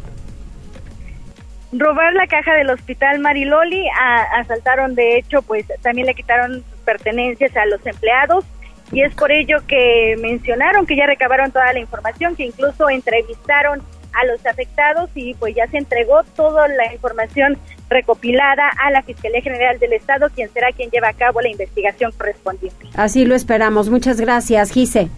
Robar 1.71 2.13
la 2.13 2.27
caja 2.27 2.53
del 2.55 2.69
hospital 2.69 3.19
Mariloli, 3.19 3.87
asaltaron 4.35 4.95
de 4.95 5.17
hecho, 5.17 5.41
pues 5.43 5.65
también 5.81 6.07
le 6.07 6.15
quitaron 6.15 6.63
pertenencias 6.83 7.55
a 7.55 7.65
los 7.67 7.85
empleados 7.85 8.43
y 8.91 9.03
es 9.03 9.13
por 9.13 9.31
ello 9.31 9.57
que 9.67 10.15
mencionaron 10.19 10.87
que 10.87 10.95
ya 10.95 11.05
recabaron 11.05 11.51
toda 11.51 11.71
la 11.73 11.79
información, 11.79 12.35
que 12.35 12.45
incluso 12.45 12.89
entrevistaron 12.89 13.83
a 14.13 14.25
los 14.25 14.45
afectados 14.45 15.09
y 15.15 15.33
pues 15.35 15.55
ya 15.55 15.67
se 15.67 15.77
entregó 15.77 16.23
toda 16.35 16.67
la 16.67 16.93
información 16.93 17.57
recopilada 17.89 18.69
a 18.83 18.91
la 18.91 19.01
Fiscalía 19.01 19.41
General 19.41 19.79
del 19.79 19.93
Estado, 19.93 20.29
quien 20.33 20.49
será 20.51 20.71
quien 20.71 20.89
lleva 20.89 21.09
a 21.09 21.13
cabo 21.13 21.41
la 21.41 21.49
investigación 21.49 22.11
correspondiente. 22.11 22.87
Así 22.95 23.25
lo 23.25 23.35
esperamos. 23.35 23.89
Muchas 23.89 24.19
gracias, 24.19 24.71
Gise. 24.71 25.09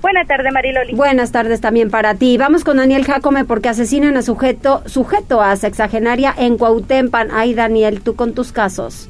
Buenas 0.00 0.28
tardes, 0.28 0.52
Mariloli. 0.52 0.94
Buenas 0.94 1.32
tardes 1.32 1.60
también 1.60 1.90
para 1.90 2.14
ti. 2.14 2.38
Vamos 2.38 2.62
con 2.62 2.76
Daniel 2.76 3.04
Jacome 3.04 3.44
porque 3.44 3.68
asesinan 3.68 4.16
a 4.16 4.22
sujeto, 4.22 4.82
sujeto 4.86 5.42
a 5.42 5.56
sexagenaria 5.56 6.32
en 6.36 6.56
Cuautempan. 6.56 7.30
Ay, 7.32 7.54
Daniel, 7.54 8.00
tú 8.00 8.14
con 8.14 8.32
tus 8.32 8.52
casos. 8.52 9.08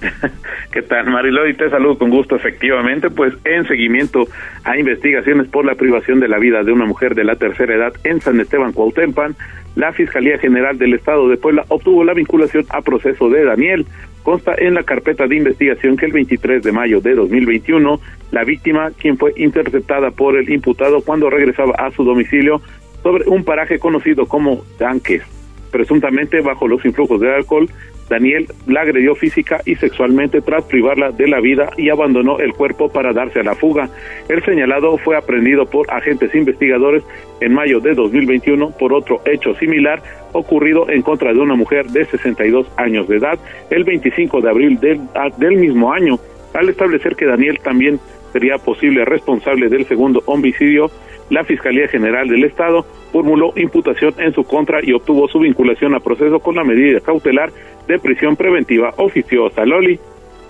¿Qué 0.72 0.82
tal, 0.82 1.10
Mariloli? 1.10 1.54
Te 1.54 1.70
saludo 1.70 1.98
con 1.98 2.10
gusto. 2.10 2.36
Efectivamente, 2.36 3.10
pues 3.10 3.34
en 3.44 3.66
seguimiento 3.66 4.26
a 4.64 4.78
investigaciones 4.78 5.48
por 5.48 5.64
la 5.64 5.74
privación 5.74 6.20
de 6.20 6.28
la 6.28 6.38
vida 6.38 6.62
de 6.62 6.72
una 6.72 6.86
mujer 6.86 7.14
de 7.14 7.24
la 7.24 7.36
tercera 7.36 7.74
edad 7.74 7.92
en 8.04 8.20
San 8.20 8.40
Esteban 8.40 8.72
Cuautempan, 8.72 9.36
la 9.76 9.92
Fiscalía 9.92 10.38
General 10.38 10.76
del 10.78 10.94
Estado 10.94 11.28
de 11.28 11.36
Puebla 11.36 11.64
obtuvo 11.68 12.02
la 12.04 12.14
vinculación 12.14 12.64
a 12.70 12.82
proceso 12.82 13.28
de 13.28 13.44
Daniel. 13.44 13.86
Consta 14.22 14.54
en 14.58 14.74
la 14.74 14.82
carpeta 14.82 15.26
de 15.26 15.36
investigación 15.36 15.96
que 15.96 16.06
el 16.06 16.12
23 16.12 16.62
de 16.62 16.72
mayo 16.72 17.00
de 17.00 17.14
2021, 17.14 18.00
la 18.32 18.44
víctima, 18.44 18.90
quien 18.98 19.16
fue 19.16 19.32
interceptada 19.36 20.10
por 20.10 20.36
el 20.36 20.50
imputado 20.50 21.00
cuando 21.00 21.30
regresaba 21.30 21.74
a 21.78 21.90
su 21.92 22.04
domicilio 22.04 22.60
sobre 23.02 23.24
un 23.28 23.44
paraje 23.44 23.78
conocido 23.78 24.26
como 24.26 24.62
Tanques, 24.78 25.22
presuntamente 25.70 26.42
bajo 26.42 26.68
los 26.68 26.84
influjos 26.84 27.20
de 27.20 27.34
alcohol, 27.34 27.70
Daniel 28.10 28.48
la 28.66 28.80
agredió 28.80 29.14
física 29.14 29.60
y 29.64 29.76
sexualmente 29.76 30.40
tras 30.42 30.64
privarla 30.64 31.12
de 31.12 31.28
la 31.28 31.40
vida 31.40 31.70
y 31.76 31.90
abandonó 31.90 32.40
el 32.40 32.52
cuerpo 32.52 32.90
para 32.90 33.12
darse 33.12 33.38
a 33.38 33.44
la 33.44 33.54
fuga. 33.54 33.88
El 34.28 34.44
señalado 34.44 34.98
fue 34.98 35.16
aprendido 35.16 35.64
por 35.64 35.88
agentes 35.90 36.34
investigadores 36.34 37.04
en 37.40 37.54
mayo 37.54 37.78
de 37.78 37.94
2021 37.94 38.72
por 38.72 38.92
otro 38.92 39.22
hecho 39.24 39.54
similar 39.54 40.02
ocurrido 40.32 40.90
en 40.90 41.02
contra 41.02 41.32
de 41.32 41.38
una 41.38 41.54
mujer 41.54 41.86
de 41.86 42.04
62 42.04 42.66
años 42.76 43.08
de 43.08 43.16
edad 43.16 43.38
el 43.70 43.84
25 43.84 44.40
de 44.40 44.50
abril 44.50 44.80
del, 44.80 45.00
del 45.38 45.56
mismo 45.56 45.92
año. 45.92 46.18
Al 46.52 46.68
establecer 46.68 47.14
que 47.14 47.26
Daniel 47.26 47.60
también 47.62 48.00
sería 48.32 48.58
posible 48.58 49.04
responsable 49.04 49.68
del 49.68 49.86
segundo 49.86 50.22
homicidio, 50.26 50.90
la 51.30 51.44
Fiscalía 51.44 51.86
General 51.88 52.28
del 52.28 52.44
Estado 52.44 52.84
formuló 53.12 53.52
imputación 53.56 54.14
en 54.18 54.32
su 54.34 54.44
contra 54.44 54.80
y 54.82 54.92
obtuvo 54.92 55.28
su 55.28 55.38
vinculación 55.38 55.94
a 55.94 56.00
proceso 56.00 56.40
con 56.40 56.56
la 56.56 56.64
medida 56.64 57.00
cautelar 57.00 57.50
de 57.86 57.98
prisión 57.98 58.36
preventiva 58.36 58.92
oficiosa. 58.96 59.64
Loli. 59.64 59.98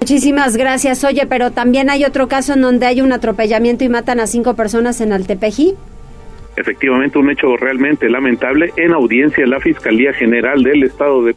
Muchísimas 0.01 0.57
gracias. 0.57 1.05
Oye, 1.05 1.27
pero 1.29 1.51
también 1.51 1.91
hay 1.91 2.05
otro 2.05 2.27
caso 2.29 2.55
en 2.55 2.63
donde 2.63 2.87
hay 2.87 3.03
un 3.03 3.13
atropellamiento 3.13 3.85
y 3.85 3.91
matan 3.91 4.21
a 4.21 4.27
cinco 4.27 4.57
personas 4.57 5.01
en 5.03 5.13
Altepeji. 5.13 5.75
Efectivamente, 6.57 7.19
un 7.19 7.31
hecho 7.31 7.57
realmente 7.57 8.09
lamentable. 8.09 8.73
En 8.77 8.93
audiencia, 8.93 9.47
la 9.47 9.61
Fiscalía 9.61 10.13
General 10.15 10.63
del 10.63 10.83
Estado 10.83 11.23
de 11.25 11.37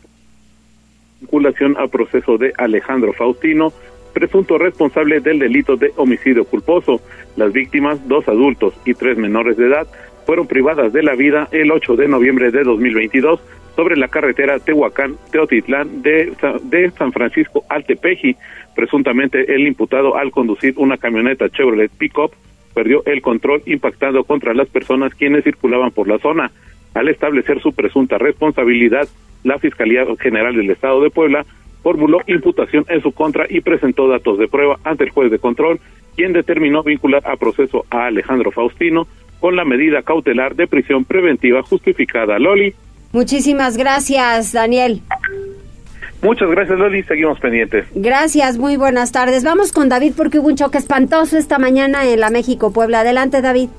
vinculación 1.20 1.76
a 1.78 1.88
proceso 1.88 2.38
de 2.38 2.54
Alejandro 2.58 3.14
Faustino, 3.14 3.74
presunto 4.14 4.58
responsable 4.58 5.20
del 5.20 5.40
delito 5.40 5.76
de 5.76 5.92
homicidio 5.98 6.46
culposo. 6.46 7.02
Las 7.36 7.52
víctimas, 7.52 8.08
dos 8.08 8.28
adultos 8.28 8.74
y 8.86 8.94
tres 8.94 9.18
menores 9.18 9.58
de 9.58 9.68
edad, 9.68 9.88
fueron 10.26 10.48
privadas 10.48 10.94
de 10.94 11.04
la 11.04 11.16
vida 11.16 11.48
el 11.52 11.72
8 11.72 11.96
de 11.96 12.08
noviembre 12.08 12.52
de 12.52 12.64
2022 12.64 13.42
sobre 13.76 13.98
la 13.98 14.08
carretera 14.08 14.60
Tehuacán-Teotitlán 14.60 16.02
de, 16.02 16.34
de 16.64 16.92
San 16.92 17.12
Francisco 17.12 17.64
Altepeji. 17.70 18.36
Presuntamente 18.76 19.54
el 19.54 19.68
imputado 19.68 20.16
al 20.16 20.32
conducir 20.32 20.76
una 20.78 20.98
camioneta 20.98 21.50
Chevrolet 21.50 21.92
Pickup 21.92 22.32
perdió 22.74 23.04
el 23.06 23.22
control 23.22 23.62
impactando 23.66 24.24
contra 24.24 24.54
las 24.54 24.68
personas 24.68 25.14
quienes 25.14 25.44
circulaban 25.44 25.92
por 25.92 26.08
la 26.08 26.20
zona. 26.20 26.52
Al 26.94 27.10
establecer 27.10 27.60
su 27.62 27.74
presunta 27.74 28.18
responsabilidad, 28.18 29.08
la 29.44 29.58
Fiscalía 29.58 30.06
General 30.20 30.56
del 30.56 30.70
Estado 30.70 31.02
de 31.02 31.10
Puebla 31.10 31.46
formuló 31.84 32.22
imputación 32.26 32.86
en 32.90 33.02
su 33.02 33.12
contra 33.12 33.46
y 33.48 33.62
presentó 33.62 34.08
datos 34.08 34.40
de 34.40 34.48
prueba 34.48 34.80
ante 34.84 35.04
el 35.04 35.12
juez 35.12 35.30
de 35.30 35.38
control, 35.38 35.80
quien 36.16 36.34
determinó 36.34 36.82
vincular 36.82 37.22
a 37.26 37.36
proceso 37.36 37.86
a 37.92 38.06
Alejandro 38.06 38.52
Faustino 38.52 39.06
con 39.40 39.56
la 39.56 39.66
medida 39.66 40.02
cautelar 40.02 40.56
de 40.56 40.68
prisión 40.68 41.04
preventiva 41.04 41.62
justificada. 41.62 42.40
Loli. 42.40 42.74
Muchísimas 43.12 43.78
gracias, 43.78 44.54
Daniel. 44.54 45.02
Muchas 46.22 46.50
gracias, 46.50 46.80
Loli. 46.80 47.04
Seguimos 47.04 47.38
pendientes. 47.42 47.86
Gracias, 47.94 48.58
muy 48.58 48.78
buenas 48.78 49.12
tardes. 49.12 49.44
Vamos 49.44 49.74
con 49.74 49.90
David 49.90 50.14
porque 50.16 50.40
hubo 50.40 50.48
un 50.48 50.56
choque 50.56 50.78
espantoso 50.78 51.38
esta 51.38 51.60
mañana 51.60 52.10
en 52.10 52.22
la 52.22 52.30
México-Puebla. 52.30 53.02
Adelante, 53.02 53.42
David. 53.42 53.70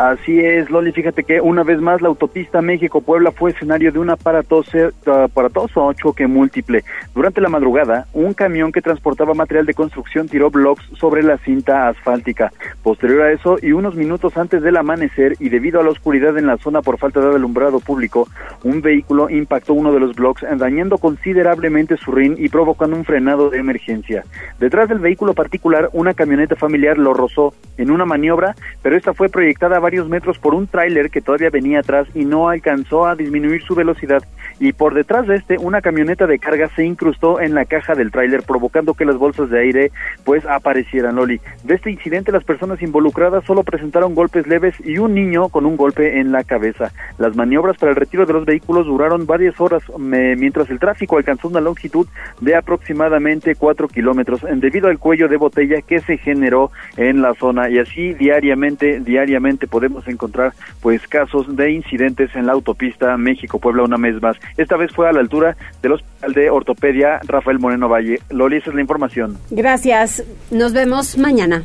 Así 0.00 0.40
es, 0.40 0.70
Loli, 0.70 0.92
fíjate 0.92 1.24
que 1.24 1.42
una 1.42 1.62
vez 1.62 1.78
más 1.78 2.00
la 2.00 2.08
autopista 2.08 2.62
México-Puebla 2.62 3.32
fue 3.32 3.50
escenario 3.50 3.92
de 3.92 3.98
un 3.98 4.08
aparatoso, 4.08 4.78
aparatoso 5.04 5.92
choque 5.92 6.26
múltiple. 6.26 6.84
Durante 7.14 7.42
la 7.42 7.50
madrugada, 7.50 8.06
un 8.14 8.32
camión 8.32 8.72
que 8.72 8.80
transportaba 8.80 9.34
material 9.34 9.66
de 9.66 9.74
construcción 9.74 10.26
tiró 10.26 10.50
blocks 10.50 10.82
sobre 10.98 11.22
la 11.22 11.36
cinta 11.36 11.88
asfáltica. 11.88 12.50
Posterior 12.82 13.20
a 13.20 13.32
eso, 13.32 13.58
y 13.60 13.72
unos 13.72 13.94
minutos 13.94 14.38
antes 14.38 14.62
del 14.62 14.78
amanecer, 14.78 15.34
y 15.38 15.50
debido 15.50 15.80
a 15.80 15.84
la 15.84 15.90
oscuridad 15.90 16.38
en 16.38 16.46
la 16.46 16.56
zona 16.56 16.80
por 16.80 16.96
falta 16.96 17.20
de 17.20 17.34
alumbrado 17.34 17.78
público, 17.78 18.26
un 18.64 18.80
vehículo 18.80 19.28
impactó 19.28 19.74
uno 19.74 19.92
de 19.92 20.00
los 20.00 20.16
blocks, 20.16 20.46
dañando 20.56 20.96
considerablemente 20.96 21.98
su 21.98 22.10
rin 22.10 22.36
y 22.38 22.48
provocando 22.48 22.96
un 22.96 23.04
frenado 23.04 23.50
de 23.50 23.58
emergencia. 23.58 24.24
Detrás 24.58 24.88
del 24.88 25.00
vehículo 25.00 25.34
particular, 25.34 25.90
una 25.92 26.14
camioneta 26.14 26.56
familiar 26.56 26.96
lo 26.96 27.12
rozó 27.12 27.52
en 27.76 27.90
una 27.90 28.06
maniobra, 28.06 28.54
pero 28.80 28.96
esta 28.96 29.12
fue 29.12 29.28
proyectada 29.28 29.76
a 29.76 29.89
varios 29.90 30.08
metros 30.08 30.38
por 30.38 30.54
un 30.54 30.68
tráiler 30.68 31.10
que 31.10 31.20
todavía 31.20 31.50
venía 31.50 31.80
atrás 31.80 32.06
y 32.14 32.24
no 32.24 32.48
alcanzó 32.48 33.06
a 33.06 33.16
disminuir 33.16 33.60
su 33.64 33.74
velocidad 33.74 34.22
y 34.60 34.72
por 34.72 34.94
detrás 34.94 35.26
de 35.26 35.34
este 35.34 35.58
una 35.58 35.80
camioneta 35.80 36.28
de 36.28 36.38
carga 36.38 36.68
se 36.76 36.84
incrustó 36.84 37.40
en 37.40 37.54
la 37.54 37.64
caja 37.64 37.96
del 37.96 38.12
tráiler 38.12 38.44
provocando 38.44 38.94
que 38.94 39.04
las 39.04 39.16
bolsas 39.16 39.50
de 39.50 39.58
aire 39.58 39.90
pues 40.24 40.46
aparecieran 40.46 41.16
Loli. 41.16 41.40
De 41.64 41.74
este 41.74 41.90
incidente 41.90 42.30
las 42.30 42.44
personas 42.44 42.80
involucradas 42.82 43.44
solo 43.46 43.64
presentaron 43.64 44.14
golpes 44.14 44.46
leves 44.46 44.74
y 44.84 44.98
un 44.98 45.12
niño 45.12 45.48
con 45.48 45.66
un 45.66 45.76
golpe 45.76 46.20
en 46.20 46.30
la 46.30 46.44
cabeza. 46.44 46.92
Las 47.18 47.34
maniobras 47.34 47.76
para 47.76 47.90
el 47.90 47.96
retiro 47.96 48.26
de 48.26 48.32
los 48.32 48.44
vehículos 48.44 48.86
duraron 48.86 49.26
varias 49.26 49.60
horas 49.60 49.82
mientras 49.98 50.70
el 50.70 50.78
tráfico 50.78 51.16
alcanzó 51.16 51.48
una 51.48 51.60
longitud 51.60 52.06
de 52.40 52.54
aproximadamente 52.54 53.56
cuatro 53.56 53.88
kilómetros 53.88 54.42
debido 54.56 54.86
al 54.86 55.00
cuello 55.00 55.26
de 55.26 55.36
botella 55.36 55.82
que 55.82 55.98
se 55.98 56.16
generó 56.16 56.70
en 56.96 57.22
la 57.22 57.34
zona 57.34 57.68
y 57.70 57.78
así 57.78 58.14
diariamente, 58.14 59.00
diariamente 59.00 59.66
podemos 59.80 60.06
encontrar 60.08 60.52
pues 60.82 61.00
casos 61.08 61.56
de 61.56 61.72
incidentes 61.72 62.28
en 62.34 62.44
la 62.44 62.52
autopista 62.52 63.16
México-Puebla 63.16 63.84
una 63.84 63.96
vez 63.96 64.20
más. 64.20 64.36
Esta 64.58 64.76
vez 64.76 64.92
fue 64.92 65.08
a 65.08 65.12
la 65.12 65.20
altura 65.20 65.56
del 65.80 65.92
Hospital 65.92 66.34
de 66.34 66.50
Ortopedia 66.50 67.18
Rafael 67.24 67.58
Moreno 67.58 67.88
Valle. 67.88 68.20
Loli, 68.28 68.58
esa 68.58 68.68
es 68.68 68.74
la 68.74 68.82
información. 68.82 69.38
Gracias. 69.50 70.22
Nos 70.50 70.74
vemos 70.74 71.16
mañana. 71.16 71.62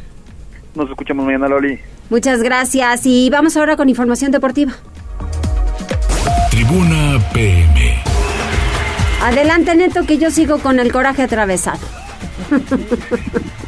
Nos 0.76 0.90
escuchamos 0.90 1.26
mañana, 1.26 1.50
Loli. 1.50 1.78
Muchas 2.10 2.42
gracias 2.42 3.06
y 3.06 3.30
vamos 3.30 3.58
ahora 3.58 3.76
con 3.76 3.90
información 3.90 4.32
deportiva. 4.32 4.72
Tribuna 6.52 7.20
PM. 7.34 7.96
Adelante, 9.24 9.76
Neto, 9.76 10.06
que 10.06 10.18
yo 10.18 10.32
sigo 10.32 10.60
con 10.60 10.80
el 10.80 10.90
coraje 10.94 11.24
atravesado. 11.24 11.86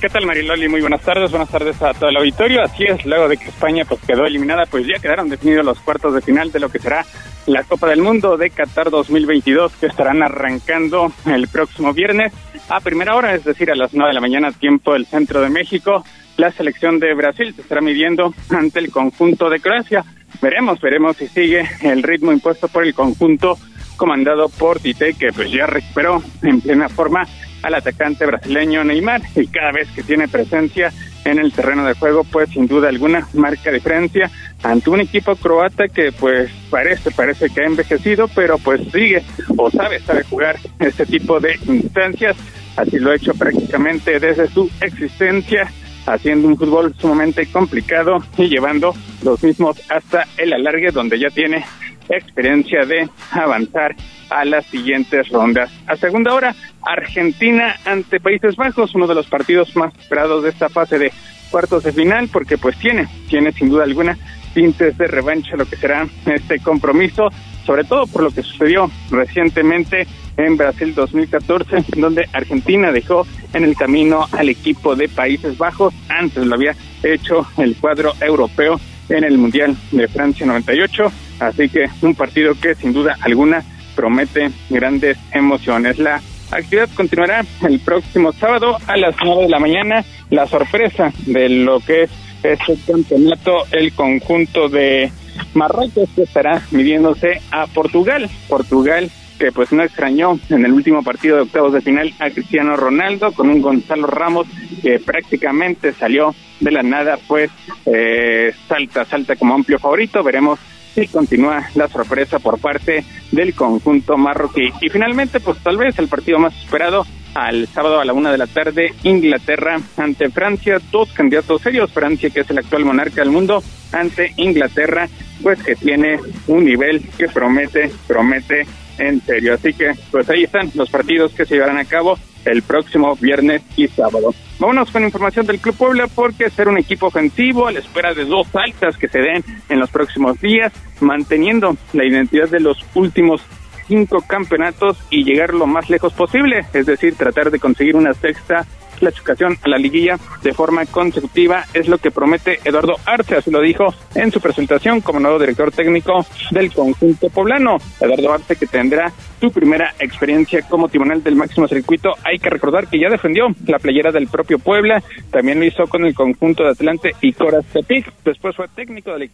¿Qué 0.00 0.08
tal 0.08 0.26
Mariloli? 0.26 0.68
Muy 0.68 0.80
buenas 0.80 1.02
tardes, 1.02 1.28
buenas 1.28 1.48
tardes 1.48 1.82
a 1.82 1.92
todo 1.92 2.08
el 2.08 2.16
auditorio. 2.18 2.62
Así 2.62 2.84
es, 2.84 3.04
luego 3.04 3.28
de 3.28 3.36
que 3.36 3.48
España 3.48 3.84
pues 3.84 4.00
quedó 4.06 4.26
eliminada, 4.26 4.64
pues 4.66 4.86
ya 4.86 5.00
quedaron 5.00 5.28
definidos 5.28 5.64
los 5.64 5.80
cuartos 5.80 6.14
de 6.14 6.20
final 6.20 6.52
de 6.52 6.60
lo 6.60 6.68
que 6.68 6.78
será 6.78 7.04
la 7.46 7.64
Copa 7.64 7.88
del 7.88 8.00
Mundo 8.00 8.36
de 8.36 8.50
Qatar 8.50 8.90
2022 8.90 9.72
que 9.72 9.86
estarán 9.86 10.22
arrancando 10.22 11.12
el 11.26 11.48
próximo 11.48 11.92
viernes 11.92 12.32
a 12.68 12.78
primera 12.78 13.16
hora, 13.16 13.34
es 13.34 13.42
decir, 13.42 13.72
a 13.72 13.74
las 13.74 13.92
9 13.92 14.10
de 14.10 14.14
la 14.14 14.20
mañana, 14.20 14.52
tiempo 14.52 14.92
del 14.92 15.04
centro 15.04 15.40
de 15.40 15.50
México. 15.50 16.04
La 16.36 16.52
selección 16.52 17.00
de 17.00 17.12
Brasil 17.14 17.52
se 17.56 17.62
estará 17.62 17.80
midiendo 17.80 18.32
ante 18.50 18.78
el 18.78 18.92
conjunto 18.92 19.50
de 19.50 19.58
Croacia. 19.58 20.04
Veremos, 20.40 20.80
veremos 20.80 21.16
si 21.16 21.26
sigue 21.26 21.68
el 21.82 22.04
ritmo 22.04 22.30
impuesto 22.30 22.68
por 22.68 22.84
el 22.84 22.94
conjunto 22.94 23.58
comandado 23.96 24.48
por 24.48 24.78
Tite, 24.78 25.14
que 25.14 25.32
pues 25.32 25.50
ya 25.50 25.66
recuperó 25.66 26.22
en 26.42 26.60
plena 26.60 26.88
forma 26.88 27.26
al 27.62 27.74
atacante 27.74 28.26
brasileño 28.26 28.84
Neymar 28.84 29.22
y 29.34 29.46
cada 29.46 29.72
vez 29.72 29.88
que 29.94 30.02
tiene 30.02 30.28
presencia 30.28 30.92
en 31.24 31.38
el 31.38 31.52
terreno 31.52 31.84
de 31.84 31.94
juego, 31.94 32.24
pues 32.24 32.50
sin 32.50 32.66
duda 32.66 32.88
alguna 32.88 33.28
marca 33.34 33.70
diferencia 33.70 34.30
ante 34.62 34.90
un 34.90 35.00
equipo 35.00 35.36
croata 35.36 35.88
que 35.88 36.12
pues 36.12 36.50
parece, 36.70 37.10
parece 37.10 37.50
que 37.50 37.62
ha 37.62 37.66
envejecido, 37.66 38.28
pero 38.28 38.58
pues 38.58 38.80
sigue 38.92 39.22
o 39.56 39.70
sabe, 39.70 40.00
sabe 40.00 40.24
jugar 40.24 40.56
este 40.78 41.06
tipo 41.06 41.40
de 41.40 41.58
instancias, 41.66 42.36
así 42.76 42.98
lo 42.98 43.10
ha 43.10 43.16
hecho 43.16 43.34
prácticamente 43.34 44.18
desde 44.18 44.48
su 44.48 44.70
existencia 44.80 45.70
haciendo 46.06 46.48
un 46.48 46.56
fútbol 46.56 46.94
sumamente 46.98 47.46
complicado 47.46 48.24
y 48.36 48.48
llevando 48.48 48.94
los 49.22 49.42
mismos 49.42 49.80
hasta 49.90 50.26
el 50.38 50.52
alargue 50.52 50.90
donde 50.90 51.18
ya 51.18 51.28
tiene 51.28 51.64
experiencia 52.10 52.84
de 52.84 53.08
avanzar 53.30 53.94
a 54.30 54.44
las 54.44 54.66
siguientes 54.66 55.28
rondas. 55.28 55.70
A 55.86 55.96
segunda 55.96 56.34
hora, 56.34 56.54
Argentina 56.82 57.76
ante 57.84 58.20
Países 58.20 58.56
Bajos, 58.56 58.94
uno 58.94 59.06
de 59.06 59.14
los 59.14 59.26
partidos 59.26 59.74
más 59.76 59.94
esperados 59.98 60.42
de 60.42 60.50
esta 60.50 60.68
fase 60.68 60.98
de 60.98 61.12
cuartos 61.50 61.84
de 61.84 61.92
final, 61.92 62.28
porque 62.28 62.58
pues 62.58 62.78
tiene, 62.78 63.08
tiene 63.28 63.52
sin 63.52 63.70
duda 63.70 63.84
alguna 63.84 64.18
tintes 64.54 64.96
de 64.98 65.06
revancha 65.06 65.56
lo 65.56 65.66
que 65.66 65.76
será 65.76 66.06
este 66.26 66.58
compromiso, 66.58 67.28
sobre 67.64 67.84
todo 67.84 68.06
por 68.06 68.22
lo 68.22 68.30
que 68.30 68.42
sucedió 68.42 68.90
recientemente 69.10 70.06
en 70.36 70.56
Brasil 70.56 70.94
2014, 70.94 71.84
donde 71.96 72.28
Argentina 72.32 72.92
dejó 72.92 73.26
en 73.52 73.64
el 73.64 73.76
camino 73.76 74.26
al 74.32 74.48
equipo 74.48 74.94
de 74.96 75.08
Países 75.08 75.58
Bajos, 75.58 75.94
antes 76.08 76.46
lo 76.46 76.54
había 76.54 76.74
hecho 77.02 77.46
el 77.58 77.76
cuadro 77.76 78.12
europeo 78.20 78.80
en 79.08 79.24
el 79.24 79.38
Mundial 79.38 79.76
de 79.90 80.08
Francia 80.08 80.46
98, 80.46 81.12
así 81.40 81.68
que 81.68 81.86
un 82.02 82.14
partido 82.14 82.54
que 82.60 82.74
sin 82.74 82.92
duda 82.92 83.16
alguna 83.20 83.62
promete 83.94 84.50
grandes 84.70 85.18
emociones. 85.32 85.98
La 85.98 86.20
actividad 86.50 86.88
continuará 86.94 87.44
el 87.68 87.80
próximo 87.80 88.32
sábado 88.32 88.76
a 88.86 88.96
las 88.96 89.14
9 89.22 89.42
de 89.42 89.48
la 89.48 89.58
mañana. 89.58 90.04
La 90.30 90.46
sorpresa 90.46 91.12
de 91.26 91.48
lo 91.48 91.80
que 91.80 92.04
es 92.04 92.10
este 92.42 92.76
campeonato, 92.86 93.64
el 93.72 93.92
conjunto 93.92 94.68
de 94.68 95.10
Marruecos 95.54 96.08
que 96.14 96.22
estará 96.22 96.62
midiéndose 96.70 97.40
a 97.50 97.66
Portugal. 97.66 98.30
Portugal 98.48 99.10
que 99.38 99.52
pues 99.52 99.72
no 99.72 99.82
extrañó 99.82 100.38
en 100.50 100.64
el 100.64 100.72
último 100.72 101.02
partido 101.02 101.36
de 101.36 101.42
octavos 101.42 101.72
de 101.72 101.80
final 101.80 102.12
a 102.18 102.30
Cristiano 102.30 102.76
Ronaldo 102.76 103.32
con 103.32 103.48
un 103.48 103.62
Gonzalo 103.62 104.06
Ramos 104.08 104.48
que 104.82 104.98
prácticamente 104.98 105.92
salió 105.92 106.34
de 106.60 106.72
la 106.72 106.82
nada, 106.82 107.18
pues 107.28 107.50
eh, 107.86 108.52
salta, 108.66 109.04
salta 109.04 109.36
como 109.36 109.54
amplio 109.54 109.78
favorito. 109.78 110.22
Veremos 110.24 110.58
y 111.02 111.08
continúa 111.08 111.68
la 111.74 111.88
sorpresa 111.88 112.38
por 112.38 112.58
parte 112.60 113.04
del 113.32 113.54
conjunto 113.54 114.16
marroquí. 114.16 114.72
Y 114.80 114.88
finalmente, 114.88 115.40
pues 115.40 115.58
tal 115.58 115.76
vez 115.76 115.98
el 115.98 116.08
partido 116.08 116.38
más 116.38 116.56
esperado 116.56 117.06
al 117.34 117.68
sábado 117.68 118.00
a 118.00 118.04
la 118.04 118.12
una 118.12 118.32
de 118.32 118.38
la 118.38 118.46
tarde, 118.46 118.94
Inglaterra 119.02 119.78
ante 119.96 120.30
Francia, 120.30 120.80
dos 120.90 121.12
candidatos 121.12 121.62
serios, 121.62 121.92
Francia 121.92 122.30
que 122.30 122.40
es 122.40 122.50
el 122.50 122.58
actual 122.58 122.84
monarca 122.84 123.20
del 123.20 123.30
mundo, 123.30 123.62
ante 123.92 124.32
Inglaterra, 124.36 125.08
pues 125.42 125.62
que 125.62 125.76
tiene 125.76 126.18
un 126.46 126.64
nivel 126.64 127.02
que 127.16 127.28
promete, 127.28 127.90
promete 128.06 128.66
en 128.98 129.20
serio. 129.20 129.54
Así 129.54 129.72
que, 129.72 129.92
pues 130.10 130.28
ahí 130.30 130.44
están 130.44 130.70
los 130.74 130.90
partidos 130.90 131.32
que 131.32 131.46
se 131.46 131.54
llevarán 131.54 131.78
a 131.78 131.84
cabo 131.84 132.18
el 132.44 132.62
próximo 132.62 133.16
viernes 133.16 133.62
y 133.76 133.88
sábado. 133.88 134.34
Vámonos 134.58 134.90
con 134.90 135.04
información 135.04 135.46
del 135.46 135.60
Club 135.60 135.76
Puebla 135.76 136.06
porque 136.12 136.50
ser 136.50 136.68
un 136.68 136.78
equipo 136.78 137.06
ofensivo 137.06 137.68
a 137.68 137.72
la 137.72 137.78
espera 137.78 138.14
de 138.14 138.24
dos 138.24 138.48
altas 138.54 138.96
que 138.96 139.08
se 139.08 139.20
den 139.20 139.44
en 139.68 139.78
los 139.78 139.90
próximos 139.90 140.40
días, 140.40 140.72
manteniendo 141.00 141.76
la 141.92 142.04
identidad 142.04 142.48
de 142.48 142.60
los 142.60 142.84
últimos 142.94 143.40
cinco 143.88 144.22
campeonatos 144.26 144.98
y 145.10 145.24
llegar 145.24 145.54
lo 145.54 145.66
más 145.66 145.90
lejos 145.90 146.12
posible, 146.12 146.66
es 146.72 146.86
decir, 146.86 147.16
tratar 147.16 147.50
de 147.50 147.58
conseguir 147.58 147.96
una 147.96 148.14
sexta 148.14 148.66
clasificación 148.98 149.56
a 149.62 149.68
la 149.68 149.78
liguilla 149.78 150.18
de 150.42 150.52
forma 150.52 150.84
consecutiva 150.86 151.64
es 151.72 151.88
lo 151.88 151.98
que 151.98 152.10
promete 152.10 152.58
Eduardo 152.64 152.96
Arce, 153.06 153.36
así 153.36 153.50
lo 153.50 153.60
dijo 153.60 153.86
en 154.14 154.30
su 154.30 154.40
presentación 154.40 155.00
como 155.00 155.20
nuevo 155.20 155.38
director 155.38 155.70
técnico 155.70 156.26
del 156.50 156.72
conjunto 156.72 157.28
poblano. 157.30 157.76
Eduardo 158.00 158.32
Arce 158.32 158.56
que 158.56 158.66
tendrá 158.66 159.12
su 159.40 159.50
primera 159.52 159.94
experiencia 160.00 160.62
como 160.62 160.88
timonel 160.88 161.22
del 161.22 161.36
máximo 161.36 161.68
circuito. 161.68 162.10
Hay 162.24 162.38
que 162.38 162.50
recordar 162.50 162.88
que 162.88 162.98
ya 162.98 163.08
defendió 163.08 163.46
la 163.66 163.78
playera 163.78 164.10
del 164.10 164.26
propio 164.26 164.58
Puebla, 164.58 165.02
también 165.30 165.60
lo 165.60 165.64
hizo 165.64 165.86
con 165.86 166.04
el 166.04 166.14
conjunto 166.14 166.64
de 166.64 166.70
Atlante 166.70 167.12
y 167.20 167.32
Tepic. 167.32 168.12
Después 168.24 168.56
fue 168.56 168.66
técnico 168.68 169.12
del 169.12 169.30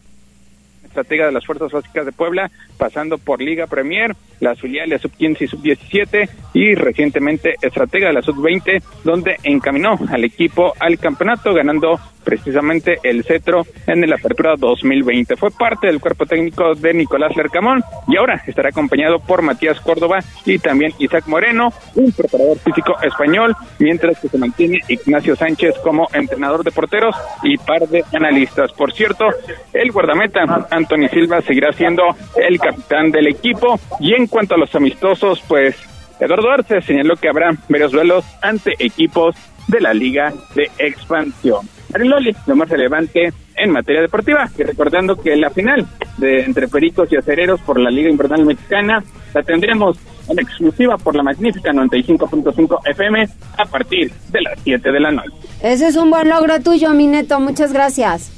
estratega 0.94 1.26
de 1.26 1.32
las 1.32 1.44
Fuerzas 1.44 1.72
Básicas 1.72 2.06
de 2.06 2.12
Puebla, 2.12 2.50
pasando 2.78 3.18
por 3.18 3.42
Liga 3.42 3.66
Premier, 3.66 4.14
las 4.38 4.60
filiales 4.60 5.02
Sub-15 5.02 5.42
y 5.42 5.46
Sub-17 5.48 6.28
y 6.54 6.74
recientemente 6.74 7.56
estratega 7.60 8.08
de 8.08 8.14
la 8.14 8.22
Sub-20, 8.22 8.80
donde 9.02 9.36
encaminó 9.42 9.98
al 10.08 10.24
equipo 10.24 10.72
al 10.78 10.98
campeonato, 10.98 11.52
ganando 11.52 11.98
precisamente 12.24 12.98
el 13.02 13.24
cetro 13.24 13.66
en 13.86 14.08
la 14.08 14.16
apertura 14.16 14.54
2020. 14.56 15.36
Fue 15.36 15.50
parte 15.50 15.86
del 15.86 16.00
cuerpo 16.00 16.26
técnico 16.26 16.74
de 16.74 16.94
Nicolás 16.94 17.36
Lercamón 17.36 17.82
y 18.08 18.16
ahora 18.16 18.42
estará 18.46 18.70
acompañado 18.70 19.18
por 19.18 19.42
Matías 19.42 19.80
Córdoba 19.80 20.18
y 20.44 20.58
también 20.58 20.92
Isaac 20.98 21.26
Moreno, 21.26 21.72
un 21.94 22.12
preparador 22.12 22.58
físico 22.58 22.96
español, 23.02 23.54
mientras 23.78 24.18
que 24.18 24.28
se 24.28 24.38
mantiene 24.38 24.80
Ignacio 24.88 25.36
Sánchez 25.36 25.74
como 25.82 26.08
entrenador 26.12 26.64
de 26.64 26.72
porteros 26.72 27.14
y 27.42 27.56
par 27.58 27.86
de 27.88 28.04
analistas. 28.12 28.72
Por 28.72 28.92
cierto, 28.92 29.26
el 29.72 29.92
guardameta 29.92 30.66
Anthony 30.70 31.08
Silva 31.10 31.40
seguirá 31.42 31.72
siendo 31.72 32.02
el 32.36 32.58
capitán 32.58 33.10
del 33.10 33.28
equipo. 33.28 33.78
Y 34.00 34.14
en 34.14 34.26
cuanto 34.26 34.54
a 34.54 34.58
los 34.58 34.74
amistosos, 34.74 35.42
pues 35.46 35.76
Eduardo 36.20 36.50
Arce 36.50 36.80
señaló 36.80 37.16
que 37.16 37.28
habrá 37.28 37.52
varios 37.68 37.92
duelos 37.92 38.24
ante 38.40 38.74
equipos 38.78 39.36
de 39.68 39.80
la 39.80 39.94
Liga 39.94 40.32
de 40.54 40.70
Expansión. 40.78 41.68
Loli, 42.02 42.34
lo 42.46 42.56
más 42.56 42.68
relevante 42.68 43.32
en 43.56 43.70
materia 43.70 44.02
deportiva. 44.02 44.50
Y 44.58 44.62
recordando 44.62 45.16
que 45.16 45.36
la 45.36 45.50
final 45.50 45.86
de 46.18 46.40
entre 46.44 46.68
Pericos 46.68 47.12
y 47.12 47.16
Acereros 47.16 47.60
por 47.60 47.78
la 47.78 47.90
Liga 47.90 48.10
Invernal 48.10 48.44
Mexicana 48.44 49.04
la 49.32 49.42
tendremos 49.42 49.96
en 50.28 50.38
exclusiva 50.38 50.96
por 50.96 51.14
la 51.14 51.22
magnífica 51.22 51.70
95.5 51.72 52.78
FM 52.86 53.28
a 53.58 53.64
partir 53.66 54.10
de 54.30 54.40
las 54.40 54.58
7 54.64 54.90
de 54.90 55.00
la 55.00 55.12
noche. 55.12 55.32
Ese 55.62 55.88
es 55.88 55.96
un 55.96 56.10
buen 56.10 56.28
logro 56.28 56.60
tuyo, 56.60 56.90
mi 56.90 57.06
neto. 57.06 57.38
Muchas 57.40 57.72
gracias. 57.72 58.30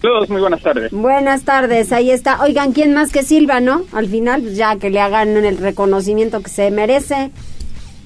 Todos, 0.00 0.30
muy 0.30 0.40
buenas 0.40 0.62
tardes. 0.62 0.90
Buenas 0.92 1.42
tardes, 1.42 1.92
ahí 1.92 2.10
está. 2.10 2.40
Oigan, 2.42 2.72
¿quién 2.72 2.94
más 2.94 3.12
que 3.12 3.22
Silva, 3.22 3.60
no? 3.60 3.82
Al 3.92 4.06
final, 4.06 4.40
pues 4.40 4.56
ya 4.56 4.76
que 4.76 4.88
le 4.88 4.98
hagan 4.98 5.36
el 5.36 5.58
reconocimiento 5.58 6.40
que 6.42 6.48
se 6.48 6.70
merece. 6.70 7.30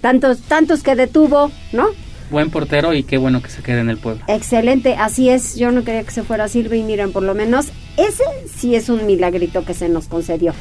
Tantos, 0.01 0.43
tantos 0.43 0.83
que 0.83 0.97
detuvo, 0.97 1.53
¿no? 1.73 1.87
Buen 2.35 2.51
portero 2.51 2.93
y 2.95 3.05
qué 3.05 3.17
bueno 3.17 3.41
que 3.41 3.49
se 3.49 3.63
quede 3.63 3.79
en 3.79 3.89
el 3.89 3.97
pueblo. 3.97 4.25
Excelente, 4.27 4.97
así 4.99 5.31
es. 5.31 5.55
Yo 5.55 5.71
no 5.71 5.85
quería 5.85 6.03
que 6.03 6.11
se 6.11 6.25
fuera 6.25 6.49
Silva 6.49 6.75
y 6.75 6.83
miren, 6.83 7.13
por 7.13 7.23
lo 7.23 7.33
menos 7.33 7.67
ese 7.97 8.25
sí 8.53 8.75
es 8.75 8.89
un 8.89 9.07
milagrito 9.07 9.65
que 9.65 9.73
se 9.73 9.89
nos 9.89 10.09
concedió. 10.09 10.53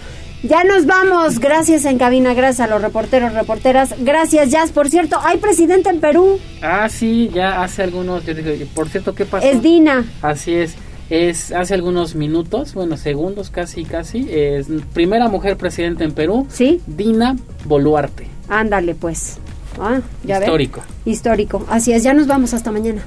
Ya 0.43 0.63
nos 0.65 0.85
vamos. 0.85 1.39
Gracias 1.39 1.85
en 1.85 1.97
cabina, 1.97 2.35
gracias 2.35 2.67
a 2.67 2.69
los 2.69 2.79
reporteros, 2.79 3.33
reporteras. 3.33 3.95
Gracias, 3.97 4.51
Jazz. 4.51 4.71
Por 4.71 4.87
cierto, 4.91 5.17
hay 5.23 5.39
presidente 5.39 5.89
en 5.89 5.99
Perú. 5.99 6.37
Ah, 6.61 6.87
sí, 6.89 7.31
ya 7.33 7.63
hace 7.63 7.81
algunos. 7.81 8.23
Yo 8.23 8.35
digo, 8.35 8.51
por 8.75 8.87
cierto, 8.87 9.15
¿qué 9.15 9.25
pasó? 9.25 9.47
Es 9.47 9.63
Dina. 9.63 10.05
Así 10.21 10.53
es. 10.53 10.75
Es 11.09 11.51
hace 11.53 11.73
algunos 11.73 12.13
minutos, 12.13 12.75
bueno, 12.75 12.97
segundos 12.97 13.49
casi, 13.49 13.83
casi. 13.83 14.27
Es 14.29 14.67
primera 14.93 15.27
mujer 15.27 15.57
presidenta 15.57 16.03
en 16.03 16.11
Perú. 16.11 16.45
Sí. 16.51 16.81
Dina 16.85 17.35
Boluarte. 17.65 18.27
Ándale, 18.47 18.93
pues. 18.93 19.39
Ah, 19.79 20.01
ya 20.23 20.39
Histórico. 20.39 20.81
Ve? 21.05 21.11
Histórico. 21.11 21.65
Así 21.69 21.93
es, 21.93 22.03
ya 22.03 22.13
nos 22.13 22.27
vamos 22.27 22.53
hasta 22.53 22.71
mañana. 22.71 23.03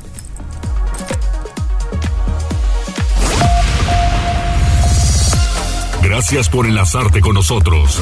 Gracias 6.03 6.49
por 6.49 6.67
enlazarte 6.67 7.21
con 7.21 7.35
nosotros. 7.35 8.01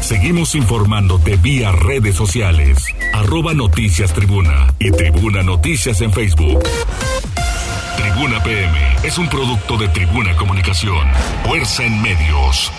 Seguimos 0.00 0.54
informándote 0.54 1.36
vía 1.36 1.72
redes 1.72 2.16
sociales. 2.16 2.84
Arroba 3.12 3.54
Noticias 3.54 4.12
Tribuna 4.12 4.74
y 4.78 4.90
Tribuna 4.90 5.42
Noticias 5.42 6.00
en 6.00 6.12
Facebook. 6.12 6.62
Tribuna 7.96 8.42
PM 8.42 8.78
es 9.02 9.18
un 9.18 9.28
producto 9.28 9.76
de 9.76 9.88
Tribuna 9.88 10.36
Comunicación. 10.36 11.06
Fuerza 11.46 11.84
en 11.84 12.02
medios. 12.02 12.72